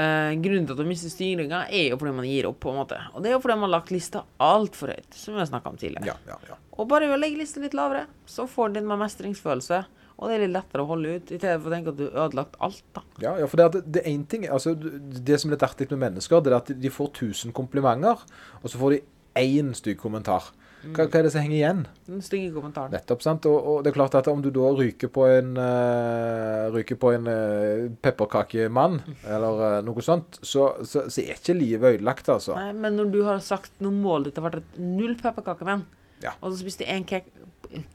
eh, 0.00 0.32
Grunnen 0.42 0.68
til 0.68 0.76
at 0.76 0.82
man 0.82 0.90
mister 0.90 1.12
styringa, 1.12 1.64
er 1.70 1.90
jo 1.92 1.98
fordi 2.00 2.14
man 2.18 2.28
gir 2.28 2.50
opp, 2.50 2.60
på 2.62 2.72
en 2.72 2.80
måte. 2.82 3.00
Og 3.14 3.24
det 3.24 3.32
er 3.32 3.36
jo 3.36 3.42
fordi 3.44 3.58
man 3.58 3.68
har 3.68 3.76
lagt 3.78 3.94
lista 3.94 4.24
altfor 4.42 4.94
høyt, 4.94 5.10
som 5.16 5.36
vi 5.36 5.42
har 5.42 5.50
snakka 5.50 5.72
om 5.72 5.80
tidligere. 5.80 6.14
Ja, 6.14 6.34
ja, 6.34 6.38
ja. 6.52 6.58
Og 6.76 6.90
bare 6.90 7.08
ved 7.08 7.18
å 7.18 7.22
legge 7.22 7.40
lista 7.40 7.62
litt 7.62 7.76
lavere, 7.76 8.06
så 8.28 8.48
får 8.50 8.74
du 8.74 8.82
en 8.82 8.96
mestringsfølelse. 9.00 9.84
Og 10.16 10.30
det 10.30 10.36
er 10.36 10.44
litt 10.46 10.54
lettere 10.54 10.84
å 10.84 10.88
holde 10.88 11.16
ut, 11.18 11.30
i 11.30 11.38
stedet 11.38 11.58
for 11.60 11.68
å 11.68 11.74
tenke 11.74 11.92
at 11.92 11.98
du 11.98 12.06
har 12.06 12.30
ødelagt 12.30 12.54
alt, 12.64 12.84
da. 12.96 13.02
Ja, 13.20 13.34
ja, 13.42 13.48
for 13.52 13.60
det, 13.60 13.82
det 13.92 14.02
er 14.02 14.14
en 14.14 14.22
ting 14.32 14.46
altså, 14.48 14.72
det 14.76 15.40
som 15.42 15.50
er 15.50 15.58
litt 15.58 15.66
artig 15.66 15.90
med 15.92 16.06
mennesker, 16.06 16.40
det 16.40 16.52
er 16.52 16.60
at 16.62 16.70
de 16.72 16.92
får 16.92 17.10
1000 17.12 17.52
komplimenter, 17.56 18.22
og 18.62 18.70
så 18.72 18.80
får 18.80 18.96
de 18.96 19.02
én 19.36 19.74
stygg 19.76 20.00
kommentar. 20.00 20.48
Hva, 20.94 21.06
hva 21.08 21.18
er 21.18 21.26
det 21.26 21.32
som 21.34 21.42
henger 21.42 21.56
igjen? 21.56 21.80
Den 22.06 22.22
stygge 22.22 22.52
kommentaren. 22.54 22.92
Nettopp, 22.94 23.22
sant? 23.24 23.46
Og, 23.50 23.56
og 23.56 23.82
det 23.82 23.90
er 23.90 23.96
klart 23.96 24.16
at 24.18 24.28
om 24.30 24.42
du 24.44 24.50
da 24.54 24.70
ryker 24.76 25.10
på 25.12 25.24
en 25.28 25.56
uh, 25.58 26.68
ryker 26.74 26.98
på 27.00 27.12
en 27.16 27.30
uh, 27.30 27.86
pepperkakemann, 28.04 29.00
eller 29.34 29.62
uh, 29.62 29.78
noe 29.86 30.04
sånt, 30.04 30.38
så, 30.42 30.68
så, 30.86 31.06
så 31.10 31.24
er 31.24 31.40
ikke 31.40 31.56
livet 31.58 31.98
ødelagt, 31.98 32.30
altså. 32.32 32.56
Nei, 32.58 32.72
men 32.76 32.98
når 33.00 33.12
du 33.14 33.20
har 33.26 33.42
sagt 33.44 33.80
når 33.82 33.96
målet 33.96 34.30
ditt 34.30 34.40
har 34.40 34.48
vært 34.50 34.80
null 34.80 35.16
pepperkakemenn, 35.20 35.86
Ja. 36.22 36.32
og 36.40 36.52
så 36.52 36.60
spiste 36.62 36.86
jeg 36.86 37.02
en 37.02 37.08
kek... 37.08 37.32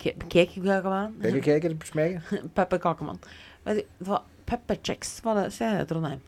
Keke, 0.01 0.27
keke, 0.29 1.71
smeg. 1.87 2.19
Pepperkakemann. 2.57 3.21
Vet 3.65 3.81
du 3.81 4.09
hva? 4.09 4.19
Pepperchecks 4.49 5.13
var 5.23 5.39
det 5.39 5.45
sier 5.55 5.77
jeg 5.77 5.85
i 5.85 5.89
Trondheim. 5.89 6.21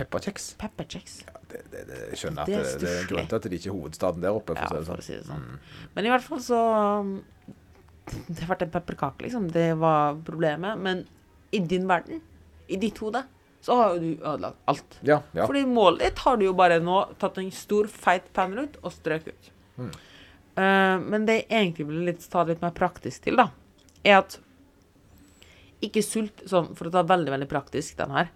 Pepperkjeks. 0.00 0.54
Pepperchecks. 0.60 1.18
Ja, 1.26 1.40
det, 1.50 1.60
det, 1.72 1.82
det, 1.90 1.98
jeg 2.12 2.20
skjønner 2.22 2.46
at 2.46 2.48
Det 2.48 2.56
det, 2.56 2.70
er 2.70 2.80
det, 2.80 2.92
er 2.94 3.08
grunn 3.10 3.28
til 3.28 3.36
at 3.36 3.46
det 3.46 3.58
ikke 3.58 3.68
er 3.68 3.76
hovedstaden 3.76 4.24
der 4.24 4.38
oppe. 4.38 4.56
Ja, 4.56 4.68
For 4.70 5.02
å 5.02 5.04
si 5.04 5.18
det 5.18 5.26
sånn. 5.26 5.42
det 5.44 5.58
sånn. 5.58 5.90
Men 5.96 6.08
i 6.08 6.12
hvert 6.14 6.24
fall 6.24 6.40
så 6.44 6.60
um, 7.02 7.12
Det 8.38 8.46
ble 8.48 8.56
en 8.64 8.72
pepperkake, 8.78 9.26
liksom. 9.26 9.50
Det 9.52 9.68
var 9.80 10.16
problemet. 10.26 10.80
Men 10.80 11.04
i 11.54 11.60
din 11.60 11.86
verden, 11.90 12.22
i 12.70 12.78
ditt 12.80 12.98
hode, 13.02 13.22
så 13.60 13.76
har 13.76 13.94
jo 13.94 14.00
du 14.00 14.10
ødelagt 14.24 14.62
alt. 14.72 15.00
Ja, 15.04 15.20
ja. 15.36 15.44
Fordi 15.44 15.66
målet 15.68 16.06
ditt 16.06 16.22
har 16.24 16.38
du 16.40 16.46
jo 16.46 16.54
bare 16.56 16.78
nå 16.82 17.02
tatt 17.20 17.38
en 17.42 17.50
stor, 17.52 17.90
feit 17.92 18.30
penn 18.36 18.56
ut 18.56 18.78
og 18.80 18.94
strøket 18.94 19.34
ut. 19.34 19.50
Mm. 19.82 19.90
Eh, 20.58 20.96
men 21.00 21.26
det 21.28 21.42
jeg 21.42 21.50
egentlig 21.54 21.88
vil 21.88 22.04
litt, 22.08 22.26
ta 22.30 22.44
litt 22.48 22.62
mer 22.64 22.74
praktisk 22.76 23.26
til, 23.26 23.38
da, 23.40 23.50
er 24.04 24.20
at 24.22 24.40
ikke 25.84 26.02
sult 26.04 26.42
Sånn, 26.48 26.74
for 26.76 26.88
å 26.88 26.92
ta 26.92 27.02
veldig, 27.06 27.32
veldig 27.32 27.48
praktisk 27.48 27.96
den 28.00 28.12
her. 28.12 28.30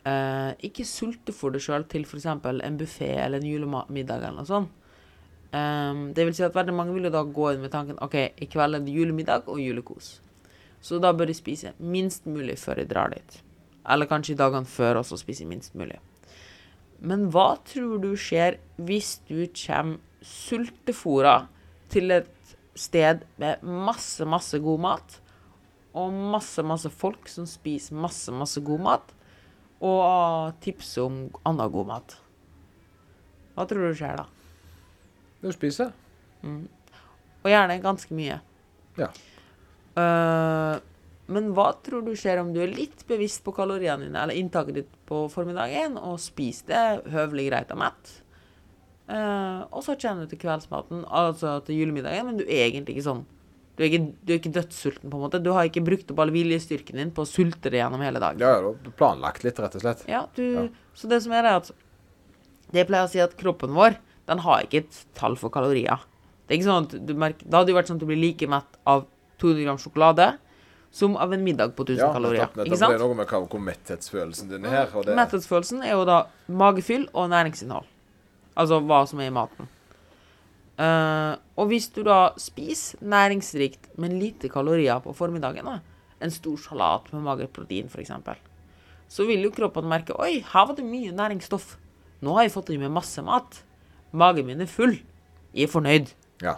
Uh, 0.00 0.56
ikke 0.64 0.86
sultefôr 0.88 1.52
deg 1.52 1.60
sjøl 1.60 1.82
til 1.92 2.06
f.eks. 2.06 2.24
en 2.24 2.78
buffé 2.80 3.10
eller 3.20 3.36
en 3.36 3.50
julemiddag 3.50 4.22
eller 4.24 4.38
noe 4.38 4.48
sånt. 4.48 4.72
Um, 5.50 6.06
det 6.14 6.24
vil 6.24 6.34
si 6.38 6.44
at 6.46 6.54
veldig 6.54 6.72
mange 6.72 6.94
vil 6.94 7.08
jo 7.08 7.12
da 7.12 7.20
gå 7.26 7.50
inn 7.52 7.60
med 7.60 7.72
tanken 7.74 7.98
OK, 8.00 8.14
i 8.38 8.48
kveld 8.48 8.78
er 8.78 8.84
det 8.86 8.94
julemiddag 8.94 9.50
og 9.50 9.60
julekos. 9.60 10.20
Så 10.80 11.00
da 11.02 11.10
bør 11.12 11.28
de 11.28 11.36
spise 11.36 11.74
minst 11.82 12.24
mulig 12.30 12.56
før 12.62 12.80
de 12.80 12.86
drar 12.88 13.12
dit. 13.12 13.40
Eller 13.84 14.08
kanskje 14.08 14.36
i 14.36 14.40
dagene 14.40 14.68
før 14.70 15.02
også 15.02 15.18
spise 15.20 15.44
minst 15.48 15.76
mulig. 15.76 15.98
Men 17.04 17.28
hva 17.34 17.58
tror 17.66 18.00
du 18.00 18.14
skjer 18.16 18.56
hvis 18.80 19.18
du 19.28 19.44
kommer 19.52 20.00
sultefòra 20.24 21.44
til 21.90 22.12
et 22.14 22.54
sted 22.78 23.24
med 23.40 23.62
masse, 23.62 24.24
masse 24.28 24.58
god 24.62 24.82
mat, 24.82 25.16
og 25.96 26.12
masse, 26.12 26.62
masse 26.62 26.90
folk 26.92 27.28
som 27.28 27.48
spiser 27.50 27.98
masse, 27.98 28.30
masse 28.32 28.62
god 28.64 28.84
mat, 28.84 29.14
og 29.80 30.52
tipse 30.62 31.02
om 31.02 31.24
annen 31.48 31.72
god 31.72 31.88
mat? 31.88 32.18
Hva 33.56 33.66
tror 33.68 33.90
du 33.90 33.96
skjer 33.96 34.20
da? 34.20 34.28
Du 35.40 35.50
spiser. 35.52 35.90
Og 36.44 37.48
gjerne 37.48 37.80
ganske 37.82 38.14
mye. 38.16 38.38
Ja. 39.00 39.08
Uh, 39.96 40.76
men 41.30 41.50
hva 41.56 41.70
tror 41.84 42.04
du 42.04 42.12
skjer 42.18 42.40
om 42.42 42.52
du 42.54 42.60
er 42.62 42.72
litt 42.72 43.04
bevisst 43.08 43.42
på 43.46 43.54
kaloriene 43.56 44.06
dine, 44.06 44.24
eller 44.24 44.38
inntaket 44.38 44.80
ditt 44.80 44.96
på 45.08 45.24
formiddagen, 45.32 45.96
og 45.98 46.20
spiser 46.22 46.70
det 46.70 47.14
høvelig 47.14 47.48
greit 47.50 47.74
og 47.74 47.80
mett? 47.82 48.12
Eh, 49.10 49.60
og 49.74 49.82
så 49.82 49.96
kommer 49.98 50.26
du 50.26 50.30
til 50.30 50.38
kveldsmaten, 50.44 51.02
altså 51.10 51.56
til 51.66 51.80
julemiddagen, 51.80 52.28
men 52.28 52.36
du 52.38 52.44
er 52.46 52.68
egentlig 52.68 52.94
ikke 52.98 53.08
sånn 53.10 53.24
Du 53.78 53.84
er 53.86 53.88
ikke, 53.88 54.12
du 54.26 54.32
er 54.34 54.38
ikke 54.38 54.50
dødssulten, 54.52 55.08
på 55.08 55.16
en 55.16 55.22
måte. 55.24 55.38
Du 55.40 55.54
har 55.56 55.64
ikke 55.64 55.80
brukt 55.86 56.10
opp 56.12 56.18
all 56.20 56.30
viljestyrken 56.34 56.98
din 57.00 57.10
på 57.16 57.22
å 57.24 57.28
sulte 57.28 57.70
det 57.72 57.78
gjennom 57.80 58.02
hele 58.04 58.20
dagen. 58.20 58.42
Ja, 58.42 58.58
du 58.60 58.90
har 58.90 58.96
planlagt 58.98 59.46
litt, 59.46 59.56
rett 59.62 59.78
og 59.78 59.80
slett. 59.80 60.02
Ja, 60.10 60.26
du, 60.36 60.42
Ja. 60.52 60.64
Så 60.92 61.08
det 61.08 61.22
som 61.24 61.32
er, 61.32 61.46
er 61.48 61.62
at 61.62 61.70
Det 62.70 62.84
pleier 62.86 63.08
å 63.08 63.10
si 63.10 63.18
at 63.18 63.32
kroppen 63.40 63.72
vår, 63.74 63.96
den 64.28 64.38
har 64.44 64.62
ikke 64.66 64.82
et 64.84 64.98
tall 65.16 65.34
for 65.40 65.50
kalorier. 65.50 65.98
Det 66.46 66.54
er 66.54 66.58
ikke 66.60 66.68
sånn 66.68 66.86
at 66.86 67.06
du 67.06 67.14
merker 67.14 67.48
Da 67.48 67.56
hadde 67.58 67.66
det 67.70 67.72
jo 67.72 67.78
vært 67.80 67.88
sånn 67.90 67.96
at 67.98 68.04
du 68.04 68.10
blir 68.10 68.20
like 68.20 68.46
mett 68.46 68.78
av 68.86 69.06
200 69.38 69.64
gram 69.64 69.78
sjokolade 69.80 70.28
som 70.92 71.16
av 71.16 71.32
en 71.32 71.44
middag 71.44 71.72
på 71.78 71.86
1000 71.86 71.98
Ja, 72.02 72.12
kalorier. 72.12 72.42
nettopp, 72.50 72.56
nettopp. 72.56 72.66
Ikke 72.66 72.88
Det 72.90 72.94
er 72.94 73.02
noe 73.06 73.14
med 73.14 73.26
hva, 73.30 73.40
hvor 73.48 73.60
metthetsfølelsen 73.64 74.48
din 74.50 74.64
er 74.66 74.70
her. 74.70 75.02
Det, 75.06 75.16
Metthetsfølelsen 75.16 75.82
er 75.86 75.92
jo 75.94 76.04
da 76.04 76.26
magefyll 76.48 77.08
og 77.14 77.30
næringsinnhold. 77.30 77.86
Altså 78.56 78.80
hva 78.84 79.02
som 79.08 79.20
er 79.22 79.30
i 79.30 79.34
maten. 79.34 79.68
Uh, 80.80 81.36
og 81.60 81.68
hvis 81.68 81.90
du 81.92 82.00
da 82.06 82.30
spiser 82.40 83.02
næringsrikt, 83.04 83.90
men 84.00 84.14
lite 84.20 84.48
kalorier 84.48 85.02
på 85.04 85.12
formiddagen, 85.16 85.66
da, 85.68 85.80
en 86.24 86.32
stor 86.32 86.56
salat 86.56 87.10
med 87.12 87.22
magert 87.26 87.52
protein 87.52 87.90
f.eks., 87.92 88.12
så 89.10 89.26
vil 89.26 89.42
jo 89.44 89.50
kroppen 89.50 89.88
merke 89.90 90.14
Oi, 90.22 90.38
her 90.46 90.66
var 90.70 90.76
det 90.78 90.84
mye 90.86 91.10
næringsstoff. 91.12 91.74
Nå 92.22 92.36
har 92.36 92.46
jeg 92.46 92.52
fått 92.54 92.70
i 92.70 92.78
meg 92.78 92.92
masse 92.94 93.20
mat. 93.26 93.58
Magen 94.14 94.46
min 94.46 94.60
er 94.62 94.70
full. 94.70 94.94
Jeg 95.52 95.66
er 95.66 95.72
fornøyd. 95.72 96.12
ja. 96.44 96.56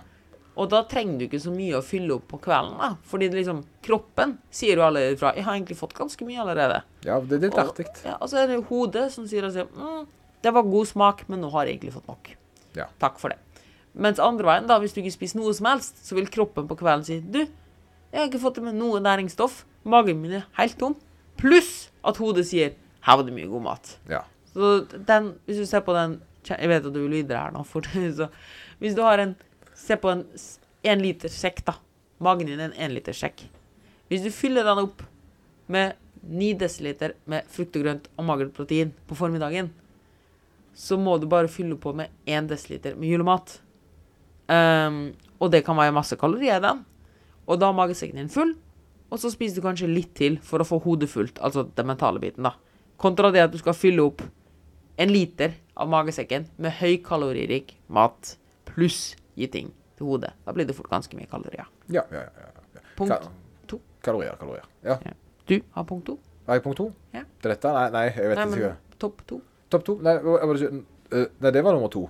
Og 0.52 0.66
da 0.68 0.82
trenger 0.84 1.16
du 1.16 1.22
ikke 1.24 1.38
så 1.40 1.48
mye 1.48 1.78
å 1.78 1.80
fylle 1.80 2.12
opp 2.12 2.26
på 2.28 2.36
kvelden, 2.44 2.74
da. 2.76 2.90
Fordi 3.08 3.30
det 3.32 3.38
liksom, 3.38 3.62
kroppen 3.86 4.34
sier 4.52 4.76
jo 4.76 4.82
allerede 4.84 5.16
fra 5.16 5.30
Jeg 5.32 5.46
har 5.46 5.54
egentlig 5.56 5.78
fått 5.78 5.94
ganske 5.96 6.26
mye 6.28 6.42
allerede. 6.42 6.82
ja, 7.06 7.16
det 7.20 7.38
er 7.38 7.46
litt 7.46 7.54
Og- 7.56 7.70
artig. 7.70 7.86
Ja, 8.04 8.18
og 8.20 8.28
så 8.28 8.36
er 8.42 8.46
det 8.50 8.58
hodet 8.68 9.06
som 9.14 9.24
sier 9.26 9.46
altså, 9.48 9.64
mm, 9.72 10.04
det 10.42 10.52
var 10.54 10.66
god 10.66 10.88
smak, 10.90 11.24
men 11.30 11.42
nå 11.42 11.50
har 11.54 11.66
jeg 11.66 11.76
egentlig 11.76 11.94
fått 11.96 12.10
nok. 12.10 12.32
Ja. 12.76 12.88
Takk 13.02 13.18
for 13.22 13.32
det. 13.32 13.38
Mens 13.92 14.20
andre 14.22 14.48
veien, 14.48 14.68
da, 14.68 14.78
hvis 14.80 14.94
du 14.94 15.02
ikke 15.02 15.14
spiser 15.14 15.40
noe 15.40 15.52
som 15.56 15.68
helst, 15.68 16.00
så 16.06 16.16
vil 16.16 16.30
kroppen 16.32 16.68
på 16.70 16.78
kvelden 16.80 17.04
si 17.06 17.18
du, 17.20 17.42
jeg 18.12 18.20
har 18.20 18.28
ikke 18.28 18.42
fått 18.42 18.60
i 18.60 18.64
meg 18.64 18.76
noe 18.76 19.00
næringsstoff. 19.00 19.62
Magen 19.88 20.20
min 20.20 20.36
er 20.40 20.48
helt 20.58 20.76
tom. 20.80 20.96
Pluss 21.40 21.90
at 22.06 22.18
hodet 22.20 22.44
sier 22.48 22.74
her 23.02 23.18
var 23.18 23.24
det 23.26 23.34
mye 23.34 23.48
god 23.50 23.64
mat. 23.64 23.94
Ja. 24.10 24.20
Så 24.52 24.74
den, 24.92 25.32
hvis 25.46 25.62
du 25.62 25.66
ser 25.66 25.80
på 25.80 25.94
den 25.96 26.20
Jeg 26.44 26.68
vet 26.68 26.84
at 26.84 26.92
du 26.92 26.98
vil 27.00 27.22
videre 27.22 27.38
her 27.38 27.52
nå, 27.54 27.62
for, 27.64 27.86
så 28.18 28.26
hvis 28.82 28.96
du 28.98 29.00
har 29.06 29.22
en 29.22 29.32
Se 29.78 29.96
på 29.96 30.10
en 30.12 30.20
én 30.84 31.00
liter 31.00 31.32
sekk, 31.32 31.62
da. 31.64 31.72
Magen 32.22 32.46
din 32.46 32.60
er 32.60 32.68
en 32.68 32.76
én 32.76 32.92
liter 32.92 33.16
sekk. 33.16 33.40
Hvis 34.10 34.22
du 34.22 34.28
fyller 34.30 34.66
den 34.68 34.82
opp 34.84 35.00
med 35.72 35.96
9 36.22 36.52
dl 36.60 37.14
med 37.26 37.48
frukt 37.50 37.78
og 37.78 37.82
grønt 37.82 38.10
og 38.14 38.26
magert 38.28 38.52
protein 38.54 38.92
på 39.08 39.16
formiddagen, 39.18 39.72
så 40.74 40.96
må 41.00 41.18
du 41.20 41.26
bare 41.30 41.50
fylle 41.52 41.76
på 41.80 41.92
med 41.96 42.10
1 42.26 42.48
dl 42.48 42.96
med 42.96 43.08
julemat. 43.08 43.58
Um, 44.48 45.12
og 45.40 45.50
det 45.52 45.62
kan 45.66 45.76
være 45.78 45.94
masse 45.94 46.16
kalorier 46.18 46.58
i 46.58 46.64
den. 46.64 46.84
Og 47.46 47.58
da 47.60 47.68
er 47.70 47.76
magesekken 47.76 48.20
din 48.20 48.30
full, 48.32 48.54
og 49.12 49.18
så 49.20 49.30
spiser 49.32 49.58
du 49.58 49.66
kanskje 49.66 49.90
litt 49.90 50.12
til 50.16 50.38
for 50.44 50.62
å 50.62 50.66
få 50.66 50.78
hodet 50.84 51.10
fullt, 51.10 51.40
altså 51.44 51.66
den 51.76 51.88
mentale 51.90 52.20
biten, 52.22 52.46
da. 52.46 52.54
Kontra 53.02 53.32
det 53.34 53.42
at 53.42 53.52
du 53.52 53.58
skal 53.60 53.74
fylle 53.76 54.04
opp 54.06 54.22
en 55.02 55.10
liter 55.10 55.56
av 55.76 55.90
magesekken 55.90 56.46
med 56.62 56.76
høykaloririk 56.78 57.74
mat 57.92 58.36
pluss 58.68 59.16
gi 59.36 59.48
ting 59.50 59.72
til 59.98 60.06
hodet. 60.06 60.32
Da 60.46 60.54
blir 60.54 60.68
det 60.68 60.76
fort 60.78 60.90
ganske 60.92 61.16
mye 61.18 61.28
kalorier. 61.30 61.66
Ja, 61.92 62.04
ja, 62.14 62.22
ja, 62.28 62.50
ja. 62.76 62.84
Punkt 62.96 63.10
Ka- 63.16 63.32
to. 63.68 63.80
Kalorier, 64.04 64.36
kalorier. 64.38 64.68
Ja. 64.86 64.98
Du 65.48 65.58
har 65.74 65.84
punkt 65.88 66.06
to. 66.06 66.18
Har 66.46 66.58
jeg 66.58 66.64
punkt 66.64 66.78
to? 66.78 66.92
Ja. 67.14 67.24
Er 67.42 67.54
dette? 67.56 67.72
Nei, 67.74 67.88
nei 67.94 68.04
jeg 68.10 68.30
vet 68.32 68.38
Nei, 68.38 68.46
ikke. 68.60 68.98
topp 69.02 69.24
to. 69.26 69.40
Topp 69.72 69.84
to? 69.86 69.94
Nei, 70.04 70.18
var 70.20 70.58
det 70.58 70.68
nei, 71.40 71.50
det 71.50 71.62
var 71.64 71.72
nummer 71.72 71.88
to. 71.92 72.04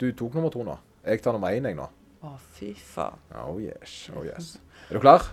Du 0.00 0.06
tok 0.16 0.36
nummer 0.36 0.52
to 0.52 0.62
nå. 0.64 0.76
Jeg 1.04 1.20
tar 1.24 1.36
nummer 1.36 1.52
én, 1.52 1.66
jeg, 1.68 1.76
nå. 1.76 1.88
Å, 2.24 2.30
fy 2.56 2.70
faen. 2.72 3.20
Oh 3.42 3.58
yes. 3.60 4.06
Oh 4.16 4.24
yes. 4.24 4.54
Er 4.88 4.96
du 4.96 5.02
klar? 5.04 5.26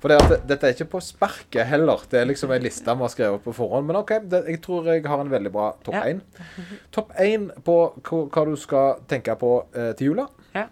For 0.00 0.08
det 0.08 0.16
at, 0.16 0.32
dette 0.48 0.66
er 0.66 0.74
ikke 0.74 0.88
på 0.94 1.02
sparket 1.04 1.68
heller. 1.68 2.06
Det 2.08 2.22
er 2.22 2.28
liksom 2.30 2.52
en 2.56 2.64
liste 2.64 2.96
vi 2.96 3.04
har 3.04 3.12
skrevet 3.12 3.44
på 3.44 3.54
forhånd. 3.60 3.88
Men 3.90 4.00
OK, 4.00 4.14
det, 4.32 4.42
jeg 4.48 4.62
tror 4.64 4.88
jeg 4.88 5.04
har 5.04 5.20
en 5.20 5.32
veldig 5.36 5.52
bra 5.54 5.68
topp 5.84 6.00
én. 6.00 6.24
Ja. 6.40 6.66
Topp 6.96 7.12
én 7.20 7.50
på 7.68 7.76
hva 8.08 8.48
du 8.48 8.56
skal 8.60 9.04
tenke 9.12 9.36
på 9.40 9.52
eh, 9.76 9.92
til 9.98 10.14
jula. 10.14 10.30
Ja. 10.56 10.70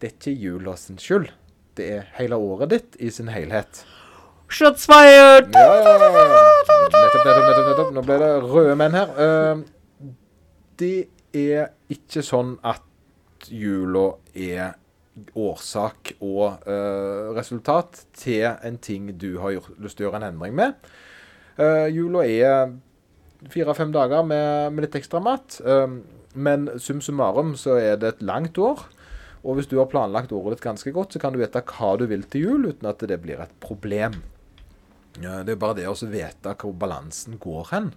Det 0.00 0.08
er 0.08 0.16
ikke 0.16 0.36
jula 0.48 0.76
sin 0.80 1.00
skyld. 1.02 1.28
Det 1.76 1.92
er 2.00 2.12
hele 2.16 2.40
året 2.40 2.72
ditt 2.72 3.00
i 3.00 3.12
sin 3.14 3.28
helhet. 3.32 3.84
Shots 4.50 4.86
fired! 4.90 5.54
Ja, 5.54 5.76
ja, 5.78 5.94
ja. 5.94 6.40
Nettopp, 6.90 7.24
nettopp, 7.24 7.68
nettopp. 7.70 7.92
Nå 7.94 8.02
ble 8.04 8.18
det 8.18 8.30
røde 8.50 8.74
menn 8.78 8.96
her. 8.98 9.14
Uh, 9.14 10.10
det 10.80 11.08
er 11.36 11.70
ikke 11.92 12.24
sånn 12.26 12.56
at 12.66 13.48
jula 13.48 14.08
er 14.34 14.74
årsak 15.38 16.14
og 16.18 16.66
uh, 16.66 17.30
resultat 17.36 18.04
til 18.16 18.48
en 18.50 18.78
ting 18.82 19.12
du 19.20 19.36
har 19.42 19.54
gjort, 19.54 19.74
lyst 19.78 19.98
til 19.98 20.06
å 20.06 20.10
gjøre 20.10 20.22
en 20.22 20.30
endring 20.32 20.56
med. 20.58 20.90
Uh, 21.60 21.86
jula 21.92 22.26
er 22.26 22.72
fire-fem 23.48 23.92
dager 23.94 24.26
med, 24.26 24.72
med 24.74 24.84
litt 24.84 24.98
ekstra 24.98 25.22
mat. 25.24 25.60
eh, 25.64 25.86
men 26.34 26.68
sum 26.78 27.00
summarum 27.00 27.54
så 27.58 27.78
er 27.80 27.96
det 27.96 28.10
et 28.14 28.20
langt 28.22 28.58
år. 28.60 28.82
Og 29.40 29.56
hvis 29.56 29.70
du 29.70 29.78
har 29.78 29.88
planlagt 29.88 30.34
året 30.36 30.58
ditt 30.58 30.66
ganske 30.66 30.92
godt, 30.92 31.14
så 31.14 31.22
kan 31.22 31.32
du 31.32 31.40
vite 31.40 31.62
hva 31.64 31.94
du 31.96 32.04
vil 32.10 32.26
til 32.28 32.44
jul, 32.44 32.68
uten 32.68 32.90
at 32.90 33.00
det 33.08 33.16
blir 33.22 33.40
et 33.40 33.54
problem. 33.64 34.18
Det 35.18 35.52
er 35.54 35.60
bare 35.60 35.80
det 35.80 35.88
å 35.90 35.96
vite 36.10 36.54
hvor 36.60 36.74
balansen 36.78 37.38
går 37.42 37.70
hen. 37.72 37.92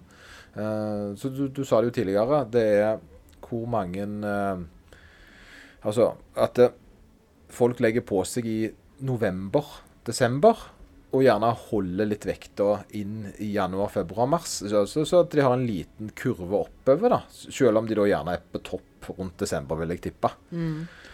Eh, 0.54 1.08
så 1.18 1.30
du, 1.30 1.46
du 1.48 1.64
sa 1.64 1.80
det 1.80 1.90
jo 1.90 1.96
tidligere. 2.00 2.44
Det 2.50 2.64
er 2.84 3.02
hvor 3.44 3.66
mange 3.70 4.04
eh, 4.04 4.64
Altså 5.84 6.14
at 6.40 6.58
eh, 6.64 6.72
folk 7.52 7.82
legger 7.84 8.04
på 8.06 8.22
seg 8.26 8.46
i 8.48 8.60
november, 9.04 9.66
desember, 10.06 10.62
og 11.14 11.22
gjerne 11.22 11.50
holder 11.68 12.08
litt 12.08 12.24
vekta 12.26 12.68
inn 12.98 13.28
i 13.44 13.52
januar, 13.54 13.92
februar, 13.92 14.26
mars. 14.32 14.56
Så, 14.64 14.86
så, 14.90 15.20
at 15.20 15.34
de 15.34 15.44
har 15.44 15.54
en 15.54 15.66
liten 15.68 16.10
kurve 16.16 16.64
oppover, 16.64 17.12
da. 17.12 17.20
Selv 17.30 17.78
om 17.78 17.86
de 17.86 17.98
da 17.98 18.06
gjerne 18.08 18.34
er 18.34 18.42
på 18.42 18.62
topp 18.66 19.10
rundt 19.12 19.36
desember, 19.44 19.78
vil 19.78 19.94
jeg 19.94 20.02
tippe. 20.08 20.32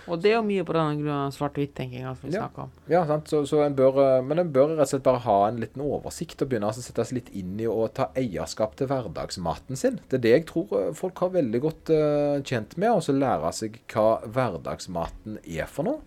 Og 0.09 0.21
det 0.23 0.31
er 0.33 0.37
jo 0.39 0.43
mye 0.47 0.65
på 0.65 0.73
grunn 0.73 1.03
svart-hvitt-tenkinga 1.35 2.15
som 2.17 2.29
vi 2.29 2.35
Ja. 2.37 2.47
snakker 2.47 2.63
om. 2.63 2.71
Ja, 2.89 3.05
sant? 3.07 3.29
Så, 3.29 3.43
så 3.47 3.61
en 3.65 3.77
bør, 3.77 4.01
eh, 4.01 4.23
men 4.25 4.39
en 4.39 4.53
bør 4.53 4.73
rett 4.73 4.87
og 4.89 4.93
slett 4.95 5.07
bare 5.07 5.23
ha 5.27 5.39
en 5.49 5.61
liten 5.61 5.83
oversikt 5.85 6.43
og 6.43 6.49
begynne 6.49 6.71
å 6.71 6.75
sette 6.75 7.05
seg 7.05 7.21
litt 7.21 7.31
inn 7.37 7.61
i 7.61 7.69
å 7.71 7.89
ta 7.93 8.09
eierskap 8.17 8.77
til 8.77 8.89
hverdagsmaten 8.91 9.77
sin. 9.77 10.01
Det 10.09 10.19
er 10.21 10.25
det 10.25 10.35
jeg 10.37 10.47
tror 10.47 10.73
eh, 10.81 10.93
folk 10.97 11.19
har 11.19 11.35
veldig 11.37 11.61
godt 11.61 11.91
uh, 11.95 12.41
tjent 12.43 12.77
med, 12.81 13.03
så 13.05 13.13
lære 13.13 13.53
seg 13.53 13.81
hva 13.93 14.21
hverdagsmaten 14.27 15.39
er 15.45 15.67
for 15.71 15.85
noe. 15.85 16.01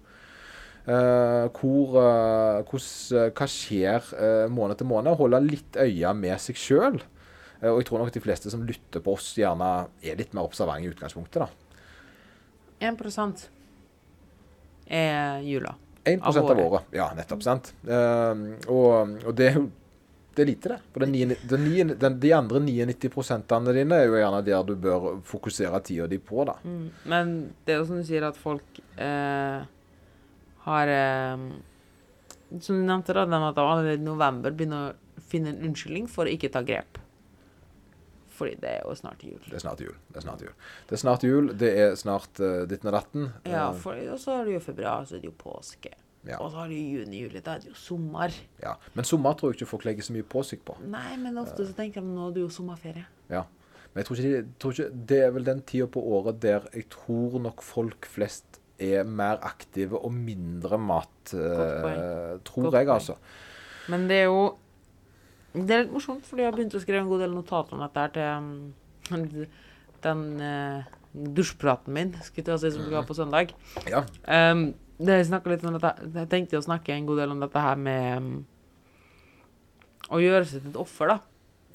Uh, 0.84 1.48
hvor, 1.56 1.94
uh, 1.96 2.60
hos, 2.68 2.86
eh, 3.16 3.30
hva 3.32 3.46
skjer 3.48 4.04
eh, 4.20 4.50
måned 4.52 4.76
til 4.82 4.90
måned. 4.90 5.16
Holde 5.16 5.40
litt 5.46 5.78
øye 5.80 6.12
med 6.18 6.42
seg 6.44 6.60
sjøl. 6.60 7.00
og 7.64 7.78
jeg 7.80 7.86
tror 7.88 8.02
nok 8.02 8.12
de 8.12 8.20
fleste 8.20 8.52
som 8.52 8.66
lytter 8.68 9.00
på 9.00 9.14
oss, 9.16 9.30
gjerne 9.40 9.88
er 10.04 10.18
litt 10.20 10.34
mer 10.36 10.44
observante 10.44 10.84
i 10.84 10.92
utgangspunktet. 10.92 11.46
da. 11.46 11.48
1 12.84 13.00
er 14.88 15.44
jula. 15.46 15.76
1 16.04 16.22
Av 16.22 16.38
av 16.38 16.46
året. 16.46 16.66
året. 16.66 16.92
Ja, 16.92 17.12
nettopp. 17.16 17.44
sant? 17.44 17.74
Uh, 17.88 18.60
og, 18.68 19.16
og 19.24 19.36
det 19.38 19.48
er 19.52 19.58
jo 19.62 19.70
det 20.34 20.42
er 20.42 20.48
lite, 20.50 20.70
det. 20.70 20.80
For 20.94 21.04
den, 21.06 21.36
den, 21.46 21.92
den, 22.00 22.16
de 22.20 22.32
andre 22.34 22.60
99 22.60 23.12
prosentene 23.14 23.74
dine 23.76 24.00
er 24.02 24.08
jo 24.10 24.18
gjerne 24.18 24.40
der 24.46 24.64
du 24.66 24.74
bør 24.82 25.20
fokusere 25.30 25.82
tida 25.86 26.08
di 26.10 26.18
på, 26.18 26.42
da. 26.50 26.56
Mm. 26.66 26.88
Men 27.12 27.36
det 27.66 27.76
er 27.76 27.84
jo 27.84 27.86
som 27.92 28.00
du 28.02 28.08
sier, 28.08 28.26
at 28.26 28.40
folk 28.40 28.82
uh, 28.98 29.62
har 30.66 30.94
uh, 30.96 31.46
Som 32.58 32.82
du 32.82 32.86
nevnte, 32.86 33.14
da, 33.14 33.28
dem 33.30 33.46
at 33.46 33.56
de 33.58 33.62
allerede 33.62 34.02
i 34.02 34.06
november 34.06 34.54
begynner 34.54 34.90
å 34.90 35.22
finne 35.30 35.54
en 35.54 35.70
unnskyldning 35.70 36.10
for 36.10 36.26
å 36.26 36.34
ikke 36.34 36.52
ta 36.54 36.62
grep. 36.66 36.98
Fordi 38.34 38.56
det 38.62 38.70
er 38.70 38.86
jo 38.86 38.96
snart 38.98 39.24
jul. 39.26 39.42
Det 39.46 39.58
er 39.60 39.64
snart 39.64 39.82
jul. 39.84 39.98
Det 40.10 40.20
er 40.20 40.26
snart 40.26 40.46
jul. 40.46 40.54
Det 40.90 40.96
er 40.96 41.02
snart 41.02 41.26
jul, 41.28 41.50
det 41.60 41.74
er 41.84 41.98
snart 42.00 42.40
uh, 42.42 42.64
ditten 42.70 42.90
og 42.90 42.96
datten. 42.98 43.28
Ja, 43.46 43.68
Eh, 43.70 43.82
for, 43.82 44.00
og 44.14 44.20
så 44.20 44.40
er 44.40 44.48
det 44.48 44.56
jo 44.58 44.64
februar, 44.64 45.06
så 45.06 45.18
er 45.18 45.24
det 45.24 45.30
jo 45.30 45.36
påske. 45.38 45.94
Ja. 46.24 46.38
Og 46.40 46.52
så 46.52 46.62
har 46.62 46.72
du 46.72 46.76
juni, 46.76 47.20
juli, 47.26 47.42
da 47.44 47.58
er 47.58 47.64
det 47.64 47.74
jo 47.74 47.76
sommer. 47.76 48.34
ja. 48.64 48.74
Men 48.96 49.06
sommer 49.06 49.36
tror 49.36 49.52
jeg 49.52 49.62
ikke 49.62 49.72
folk 49.74 49.86
legger 49.86 50.08
så 50.08 50.16
mye 50.16 50.24
på 50.24 50.44
seg 50.48 50.64
på. 50.66 50.78
Nei, 50.88 51.18
men 51.20 51.38
ofte 51.38 51.68
så 51.68 51.76
tenker 51.76 52.02
de 52.02 52.14
nå 52.14 52.30
er 52.30 52.38
det 52.38 52.46
jo 52.46 52.50
sommerferie. 52.50 53.06
Ja. 53.30 53.44
Men 53.94 54.02
jeg 54.02 54.08
tror 54.08 54.20
ikke, 54.20 54.42
de, 54.42 54.54
tror 54.60 54.74
ikke 54.74 55.06
Det 55.10 55.18
er 55.22 55.34
vel 55.36 55.46
den 55.46 55.62
tida 55.70 55.86
på 55.86 56.02
året 56.02 56.40
der 56.42 56.64
jeg 56.74 56.88
tror 56.90 57.36
nok 57.44 57.62
folk 57.62 58.08
flest 58.10 58.58
er 58.82 59.04
mer 59.06 59.38
aktive 59.46 60.00
og 60.00 60.14
mindre 60.14 60.80
mat, 60.82 61.10
Uh, 61.34 61.40
eh, 61.40 62.40
tror 62.44 62.74
jeg, 62.76 62.90
altså. 62.92 63.14
Men 63.88 64.10
det 64.10 64.18
er 64.18 64.26
jo 64.28 64.58
Det 65.54 65.70
er 65.74 65.84
litt 65.84 65.94
morsomt, 65.94 66.26
fordi 66.26 66.44
jeg 66.44 66.50
har 66.50 66.56
begynt 66.58 66.76
å 66.76 66.82
skrive 66.82 67.04
en 67.04 67.10
god 67.12 67.22
del 67.22 67.34
notater 67.36 67.78
om 67.78 67.84
dette 67.84 68.04
her 68.04 68.14
til 68.16 68.30
um, 68.34 69.44
den 70.04 70.24
uh, 70.42 70.88
dusjpraten 71.38 71.94
min, 71.94 72.16
skulle 72.26 72.56
jeg 72.56 72.64
si, 72.64 72.72
som 72.74 72.88
vi 72.90 72.98
har 72.98 73.06
på 73.06 73.18
søndag. 73.18 73.54
Ja. 73.90 74.02
Um, 74.26 74.72
det 74.98 75.20
jeg, 75.20 75.30
litt 75.52 75.66
om 75.68 75.78
dette, 75.78 75.94
jeg 76.16 76.32
tenkte 76.32 76.58
å 76.58 76.66
snakke 76.66 76.96
en 76.96 77.06
god 77.10 77.22
del 77.22 77.36
om 77.36 77.44
dette 77.44 77.62
her 77.62 77.78
med 77.78 78.18
um, 78.18 78.32
å 80.14 80.22
gjøre 80.24 80.48
seg 80.50 80.64
til 80.64 80.74
et 80.74 80.82
offer, 80.82 81.14
da, 81.14 81.20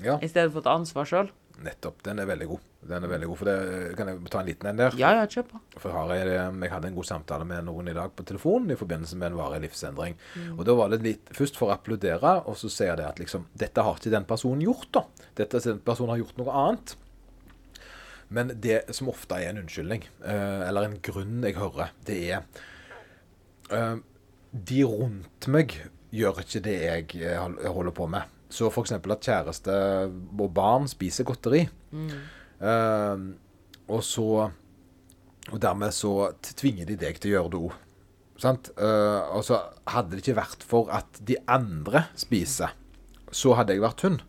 ja. 0.04 0.18
i 0.18 0.30
stedet 0.30 0.50
for 0.50 0.62
å 0.62 0.66
ta 0.66 0.74
ansvar 0.78 1.08
sjøl. 1.08 1.30
Nettopp. 1.64 2.02
Den 2.06 2.20
er 2.22 2.28
veldig 2.28 2.46
god. 2.50 2.66
Den 2.88 3.04
er 3.04 3.10
veldig 3.10 3.28
god, 3.30 3.38
for 3.40 3.48
det 3.50 3.96
Kan 3.98 4.10
jeg 4.12 4.30
ta 4.30 4.40
en 4.40 4.46
liten 4.46 4.68
en 4.70 4.78
der? 4.78 4.94
Ja, 5.00 5.10
ja, 5.18 5.24
kjør 5.26 5.48
på. 5.48 5.60
For 5.82 5.94
har 5.94 6.12
jeg, 6.14 6.36
jeg 6.36 6.70
hadde 6.70 6.90
en 6.90 6.98
god 6.98 7.08
samtale 7.08 7.48
med 7.48 7.66
noen 7.66 7.90
i 7.90 7.96
dag 7.96 8.14
på 8.14 8.26
telefonen 8.28 8.70
i 8.70 8.78
forbindelse 8.78 9.18
med 9.18 9.32
en 9.32 9.40
varig 9.40 9.60
livsendring. 9.66 10.14
Og 10.54 10.62
da 10.68 10.76
var 10.78 10.94
det 10.94 11.02
litt 11.06 11.34
Først 11.34 11.58
for 11.58 11.70
å 11.70 11.74
applaudere, 11.74 12.36
og 12.46 12.56
så 12.60 12.70
sier 12.70 12.92
jeg 12.92 13.00
det 13.02 13.08
at 13.08 13.20
liksom 13.22 13.48
Dette 13.58 13.84
har 13.84 13.98
ikke 13.98 14.14
den 14.14 14.28
personen 14.28 14.62
gjort, 14.64 14.88
da. 14.94 15.04
Dette 15.42 15.62
den 15.66 15.82
personen 15.84 16.14
har 16.14 16.22
gjort 16.22 16.38
noe 16.40 16.62
annet. 16.62 16.96
Men 18.28 18.52
det 18.60 18.94
som 18.94 19.08
ofte 19.08 19.38
er 19.40 19.50
en 19.50 19.62
unnskyldning, 19.62 20.04
eh, 20.24 20.62
eller 20.68 20.86
en 20.86 20.98
grunn 21.02 21.40
jeg 21.42 21.56
hører, 21.56 21.94
det 22.04 22.18
er 22.28 22.42
eh, 23.72 23.96
De 24.52 24.82
rundt 24.84 25.48
meg 25.48 25.78
gjør 26.14 26.42
ikke 26.44 26.62
det 26.64 26.76
jeg 26.76 27.22
eh, 27.24 27.70
holder 27.72 27.94
på 27.96 28.08
med. 28.10 28.37
Så 28.48 28.70
f.eks. 28.70 28.94
at 28.96 29.28
kjæreste 29.28 29.74
og 30.08 30.48
barn 30.56 30.88
spiser 30.88 31.26
godteri. 31.28 31.66
Eh, 32.58 33.26
og 33.88 34.00
så 34.04 34.48
Og 35.48 35.60
dermed 35.62 35.94
så 35.96 36.32
tvinger 36.44 36.84
de 36.84 36.96
deg 37.00 37.16
til 37.16 37.30
å 37.30 37.34
gjøre 37.38 37.50
det 37.54 37.60
òg. 37.68 37.76
Sant? 38.38 38.70
Uh, 38.78 39.24
og 39.34 39.42
så 39.46 39.58
hadde 39.90 40.14
det 40.14 40.22
ikke 40.22 40.38
vært 40.38 40.64
for 40.66 40.90
at 40.94 41.18
de 41.26 41.38
andre 41.50 42.04
spiser, 42.18 42.74
så 43.34 43.54
hadde 43.58 43.74
jeg 43.74 43.82
vært 43.82 44.04
hun. 44.06 44.20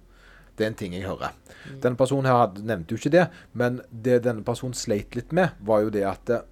Det 0.58 0.66
er 0.66 0.72
en 0.72 0.80
ting 0.80 0.96
jeg 0.98 1.06
hører. 1.06 1.36
Denne 1.84 2.00
personen 2.00 2.28
her 2.28 2.40
hadde, 2.42 2.66
nevnte 2.66 2.96
jo 2.96 3.00
ikke 3.00 3.14
det, 3.14 3.28
men 3.54 3.82
det 3.92 4.24
denne 4.26 4.44
personen 4.48 4.76
sleit 4.78 5.16
litt 5.16 5.36
med, 5.36 5.54
var 5.60 5.86
jo 5.86 5.94
det 5.94 6.04
at 6.10 6.32
eh, 6.34 6.48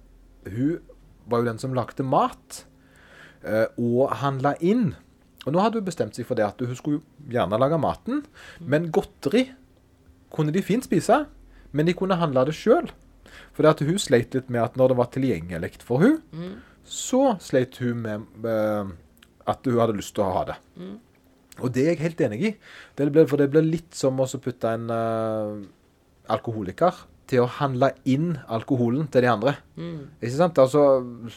hun 0.54 0.78
var 1.28 1.42
jo 1.42 1.48
den 1.50 1.60
som 1.60 1.74
lagde 1.76 2.06
mat, 2.06 2.62
eh, 3.42 3.66
og 3.76 4.14
handla 4.22 4.54
inn. 4.64 4.92
Og 5.48 5.54
nå 5.54 5.64
hadde 5.64 5.80
hun 5.80 5.88
bestemt 5.88 6.18
seg 6.18 6.28
for 6.28 6.36
det 6.38 6.44
at 6.44 6.60
hun 6.60 6.76
skulle 6.76 7.00
gjerne 7.32 7.58
lage 7.60 7.80
maten, 7.80 8.22
men 8.60 8.90
godteri 8.92 9.46
kunne 10.34 10.52
de 10.52 10.60
fint 10.64 10.84
spise, 10.84 11.22
men 11.72 11.88
de 11.88 11.96
kunne 11.96 12.18
handle 12.20 12.44
det 12.48 12.56
sjøl. 12.58 12.90
For 13.56 13.64
det 13.64 13.74
at 13.74 13.84
hun 13.88 13.98
sleit 14.00 14.36
litt 14.36 14.48
med 14.52 14.62
at 14.66 14.76
når 14.78 14.92
det 14.92 14.98
var 15.00 15.10
tilgjengelig 15.14 15.72
for 15.84 16.04
hun, 16.04 16.18
så 16.88 17.34
sleit 17.44 17.76
hun 17.80 18.04
med 18.04 18.48
eh, 18.48 18.90
at 19.48 19.64
hun 19.68 19.80
hadde 19.80 19.96
lyst 19.98 20.14
til 20.16 20.24
å 20.24 20.32
ha 20.36 20.44
det. 20.52 20.58
Og 21.58 21.72
det 21.74 21.82
er 21.84 21.94
jeg 21.94 22.04
helt 22.04 22.20
enig 22.28 22.40
i. 22.44 22.50
Det 22.96 23.08
ble, 23.12 23.24
for 23.26 23.40
det 23.40 23.48
blir 23.50 23.64
litt 23.66 23.96
som 23.96 24.20
å 24.20 24.28
putte 24.40 24.70
en 24.76 24.90
eh, 24.94 25.54
alkoholiker 26.30 27.00
til 27.28 27.42
å 27.44 27.48
handle 27.58 27.90
inn 28.08 28.30
alkoholen 28.48 29.06
til 29.12 29.22
de 29.26 29.28
andre. 29.30 29.52
Ikke 29.78 30.32
sant? 30.38 30.58
Altså 30.58 30.82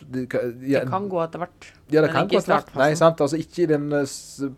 det, 0.08 0.26
kan- 0.32 0.54
ja, 0.64 0.82
Det 0.86 0.90
kan 0.94 1.10
gå 1.12 1.20
etter 1.26 1.40
hvert. 1.44 1.70
ja, 1.92 2.02
det 2.02 2.08
men 2.10 2.16
kan 2.16 2.28
ikke 2.30 2.40
etter 2.42 2.56
hvert. 2.56 2.76
Nei, 2.80 2.94
sant? 2.96 3.20
Altså, 3.22 3.38
ikke 3.44 3.64
i 3.66 3.70
den 3.74 3.88
eh, 3.94 4.52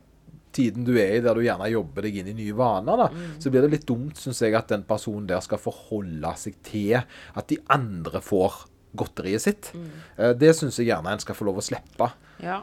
tiden 0.54 0.84
du 0.86 0.92
er 1.02 1.16
i, 1.18 1.22
der 1.26 1.34
du 1.34 1.42
gjerne 1.42 1.66
jobber 1.72 2.06
deg 2.06 2.20
inn 2.22 2.28
i 2.30 2.36
nye 2.38 2.54
vaner. 2.54 2.98
da, 2.98 3.08
Mm. 3.10 3.40
Så 3.42 3.50
blir 3.50 3.62
det 3.66 3.72
litt 3.72 3.86
dumt, 3.90 4.16
syns 4.22 4.40
jeg, 4.46 4.54
at 4.54 4.68
den 4.70 4.84
personen 4.84 5.26
der 5.28 5.40
skal 5.42 5.58
forholde 5.58 6.36
seg 6.38 6.54
til 6.64 6.94
at 7.36 7.48
de 7.48 7.58
andre 7.70 8.22
får 8.22 8.66
godteriet 8.96 9.42
sitt. 9.42 9.72
Mm. 9.74 9.90
Eh, 10.20 10.34
det 10.34 10.54
syns 10.56 10.78
jeg 10.78 10.88
gjerne 10.92 11.12
en 11.12 11.20
skal 11.20 11.36
få 11.36 11.46
lov 11.46 11.58
å 11.58 11.66
slippe. 11.66 12.12
Ja, 12.40 12.62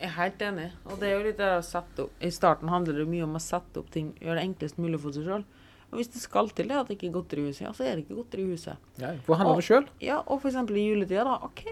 jeg 0.00 0.08
er 0.10 0.16
helt 0.18 0.38
enig. 0.38 0.70
Og 0.86 1.00
det 1.00 1.08
er 1.08 1.18
jo 1.18 1.24
litt 1.26 1.38
det 1.38 1.48
å 1.58 1.62
sette 1.64 2.04
opp 2.04 2.10
I 2.20 2.28
starten 2.30 2.68
handler 2.68 2.92
det 3.00 3.08
mye 3.08 3.24
om 3.24 3.34
å 3.36 3.40
sette 3.40 3.78
opp 3.80 3.90
ting, 3.90 4.12
gjøre 4.20 4.36
det 4.40 4.44
enklest 4.50 4.76
mulig 4.78 5.00
for 5.00 5.12
seg 5.12 5.24
sjøl. 5.24 5.44
Og 5.90 5.98
hvis 5.98 6.10
det 6.14 6.22
skal 6.22 6.50
til 6.54 6.68
det 6.70 6.76
at 6.78 6.88
det 6.88 6.96
ikke 6.96 7.08
er 7.08 7.14
godteri 7.16 7.42
i 7.42 7.50
huset, 7.50 7.64
ja, 7.66 7.72
så 7.74 7.84
er 7.86 7.96
det 7.96 8.04
ikke 8.04 8.18
godteri 8.20 8.44
i 8.44 8.50
huset. 8.52 8.90
Ja, 9.02 9.14
handle 9.26 9.56
det 9.58 9.66
sjøl. 9.66 9.88
Ja, 10.02 10.20
og 10.22 10.44
eksempel 10.46 10.78
i 10.78 10.86
juletida, 10.86 11.24
da. 11.26 11.38
OK. 11.48 11.64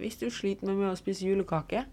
Hvis 0.00 0.18
du 0.18 0.26
sliter 0.34 0.66
med 0.66 0.80
mye 0.80 0.94
å 0.94 0.98
spise 0.98 1.26
julekake, 1.26 1.84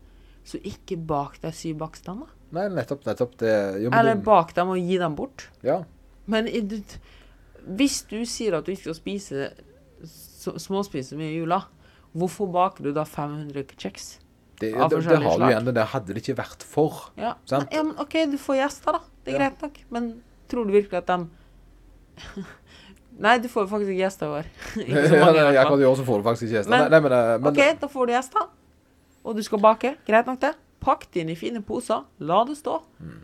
så 0.48 0.58
ikke 0.66 0.98
bak 0.98 1.38
deg 1.44 1.54
syv 1.54 1.78
bakstander. 1.84 2.32
Nei, 2.52 2.66
nettopp. 2.74 3.06
nettopp 3.06 3.36
det, 3.44 3.52
jo, 3.84 3.92
Eller 3.94 4.18
bak 4.26 4.56
dem 4.58 4.74
og 4.74 4.82
gi 4.82 4.98
dem 5.00 5.14
bort. 5.16 5.46
Ja. 5.66 5.84
Men 6.26 6.50
du, 6.50 6.80
hvis 7.78 8.02
du 8.10 8.18
sier 8.26 8.58
at 8.58 8.66
du 8.66 8.74
ikke 8.74 8.90
skal 8.90 8.98
spise 8.98 9.52
småspise 10.58 11.16
mye 11.20 11.30
i 11.30 11.38
jula, 11.44 11.62
hvorfor 12.18 12.50
baker 12.52 12.90
du 12.90 12.96
da 12.96 13.06
500 13.06 13.78
kjeks? 13.78 14.16
Det, 14.62 14.74
det, 14.74 14.90
det 15.06 15.22
har 15.24 15.40
du 15.42 15.46
igjen 15.48 15.70
det 15.74 15.86
hadde 15.94 16.14
det 16.14 16.22
ikke 16.22 16.38
vært 16.38 16.66
for. 16.66 17.08
Ja, 17.18 17.36
ja 17.50 17.62
men 17.82 17.96
OK, 18.02 18.18
du 18.30 18.38
får 18.42 18.60
gjester, 18.60 18.98
da. 18.98 19.02
Det 19.26 19.34
er 19.34 19.38
Ja. 19.38 19.40
greit 19.46 19.62
nok. 19.66 19.80
Men 19.90 20.10
tror 20.50 20.66
du 20.66 20.74
virkelig 20.74 21.00
at 21.02 21.08
de 21.10 21.30
Nei, 23.22 23.36
du 23.44 23.48
får 23.52 23.68
faktisk 23.70 23.92
ikke 23.92 24.02
gjester 24.02 24.26
i 24.26 24.36
år. 24.40 24.48
ikke 24.82 25.02
så 25.12 25.18
Ja, 25.20 25.26
mange, 25.26 25.38
i 25.38 25.44
nei, 25.44 25.44
hvert 25.44 25.56
fall. 25.56 25.62
Akkurat 25.66 25.84
i 25.84 25.88
år 25.90 25.98
så 26.00 26.06
faktisk 26.08 26.46
ikke 26.48 26.56
gjester. 26.58 26.72
Men- 26.74 26.86
Nei, 26.86 26.90
nei, 26.94 27.00
men, 27.06 27.16
eh, 27.18 27.34
men 27.44 27.52
OK, 27.52 27.80
da 27.82 27.90
får 27.92 28.08
du 28.08 28.14
gjester. 28.16 28.48
Og 29.24 29.36
du 29.38 29.44
skal 29.46 29.60
bake. 29.62 29.92
Greit 30.08 30.30
nok, 30.32 30.40
det. 30.42 30.54
Pakk 30.82 31.04
det 31.14 31.22
inn 31.22 31.30
i 31.30 31.36
fine 31.38 31.62
poser. 31.62 32.06
La 32.20 32.40
det 32.48 32.56
stå. 32.58 32.80
Mm. 33.04 33.20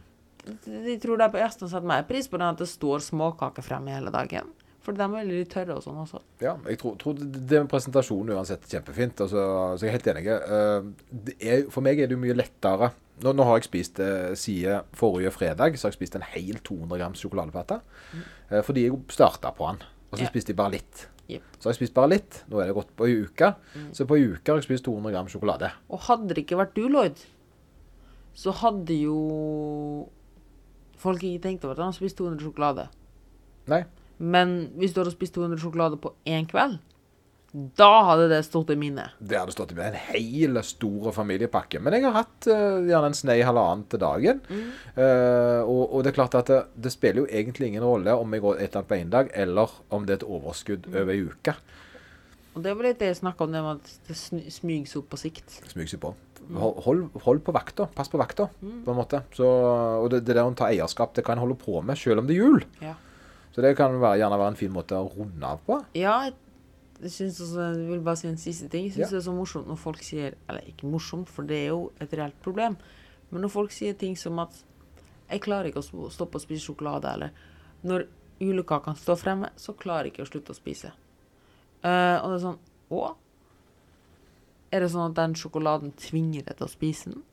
De, 0.47 0.75
de 0.85 0.97
tror 1.01 1.17
de 1.19 1.25
på 1.33 1.39
gjestene 1.41 1.71
setter 1.71 1.87
mer 1.89 2.03
pris 2.07 2.27
på 2.29 2.37
den 2.37 2.47
at 2.53 2.59
det 2.61 2.67
står 2.69 3.01
småkaker 3.07 3.65
fremme 3.65 3.91
hele 3.95 4.11
dagen. 4.13 4.51
For 4.87 4.95
de 4.95 5.03
er 5.03 5.09
veldig 5.11 5.39
tørre 5.51 5.75
og 5.75 5.81
sånn 5.83 5.97
også. 5.99 6.21
Ja, 6.39 6.53
jeg 6.63 6.77
tror, 6.79 6.93
tror 7.01 7.17
det, 7.19 7.49
med 7.51 7.67
presentasjonen 7.67 8.31
uansett 8.37 8.63
er 8.63 8.77
kjempefint. 8.77 9.19
Altså, 9.25 9.41
så 9.75 9.83
jeg 9.83 9.89
er 9.91 9.97
helt 9.97 10.07
enig. 10.13 10.23
Eh, 10.31 11.33
er, 11.43 11.65
for 11.73 11.83
meg 11.83 11.99
er 11.99 12.07
det 12.07 12.15
jo 12.15 12.21
mye 12.23 12.37
lettere 12.39 12.93
Nå, 13.17 13.31
nå 13.33 13.43
har 13.49 13.57
jeg 13.57 13.65
spist 13.65 13.97
eh, 13.99 14.31
siden 14.37 14.85
forrige 14.93 15.31
fredag 15.33 15.73
så 15.75 15.87
har 15.87 15.91
jeg 15.91 15.97
spist 15.97 16.15
en 16.19 16.25
hel 16.35 16.59
200 16.61 16.99
grams 17.01 17.23
sjokoladeplate. 17.23 17.79
Eh, 18.51 18.61
fordi 18.63 18.83
jeg 18.85 18.99
starta 19.11 19.49
på 19.57 19.65
den. 19.71 19.79
Og 20.11 20.19
så 20.19 20.23
Ja. 20.23 20.29
spiste 20.29 20.53
jeg 20.53 20.59
bare 20.59 20.75
litt. 20.77 21.07
Yep. 21.27 21.47
Så 21.57 21.65
har 21.67 21.73
jeg 21.73 21.79
spist 21.81 21.95
bare 21.97 22.11
litt. 22.13 22.43
Nå 22.47 22.61
er 22.61 22.69
det 22.69 22.75
gått 22.77 22.93
på 22.95 23.07
ei 23.09 23.15
uke. 23.25 23.49
Så 23.91 24.05
på 24.07 24.15
ei 24.19 24.27
uke 24.35 24.53
har 24.53 24.61
jeg 24.61 24.67
spist 24.69 24.85
200 24.85 25.11
gram 25.17 25.27
sjokolade. 25.33 25.71
Og 25.89 25.99
hadde 26.05 26.29
det 26.37 26.45
ikke 26.45 26.59
vært 26.61 26.77
du, 26.77 26.85
Lloyd, 26.93 27.17
så 28.37 28.53
hadde 28.61 28.95
jo 29.01 29.17
folk 31.01 31.25
ikke 31.25 31.41
tenkt 31.49 31.65
over 31.65 31.73
at 31.73 31.81
han 31.83 31.91
har 31.91 31.97
spist 31.97 32.21
200 32.21 32.45
sjokolade. 32.45 32.85
Nei. 33.67 33.81
Men 34.17 34.59
hvis 34.77 34.93
du 34.93 35.01
hadde 35.01 35.13
spist 35.13 35.35
200 35.37 35.61
sjokolade 35.61 35.99
på 36.01 36.13
én 36.25 36.47
kveld, 36.49 36.79
da 37.79 38.03
hadde 38.03 38.27
det 38.29 38.41
stått 38.45 38.69
i 38.73 38.75
minnet. 38.77 39.15
Det 39.17 39.37
hadde 39.39 39.53
stått 39.55 39.71
i 39.71 39.77
minnet. 39.77 39.95
en 39.95 40.17
hel 40.17 40.59
stor 40.67 41.11
familiepakke. 41.15 41.79
Men 41.81 41.95
jeg 41.95 42.05
har 42.05 42.17
hatt 42.19 42.49
uh, 42.51 42.83
gjerne 42.85 43.11
en 43.13 43.17
snei 43.17 43.37
halvannen 43.45 43.85
til 43.89 44.01
dagen. 44.03 44.41
Eh, 44.97 45.61
og, 45.63 45.83
og 45.95 46.03
det 46.03 46.11
er 46.11 46.17
klart 46.17 46.37
at 46.37 46.51
det, 46.51 46.59
det 46.75 46.91
spiller 46.93 47.23
jo 47.23 47.31
egentlig 47.31 47.71
ingen 47.71 47.85
rolle 47.85 48.13
om 48.17 48.35
jeg 48.35 48.43
går 48.43 48.59
et 48.59 48.67
eller 48.67 48.81
annet 48.81 48.91
på 48.91 48.99
én 48.99 49.13
dag, 49.13 49.31
eller 49.33 49.73
om 49.93 50.05
det 50.05 50.17
er 50.17 50.21
et 50.21 50.29
overskudd 50.37 50.89
over 50.91 51.13
ei 51.15 51.23
uke. 51.31 51.55
Og 52.57 52.63
det 52.65 52.73
var 52.73 52.89
litt 52.89 53.01
det 53.01 53.11
jeg 53.11 53.19
snakka 53.21 53.45
om, 53.45 53.53
det 53.53 53.63
med 53.63 53.79
at 53.79 54.07
det 54.09 54.17
seg 54.17 54.99
opp 54.99 55.11
på 55.13 55.21
sikt. 55.21 55.59
Smygs 55.71 55.93
seg 55.93 56.01
på. 56.03 56.13
Hold, 56.57 56.77
hold, 56.85 57.03
hold 57.25 57.41
på 57.45 57.53
vakta. 57.55 57.85
Pass 57.93 58.09
på 58.09 58.19
vakta, 58.19 58.47
på 58.59 58.93
en 58.93 58.97
måte. 58.97 59.21
Så, 59.35 59.45
og 59.45 60.07
det, 60.13 60.23
det 60.25 60.35
der 60.37 60.47
å 60.47 60.55
ta 60.57 60.71
eierskap, 60.71 61.13
det 61.15 61.25
kan 61.27 61.37
en 61.37 61.45
holde 61.45 61.57
på 61.61 61.81
med 61.85 61.99
selv 61.99 62.23
om 62.23 62.29
det 62.29 62.37
er 62.37 62.41
jul. 62.41 62.65
Ja. 62.81 62.95
Så 63.57 63.63
det 63.65 63.71
kan 63.73 63.95
være, 63.97 64.19
gjerne 64.21 64.37
være 64.37 64.53
en 64.53 64.55
fin 64.59 64.69
måte 64.69 64.93
å 64.93 65.07
runde 65.09 65.41
av 65.49 65.63
på. 65.65 65.79
Ja, 65.97 66.27
jeg, 66.29 67.09
synes 67.09 67.39
også, 67.41 67.63
jeg 67.73 67.87
vil 67.89 68.03
bare 68.05 68.19
si 68.19 68.27
en 68.29 68.37
siste 68.37 68.67
ting. 68.69 68.83
Jeg 68.85 68.93
syns 68.93 69.07
Ja. 69.07 69.15
det 69.15 69.17
er 69.17 69.25
så 69.25 69.33
morsomt 69.33 69.67
når 69.67 69.79
folk 69.81 70.03
sier 70.05 70.35
Eller 70.47 70.61
ikke 70.61 70.85
morsomt, 70.85 71.27
for 71.27 71.41
det 71.41 71.57
er 71.57 71.67
jo 71.69 71.91
et 71.99 72.13
reelt 72.13 72.37
problem. 72.43 72.77
Men 73.31 73.41
når 73.41 73.49
folk 73.49 73.71
sier 73.71 73.93
ting 73.93 74.15
som 74.15 74.37
at 74.37 74.63
'Jeg 75.27 75.41
klarer 75.41 75.71
ikke 75.71 75.81
å 75.81 76.11
stoppe 76.11 76.37
å 76.37 76.39
spise 76.39 76.71
sjokolade', 76.71 77.13
eller 77.13 77.29
'Når 77.83 78.05
julekakene 78.39 78.95
står 78.95 79.15
fremme, 79.15 79.49
så 79.57 79.73
klarer 79.73 80.03
jeg 80.03 80.13
ikke 80.13 80.23
å 80.23 80.31
slutte 80.31 80.53
å 80.53 80.61
spise'. 80.61 80.91
Uh, 81.83 82.21
og 82.23 82.29
det 82.29 82.35
er 82.35 82.45
sånn 82.45 82.59
Å? 82.91 83.15
Er 84.71 84.79
det 84.79 84.91
sånn 84.91 85.09
at 85.09 85.15
den 85.15 85.33
sjokoladen 85.33 85.93
tvinger 85.93 86.45
deg 86.45 86.57
til 86.57 86.67
å 86.67 86.69
spise 86.69 87.09
den? 87.09 87.23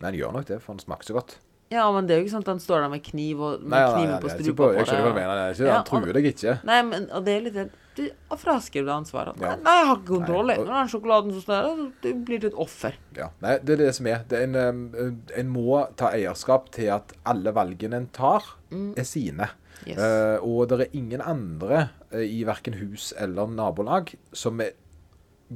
Men 0.00 0.12
den 0.12 0.20
gjør 0.20 0.32
nok 0.32 0.46
det, 0.46 0.62
for 0.62 0.72
den 0.72 0.80
smaker 0.80 1.04
så 1.04 1.12
godt. 1.12 1.38
Ja, 1.72 1.84
men 1.92 2.06
det 2.08 2.14
er 2.14 2.22
jo 2.22 2.26
ikke 2.26 2.34
sånn 2.36 2.46
at 2.46 2.52
han 2.54 2.62
står 2.62 2.84
der 2.84 2.92
med 2.92 3.02
kniv 3.04 3.42
og 3.44 3.60
med 3.60 3.74
Nei, 3.74 3.80
nei, 3.82 3.90
kniven 3.92 4.14
nei, 4.14 4.20
på 4.22 4.28
er 4.28 4.32
ikke 4.32 4.46
strupa 4.46 4.58
på, 4.58 4.68
på 4.68 4.78
jeg 4.78 4.88
skjønner 4.88 5.04
hva 5.04 5.10
du 5.10 5.18
mener. 5.18 5.34
Det 5.34 5.42
er 5.42 5.52
ikke, 5.54 5.66
Ja, 5.68 5.74
han 5.74 5.86
truer 5.90 6.16
deg 6.16 6.28
ikke. 6.30 6.54
Nei, 6.70 6.78
men 6.88 7.06
og 7.12 7.26
det 7.26 7.34
er 7.34 7.44
litt 7.44 7.76
Du 7.98 8.02
fraskriver 8.38 8.86
deg 8.86 8.94
ansvaret. 8.94 9.42
Ja. 9.42 9.52
Nei, 9.52 9.64
nei, 9.66 9.76
jeg 9.80 9.88
har 9.90 10.00
ikke 10.00 10.12
kontroll. 10.14 10.52
Nei, 10.52 10.58
Når 10.62 10.74
den 10.74 10.90
sjokoladen 10.94 11.36
som 11.36 11.44
står 11.44 11.68
der, 11.68 11.86
det 12.06 12.14
blir 12.28 12.42
du 12.42 12.48
et 12.48 12.58
offer. 12.66 12.98
Ja, 13.18 13.30
nei, 13.44 13.58
det 13.60 13.76
er 13.76 13.82
det 13.84 13.92
som 13.98 14.08
er. 14.08 14.24
Det 14.30 14.40
er 14.40 14.48
en, 14.48 15.22
en 15.42 15.52
må 15.52 15.82
ta 16.00 16.12
eierskap 16.16 16.70
til 16.78 16.92
at 16.94 17.16
alle 17.28 17.52
valgene 17.56 18.00
en 18.00 18.12
tar, 18.16 18.54
er 18.70 19.08
sine. 19.08 19.52
Yes. 19.86 19.98
Uh, 19.98 20.42
og 20.42 20.68
det 20.70 20.80
er 20.82 20.96
ingen 20.98 21.22
andre 21.22 21.88
uh, 22.12 22.22
i 22.22 22.42
verken 22.48 22.74
hus 22.80 23.12
eller 23.18 23.50
nabolag 23.50 24.10
som 24.36 24.58
er 24.64 24.74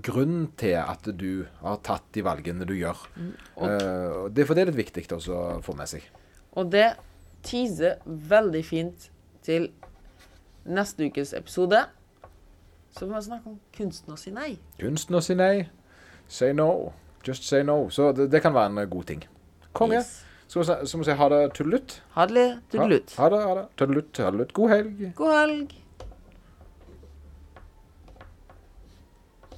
grunn 0.00 0.46
til 0.56 0.72
at 0.80 1.04
du 1.18 1.46
har 1.60 1.76
tatt 1.84 2.04
de 2.14 2.22
valgene 2.24 2.64
du 2.66 2.74
gjør. 2.74 2.96
Og- 3.56 3.68
Uh, 3.68 4.28
det, 4.32 4.46
for 4.46 4.54
det 4.54 4.62
er 4.62 4.70
litt 4.72 4.80
viktig 4.94 5.08
også 5.12 5.32
å 5.34 5.62
få 5.62 5.74
med 5.76 5.86
seg. 5.88 6.02
Og 6.56 6.70
det 6.70 6.94
teaser 7.42 7.98
veldig 8.06 8.64
fint 8.64 9.10
til 9.42 9.70
neste 10.64 11.08
ukes 11.10 11.32
episode. 11.34 11.84
Så 12.92 13.06
må 13.06 13.16
vi 13.16 13.22
snakke 13.26 13.46
om 13.48 13.60
kunsten 13.76 14.12
å 14.14 14.18
si 14.18 14.30
nei. 14.30 14.58
Kunsten 14.78 15.16
å 15.16 15.22
si 15.22 15.34
nei. 15.34 15.68
Say 16.28 16.52
no. 16.52 16.92
Just 17.24 17.44
say 17.44 17.62
no. 17.62 17.88
Så 17.90 18.12
det, 18.16 18.30
det 18.30 18.42
kan 18.42 18.52
være 18.54 18.70
en 18.84 18.88
god 18.90 19.04
ting. 19.06 19.24
Konge. 19.72 19.94
Yes. 20.00 20.24
Så 20.48 20.60
må 20.60 20.98
vi 20.98 21.04
si- 21.04 21.16
ha 21.16 21.28
det 21.32 21.52
tuddelutt. 21.54 22.00
Ha 22.14 22.26
det. 22.26 22.48
Ha, 22.54 22.60
Tuddelutt. 22.70 23.14
ha 23.16 23.28
det, 23.32 23.38
ha 23.42 23.54
det. 23.54 23.66
Tuddelutt, 23.76 24.12
tuddelutt. 24.12 24.52
God 24.52 24.70
helg. 24.70 25.14
God 25.16 25.32
helg. 25.32 25.72